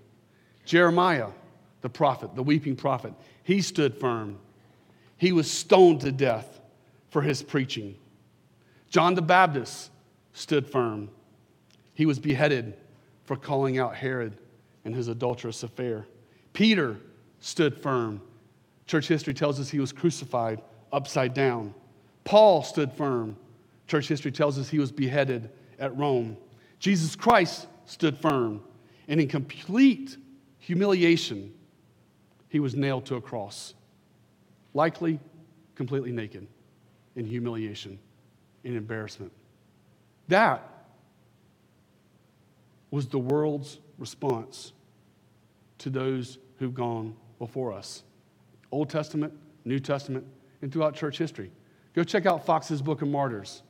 Jeremiah, 0.66 1.28
the 1.82 1.90
prophet, 1.90 2.36
the 2.36 2.42
weeping 2.42 2.76
prophet, 2.76 3.14
he 3.44 3.62
stood 3.62 4.00
firm. 4.00 4.40
He 5.18 5.32
was 5.32 5.52
stoned 5.52 6.02
to 6.02 6.12
death 6.12 6.60
for 7.10 7.22
his 7.22 7.44
preaching. 7.44 7.96
John 8.90 9.14
the 9.14 9.22
Baptist 9.22 9.92
stood 10.34 10.68
firm. 10.68 11.10
He 12.02 12.08
was 12.08 12.18
beheaded 12.18 12.74
for 13.26 13.36
calling 13.36 13.78
out 13.78 13.94
Herod 13.94 14.36
and 14.86 14.96
his 14.96 15.08
adulterous 15.08 15.62
affair. 15.62 16.08
Peter 16.52 16.98
stood 17.42 17.78
firm. 17.78 18.24
Church 18.88 19.08
history 19.08 19.36
tells 19.36 19.60
us 19.60 19.70
he 19.70 19.80
was 19.80 19.94
crucified 19.94 20.64
upside 20.92 21.36
down. 21.36 21.76
Paul 22.24 22.64
stood 22.64 22.92
firm. 22.92 23.38
Church 23.86 24.08
history 24.08 24.32
tells 24.32 24.58
us 24.58 24.68
he 24.68 24.80
was 24.80 24.92
beheaded 24.92 25.52
at 25.78 25.96
Rome. 25.96 26.38
Jesus 26.80 27.16
Christ 27.16 27.68
stood 27.86 28.18
firm. 28.18 28.64
And 29.08 29.22
in 29.22 29.28
complete 29.28 30.18
humiliation, 30.58 31.54
he 32.50 32.60
was 32.60 32.74
nailed 32.74 33.06
to 33.06 33.16
a 33.18 33.22
cross, 33.22 33.76
likely 34.74 35.20
completely 35.76 36.12
naked 36.12 36.48
in 37.16 37.28
humiliation 37.28 38.00
in 38.64 38.76
embarrassment. 38.76 39.32
That 40.30 40.68
was 42.92 43.08
the 43.08 43.20
world's 43.20 43.80
response 43.98 44.74
to 45.80 45.90
those 45.90 46.38
who've 46.60 46.74
gone 46.74 47.16
before 47.40 47.74
us. 47.74 48.04
Old 48.72 48.90
Testament, 48.90 49.34
New 49.66 49.80
Testament, 49.80 50.26
and 50.62 50.72
throughout 50.72 50.94
church 50.94 51.18
history. 51.18 51.52
Go 51.94 52.04
check 52.04 52.26
out 52.26 52.46
Foxe's 52.46 52.82
Book 52.82 53.02
of 53.02 53.08
Martyrs. 53.08 53.64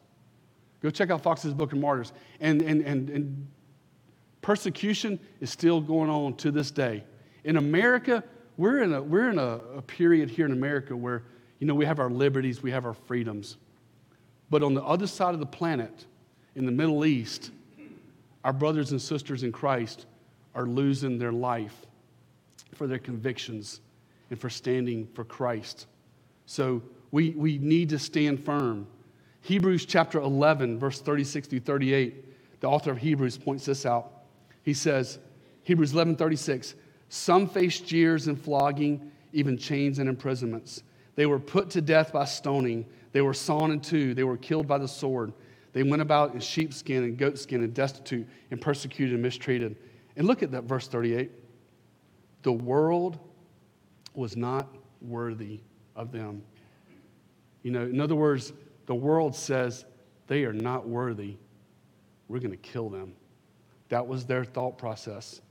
Go 0.81 0.89
check 0.89 1.09
out 1.09 1.21
Foxe's 1.21 1.53
Book 1.53 1.71
of 1.71 1.79
Martyrs. 1.79 2.11
And, 2.39 2.61
and, 2.61 2.81
and, 2.81 3.09
and 3.09 3.47
persecution 4.41 5.19
is 5.39 5.49
still 5.49 5.79
going 5.79 6.09
on 6.09 6.35
to 6.37 6.51
this 6.51 6.71
day. 6.71 7.03
In 7.43 7.57
America, 7.57 8.23
we're 8.57 8.83
in, 8.83 8.93
a, 8.93 9.01
we're 9.01 9.29
in 9.29 9.39
a, 9.39 9.59
a 9.77 9.81
period 9.81 10.29
here 10.29 10.45
in 10.45 10.51
America 10.51 10.95
where, 10.95 11.23
you 11.59 11.67
know, 11.67 11.75
we 11.75 11.85
have 11.85 11.99
our 11.99 12.09
liberties, 12.09 12.61
we 12.61 12.71
have 12.71 12.85
our 12.85 12.93
freedoms. 12.93 13.57
But 14.49 14.63
on 14.63 14.73
the 14.73 14.83
other 14.83 15.07
side 15.07 15.33
of 15.33 15.39
the 15.39 15.45
planet, 15.45 16.05
in 16.55 16.65
the 16.65 16.71
Middle 16.71 17.05
East, 17.05 17.51
our 18.43 18.53
brothers 18.53 18.91
and 18.91 19.01
sisters 19.01 19.43
in 19.43 19.51
Christ 19.51 20.05
are 20.55 20.65
losing 20.65 21.17
their 21.17 21.31
life 21.31 21.85
for 22.75 22.87
their 22.87 22.99
convictions 22.99 23.81
and 24.29 24.39
for 24.39 24.49
standing 24.49 25.07
for 25.13 25.23
Christ. 25.23 25.87
So 26.45 26.81
we, 27.11 27.31
we 27.31 27.57
need 27.57 27.89
to 27.89 27.99
stand 27.99 28.43
firm. 28.43 28.87
Hebrews 29.41 29.85
chapter 29.85 30.19
11, 30.19 30.79
verse 30.79 31.01
36 31.01 31.47
through 31.47 31.59
38, 31.61 32.59
the 32.61 32.67
author 32.67 32.91
of 32.91 32.97
Hebrews 32.97 33.37
points 33.37 33.65
this 33.65 33.85
out. 33.85 34.11
He 34.63 34.73
says, 34.73 35.19
Hebrews 35.63 35.93
11, 35.93 36.15
36, 36.15 36.75
some 37.09 37.47
faced 37.47 37.85
jeers 37.85 38.27
and 38.27 38.39
flogging, 38.39 39.11
even 39.33 39.57
chains 39.57 39.99
and 39.99 40.07
imprisonments. 40.07 40.83
They 41.15 41.25
were 41.25 41.39
put 41.39 41.69
to 41.71 41.81
death 41.81 42.13
by 42.13 42.25
stoning. 42.25 42.85
They 43.11 43.21
were 43.21 43.33
sawn 43.33 43.71
in 43.71 43.81
two. 43.81 44.13
They 44.13 44.23
were 44.23 44.37
killed 44.37 44.67
by 44.67 44.77
the 44.77 44.87
sword. 44.87 45.33
They 45.73 45.83
went 45.83 46.01
about 46.01 46.33
in 46.33 46.39
sheepskin 46.39 47.03
and 47.03 47.17
goatskin 47.17 47.63
and 47.63 47.73
destitute 47.73 48.27
and 48.51 48.59
persecuted 48.59 49.13
and 49.13 49.23
mistreated. 49.23 49.75
And 50.15 50.27
look 50.27 50.43
at 50.43 50.51
that 50.51 50.65
verse 50.65 50.87
38. 50.87 51.31
The 52.43 52.51
world 52.51 53.19
was 54.13 54.35
not 54.35 54.67
worthy 55.01 55.61
of 55.95 56.11
them. 56.11 56.43
You 57.63 57.71
know, 57.71 57.83
in 57.83 58.01
other 58.01 58.15
words, 58.15 58.53
the 58.87 58.95
world 58.95 59.35
says 59.35 59.85
they 60.27 60.43
are 60.43 60.53
not 60.53 60.87
worthy. 60.87 61.37
We're 62.27 62.39
going 62.39 62.51
to 62.51 62.57
kill 62.57 62.89
them. 62.89 63.13
That 63.89 64.05
was 64.05 64.25
their 64.25 64.43
thought 64.43 64.77
process. 64.77 65.41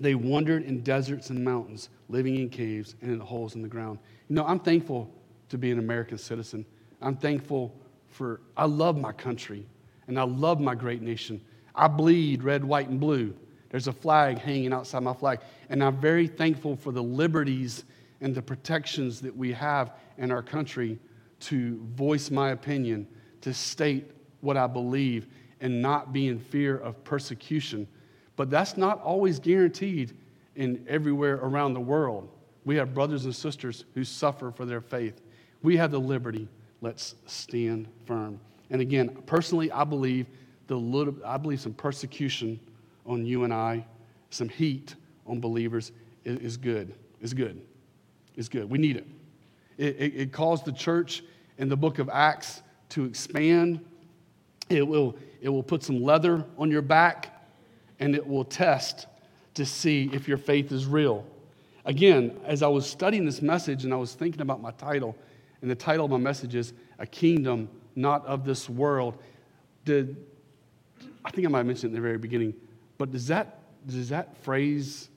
They 0.00 0.14
wandered 0.14 0.64
in 0.64 0.82
deserts 0.82 1.30
and 1.30 1.44
mountains, 1.44 1.90
living 2.08 2.36
in 2.36 2.48
caves 2.48 2.94
and 3.02 3.10
in 3.10 3.20
holes 3.20 3.54
in 3.54 3.62
the 3.62 3.68
ground. 3.68 3.98
You 4.28 4.36
know, 4.36 4.44
I'm 4.44 4.60
thankful 4.60 5.10
to 5.48 5.58
be 5.58 5.70
an 5.70 5.78
American 5.78 6.18
citizen. 6.18 6.64
I'm 7.00 7.16
thankful 7.16 7.74
for, 8.18 8.40
I 8.56 8.66
love 8.66 8.98
my 8.98 9.12
country 9.12 9.64
and 10.08 10.18
I 10.18 10.24
love 10.24 10.60
my 10.60 10.74
great 10.74 11.02
nation. 11.02 11.40
I 11.74 11.86
bleed 11.86 12.42
red, 12.42 12.64
white, 12.64 12.88
and 12.88 12.98
blue. 12.98 13.32
There's 13.70 13.86
a 13.86 13.92
flag 13.92 14.38
hanging 14.38 14.72
outside 14.72 15.04
my 15.04 15.14
flag. 15.14 15.40
And 15.68 15.84
I'm 15.84 16.00
very 16.00 16.26
thankful 16.26 16.74
for 16.74 16.90
the 16.90 17.02
liberties 17.02 17.84
and 18.20 18.34
the 18.34 18.42
protections 18.42 19.20
that 19.20 19.36
we 19.36 19.52
have 19.52 19.92
in 20.16 20.32
our 20.32 20.42
country 20.42 20.98
to 21.40 21.78
voice 21.94 22.30
my 22.32 22.50
opinion, 22.50 23.06
to 23.42 23.54
state 23.54 24.10
what 24.40 24.56
I 24.56 24.66
believe, 24.66 25.28
and 25.60 25.80
not 25.80 26.12
be 26.12 26.26
in 26.26 26.40
fear 26.40 26.78
of 26.78 27.04
persecution. 27.04 27.86
But 28.34 28.50
that's 28.50 28.76
not 28.76 29.00
always 29.02 29.38
guaranteed 29.38 30.16
in 30.56 30.84
everywhere 30.88 31.36
around 31.36 31.74
the 31.74 31.80
world. 31.80 32.28
We 32.64 32.74
have 32.76 32.92
brothers 32.92 33.26
and 33.26 33.34
sisters 33.34 33.84
who 33.94 34.02
suffer 34.02 34.50
for 34.50 34.64
their 34.64 34.80
faith. 34.80 35.20
We 35.62 35.76
have 35.76 35.92
the 35.92 36.00
liberty. 36.00 36.48
Let's 36.80 37.16
stand 37.26 37.88
firm. 38.06 38.40
And 38.70 38.80
again, 38.80 39.08
personally, 39.26 39.70
I 39.72 39.84
believe 39.84 40.26
the 40.66 40.76
little, 40.76 41.14
I 41.24 41.36
believe 41.36 41.60
some 41.60 41.74
persecution 41.74 42.60
on 43.06 43.24
you 43.24 43.44
and 43.44 43.52
I, 43.52 43.84
some 44.30 44.48
heat 44.48 44.94
on 45.26 45.40
believers 45.40 45.92
is, 46.24 46.38
is 46.38 46.56
good. 46.56 46.94
Is 47.20 47.34
good. 47.34 47.60
Is 48.36 48.48
good. 48.48 48.70
We 48.70 48.78
need 48.78 48.96
it. 48.96 49.06
It, 49.76 49.96
it. 49.98 50.14
it 50.14 50.32
caused 50.32 50.64
the 50.64 50.72
church 50.72 51.22
in 51.56 51.68
the 51.68 51.76
book 51.76 51.98
of 51.98 52.08
Acts 52.08 52.62
to 52.90 53.04
expand. 53.04 53.84
It 54.68 54.86
will, 54.86 55.16
it 55.40 55.48
will 55.48 55.62
put 55.62 55.82
some 55.82 56.02
leather 56.02 56.44
on 56.58 56.70
your 56.70 56.82
back 56.82 57.34
and 57.98 58.14
it 58.14 58.26
will 58.26 58.44
test 58.44 59.06
to 59.54 59.66
see 59.66 60.08
if 60.12 60.28
your 60.28 60.38
faith 60.38 60.70
is 60.70 60.86
real. 60.86 61.26
Again, 61.84 62.38
as 62.44 62.62
I 62.62 62.68
was 62.68 62.88
studying 62.88 63.24
this 63.24 63.42
message 63.42 63.84
and 63.84 63.92
I 63.92 63.96
was 63.96 64.14
thinking 64.14 64.40
about 64.40 64.60
my 64.60 64.70
title, 64.72 65.16
and 65.62 65.70
the 65.70 65.74
title 65.74 66.04
of 66.04 66.10
my 66.10 66.18
message 66.18 66.54
is 66.54 66.72
A 66.98 67.06
Kingdom 67.06 67.68
Not 67.96 68.24
of 68.26 68.44
This 68.44 68.68
World. 68.68 69.18
Did, 69.84 70.16
I 71.24 71.30
think 71.30 71.46
I 71.46 71.50
might 71.50 71.58
have 71.58 71.66
mentioned 71.66 71.92
it 71.92 71.96
in 71.96 72.02
the 72.02 72.06
very 72.06 72.18
beginning, 72.18 72.54
but 72.96 73.10
does 73.10 73.26
that, 73.28 73.60
does 73.86 74.08
that 74.10 74.36
phrase 74.38 75.08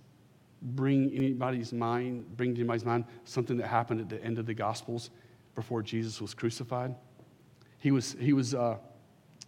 bring 0.62 1.12
anybody's 1.14 1.74
mind, 1.74 2.38
bring 2.38 2.54
to 2.56 2.62
anybody's 2.62 2.86
mind 2.86 3.06
something 3.26 3.58
that 3.58 3.68
happened 3.68 4.02
at 4.02 4.10
the 4.10 4.24
end 4.24 4.40
of 4.40 4.46
the 4.46 4.54
Gospels 4.54 5.10
before 5.56 5.82
Jesus 5.82 6.22
was 6.22 6.34
crucified? 6.34 6.96
He 7.80 7.92
was, 7.92 8.16
he 8.20 8.34
was 8.34 8.54
uh, 8.56 8.78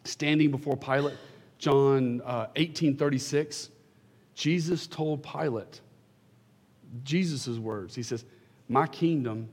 standing 0.04 0.52
before 0.52 0.76
Pilate, 0.76 1.18
John 1.58 2.22
uh, 2.26 2.48
18 2.56 2.98
36. 2.98 3.70
Jesus 4.36 4.88
told 4.88 5.24
Pilate, 5.24 5.82
Jesus' 7.04 7.60
words, 7.60 7.94
he 7.96 8.02
says, 8.02 8.26
My 8.68 8.88
kingdom 8.88 9.50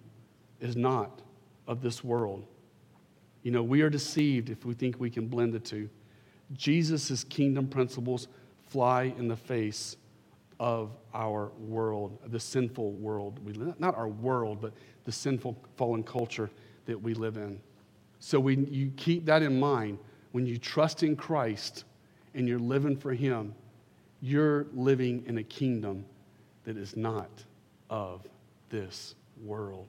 is 0.60 0.76
not 0.76 1.20
of 1.70 1.80
this 1.80 2.02
world. 2.02 2.44
You 3.44 3.52
know, 3.52 3.62
we 3.62 3.80
are 3.82 3.88
deceived 3.88 4.50
if 4.50 4.66
we 4.66 4.74
think 4.74 4.98
we 4.98 5.08
can 5.08 5.28
blend 5.28 5.52
the 5.52 5.60
two. 5.60 5.88
Jesus' 6.52 7.22
kingdom 7.22 7.68
principles 7.68 8.26
fly 8.66 9.14
in 9.16 9.28
the 9.28 9.36
face 9.36 9.96
of 10.58 10.90
our 11.14 11.52
world, 11.60 12.18
the 12.26 12.40
sinful 12.40 12.92
world 12.94 13.38
we 13.44 13.52
live 13.52 13.78
Not 13.78 13.96
our 13.96 14.08
world, 14.08 14.60
but 14.60 14.74
the 15.04 15.12
sinful 15.12 15.56
fallen 15.76 16.02
culture 16.02 16.50
that 16.86 17.00
we 17.00 17.14
live 17.14 17.36
in. 17.36 17.60
So 18.18 18.40
when 18.40 18.66
you 18.66 18.92
keep 18.96 19.24
that 19.26 19.40
in 19.40 19.58
mind, 19.58 19.98
when 20.32 20.46
you 20.46 20.58
trust 20.58 21.04
in 21.04 21.14
Christ 21.14 21.84
and 22.34 22.48
you're 22.48 22.58
living 22.58 22.96
for 22.96 23.14
Him, 23.14 23.54
you're 24.20 24.66
living 24.74 25.22
in 25.26 25.38
a 25.38 25.44
kingdom 25.44 26.04
that 26.64 26.76
is 26.76 26.96
not 26.96 27.30
of 27.88 28.26
this 28.70 29.14
world. 29.42 29.86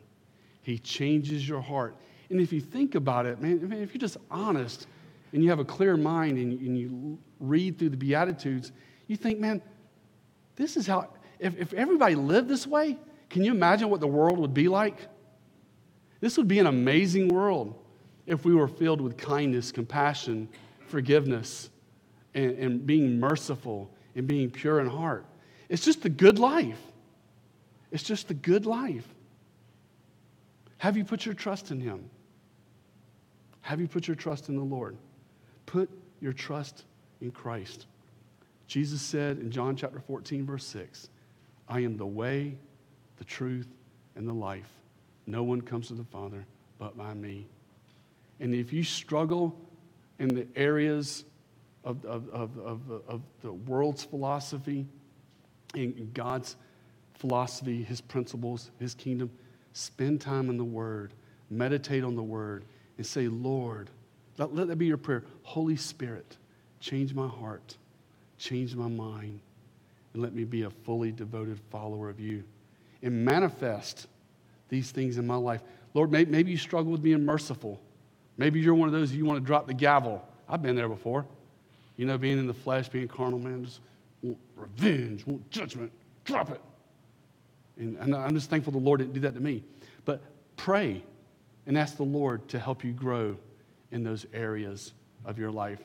He 0.62 0.78
changes 0.78 1.48
your 1.48 1.62
heart. 1.62 1.96
And 2.30 2.40
if 2.40 2.54
you 2.54 2.62
think 2.62 2.96
about 2.96 3.26
it, 3.26 3.42
man, 3.42 3.60
if 3.82 3.94
you're 3.94 4.00
just 4.00 4.18
honest 4.30 4.88
and 5.34 5.44
you 5.44 5.50
have 5.50 5.60
a 5.60 5.66
clear 5.66 5.98
mind 5.98 6.38
and, 6.38 6.60
and 6.60 6.78
you 6.78 7.18
read 7.40 7.78
through 7.78 7.90
the 7.90 7.98
Beatitudes, 7.98 8.72
you 9.08 9.18
think, 9.18 9.40
man, 9.40 9.62
this 10.56 10.78
is 10.78 10.88
how, 10.88 11.10
if, 11.40 11.58
if 11.60 11.74
everybody 11.74 12.16
lived 12.16 12.48
this 12.48 12.68
way, 12.68 12.98
can 13.30 13.44
you 13.44 13.52
imagine 13.52 13.90
what 13.90 14.00
the 14.00 14.08
world 14.08 14.38
would 14.38 14.54
be 14.54 14.68
like? 14.68 15.08
This 16.20 16.38
would 16.38 16.48
be 16.48 16.60
an 16.60 16.68
amazing 16.68 17.30
world 17.30 17.76
if 18.28 18.46
we 18.46 18.54
were 18.54 18.68
filled 18.68 19.02
with 19.02 19.18
kindness, 19.18 19.72
compassion, 19.72 20.48
forgiveness, 20.88 21.70
and, 22.34 22.52
and 22.52 22.86
being 22.86 23.20
merciful 23.20 23.90
and 24.16 24.28
being 24.28 24.50
pure 24.50 24.80
in 24.80 24.88
heart. 24.88 25.26
It's 25.70 25.84
just 25.84 26.02
the 26.04 26.10
good 26.10 26.38
life. 26.38 26.80
It's 27.92 28.04
just 28.04 28.28
the 28.28 28.34
good 28.34 28.66
life. 28.66 29.08
Have 30.82 30.98
you 30.98 31.06
put 31.06 31.28
your 31.28 31.36
trust 31.36 31.70
in 31.70 31.80
Him? 31.80 32.10
Have 33.62 33.80
you 33.80 33.88
put 33.88 34.08
your 34.08 34.16
trust 34.16 34.50
in 34.50 34.56
the 34.56 34.64
Lord? 34.64 34.98
Put 35.68 35.92
your 36.22 36.34
trust 36.34 36.86
in 37.22 37.30
Christ. 37.30 37.86
Jesus 38.66 39.00
said 39.00 39.38
in 39.38 39.52
John 39.52 39.76
chapter 39.76 40.00
14, 40.00 40.44
verse 40.44 40.66
6, 40.66 41.12
I 41.70 41.82
am 41.82 41.98
the 41.98 42.06
way, 42.08 42.58
the 43.18 43.24
truth, 43.24 43.68
and 44.16 44.28
the 44.28 44.34
life. 44.34 44.72
No 45.28 45.44
one 45.44 45.62
comes 45.62 45.90
to 45.90 45.94
the 45.94 46.04
Father 46.04 46.48
but 46.80 46.98
by 46.98 47.14
me. 47.14 47.46
And 48.40 48.56
if 48.56 48.74
you 48.74 48.84
struggle 48.84 49.56
in 50.18 50.30
the 50.30 50.48
areas 50.56 51.26
of, 51.84 52.04
of, 52.06 52.28
of, 52.30 52.58
of, 52.58 52.80
of 53.08 53.22
the 53.44 53.54
world's 53.54 54.04
philosophy 54.04 54.88
and 55.76 56.12
God's 56.16 56.56
philosophy, 57.14 57.84
His 57.84 58.02
principles, 58.02 58.72
His 58.80 58.96
kingdom, 58.96 59.30
Spend 59.74 60.22
time 60.22 60.50
in 60.50 60.58
the 60.58 60.64
Word, 60.64 61.14
meditate 61.50 62.04
on 62.04 62.16
the 62.16 62.24
Word, 62.24 62.66
and 62.98 63.06
say, 63.06 63.28
Lord, 63.28 63.90
let, 64.38 64.54
let 64.54 64.68
that 64.68 64.78
be 64.78 64.86
your 64.86 64.98
prayer. 64.98 65.24
Holy 65.44 65.76
Spirit, 65.76 66.38
change 66.80 67.14
my 67.14 67.28
heart, 67.28 67.78
change 68.38 68.76
my 68.76 68.88
mind, 68.88 69.40
and 70.14 70.22
let 70.22 70.34
me 70.34 70.44
be 70.44 70.64
a 70.64 70.70
fully 70.70 71.12
devoted 71.12 71.60
follower 71.70 72.10
of 72.10 72.20
you. 72.20 72.44
And 73.04 73.26
manifest 73.26 74.08
these 74.70 74.92
things 74.92 75.18
in 75.18 75.26
my 75.26 75.36
life. 75.36 75.62
Lord, 75.94 76.12
maybe, 76.12 76.32
maybe 76.32 76.52
you 76.52 76.58
struggle 76.58 76.92
with 76.92 77.02
being 77.02 77.26
merciful. 77.26 77.82
Maybe 78.38 78.60
you're 78.60 78.76
one 78.76 78.88
of 78.88 78.94
those 78.94 79.12
you 79.12 79.26
want 79.26 79.40
to 79.40 79.46
drop 79.46 79.68
the 79.68 79.74
gavel. 79.74 80.24
I've 80.48 80.62
been 80.62 80.76
there 80.76 80.90
before. 80.90 81.26
You 81.98 82.06
know, 82.06 82.18
being 82.18 82.38
in 82.38 82.48
the 82.48 82.54
flesh, 82.54 82.90
being 82.90 83.08
carnal, 83.08 83.40
man, 83.40 83.66
just 83.66 83.80
want 84.22 84.38
revenge, 84.56 85.26
want 85.26 85.50
judgment. 85.50 85.92
Drop 86.26 86.52
it. 86.52 86.62
And 87.82 88.16
I'm 88.16 88.34
just 88.34 88.50
thankful 88.50 88.72
the 88.72 88.80
Lord 88.80 89.00
didn't 89.00 89.14
do 89.14 89.20
that 89.22 89.34
to 89.34 89.40
me. 89.40 89.64
But 90.06 90.22
pray 90.56 91.04
and 91.66 91.78
ask 91.78 91.98
the 91.98 92.04
Lord 92.04 92.48
to 92.50 92.60
help 92.60 92.84
you 92.84 92.92
grow 92.92 93.38
in 93.92 94.04
those 94.04 94.26
areas 94.34 94.94
of 95.26 95.38
your 95.38 95.52
life. 95.52 95.80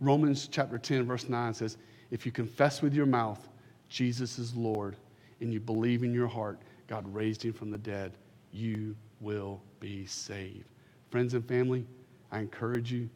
Romans 0.00 0.48
chapter 0.50 0.78
10, 0.78 1.04
verse 1.04 1.28
9 1.28 1.54
says, 1.54 1.76
If 2.10 2.26
you 2.26 2.32
confess 2.32 2.82
with 2.82 2.94
your 2.94 3.06
mouth 3.06 3.48
Jesus 3.88 4.38
is 4.38 4.54
Lord 4.54 4.96
and 5.40 5.52
you 5.52 5.60
believe 5.60 6.02
in 6.02 6.12
your 6.12 6.26
heart 6.26 6.58
God 6.86 7.12
raised 7.12 7.42
him 7.42 7.52
from 7.52 7.70
the 7.70 7.78
dead, 7.78 8.12
you 8.52 8.94
will 9.20 9.60
be 9.80 10.06
saved. 10.06 10.68
Friends 11.10 11.34
and 11.34 11.46
family, 11.46 11.84
I 12.30 12.40
encourage 12.40 12.92
you, 12.92 13.08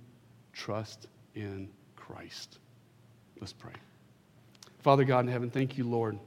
trust 0.53 1.07
in 1.35 1.69
Christ. 1.97 2.59
Let's 3.41 3.53
pray. 3.53 3.73
Father 4.81 5.05
God 5.05 5.21
in 5.27 5.29
heaven, 5.31 5.51
thank 5.51 5.79
you, 5.79 5.85
Lord, 5.85 6.19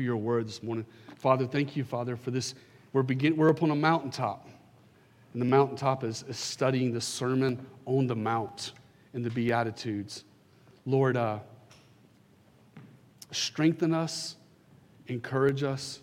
for 0.00 0.04
your 0.04 0.16
word 0.16 0.48
this 0.48 0.62
morning. 0.62 0.86
Father, 1.18 1.46
thank 1.46 1.76
you, 1.76 1.84
Father, 1.84 2.16
for 2.16 2.30
this. 2.30 2.54
We're, 2.94 3.02
begin, 3.02 3.36
we're 3.36 3.50
upon 3.50 3.70
a 3.70 3.76
mountaintop. 3.76 4.48
And 5.34 5.42
the 5.42 5.46
mountaintop 5.46 6.04
is, 6.04 6.24
is 6.26 6.38
studying 6.38 6.90
the 6.90 7.02
Sermon 7.02 7.66
on 7.84 8.06
the 8.06 8.16
Mount 8.16 8.72
and 9.12 9.22
the 9.22 9.28
Beatitudes. 9.28 10.24
Lord, 10.86 11.18
uh, 11.18 11.40
strengthen 13.30 13.92
us, 13.92 14.36
encourage 15.08 15.62
us. 15.62 16.00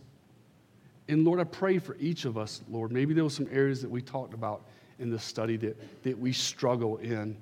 And 1.08 1.26
Lord, 1.26 1.40
I 1.40 1.46
pray 1.46 1.80
for 1.80 1.98
each 2.00 2.26
of 2.26 2.38
us, 2.38 2.62
Lord. 2.70 2.92
Maybe 2.92 3.16
there 3.16 3.24
were 3.24 3.32
some 3.32 3.48
areas 3.52 3.82
that 3.82 3.90
we 3.90 4.04
talked 4.04 4.36
about 4.36 4.62
in 5.00 5.10
this 5.10 5.24
study 5.24 5.58
that, 5.58 6.04
that 6.04 6.20
we 6.20 6.32
struggle 6.32 6.98
in. 6.98 7.36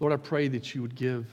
Lord, 0.00 0.12
I 0.12 0.16
pray 0.16 0.48
that 0.48 0.74
you 0.74 0.82
would 0.82 0.96
give 0.96 1.26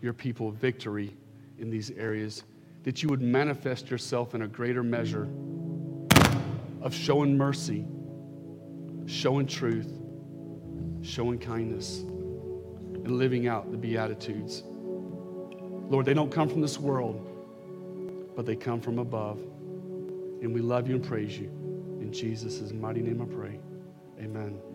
your 0.00 0.14
people 0.14 0.50
victory 0.50 1.14
in 1.58 1.68
these 1.68 1.90
areas, 1.90 2.44
that 2.82 3.02
you 3.02 3.08
would 3.08 3.20
manifest 3.20 3.90
yourself 3.90 4.34
in 4.34 4.42
a 4.42 4.48
greater 4.48 4.82
measure 4.82 5.28
of 6.80 6.94
showing 6.94 7.36
mercy, 7.36 7.86
showing 9.06 9.46
truth, 9.46 9.92
showing 11.02 11.38
kindness, 11.38 11.98
and 12.00 13.18
living 13.18 13.48
out 13.48 13.70
the 13.70 13.76
Beatitudes. 13.76 14.62
Lord, 14.66 16.06
they 16.06 16.14
don't 16.14 16.30
come 16.30 16.48
from 16.48 16.60
this 16.60 16.78
world, 16.78 17.26
but 18.36 18.46
they 18.46 18.56
come 18.56 18.80
from 18.80 18.98
above. 18.98 19.38
And 20.42 20.54
we 20.54 20.60
love 20.60 20.88
you 20.88 20.94
and 20.94 21.04
praise 21.04 21.38
you. 21.38 21.48
In 22.00 22.12
Jesus' 22.12 22.72
mighty 22.72 23.02
name 23.02 23.20
I 23.20 23.26
pray. 23.26 23.58
Amen. 24.18 24.69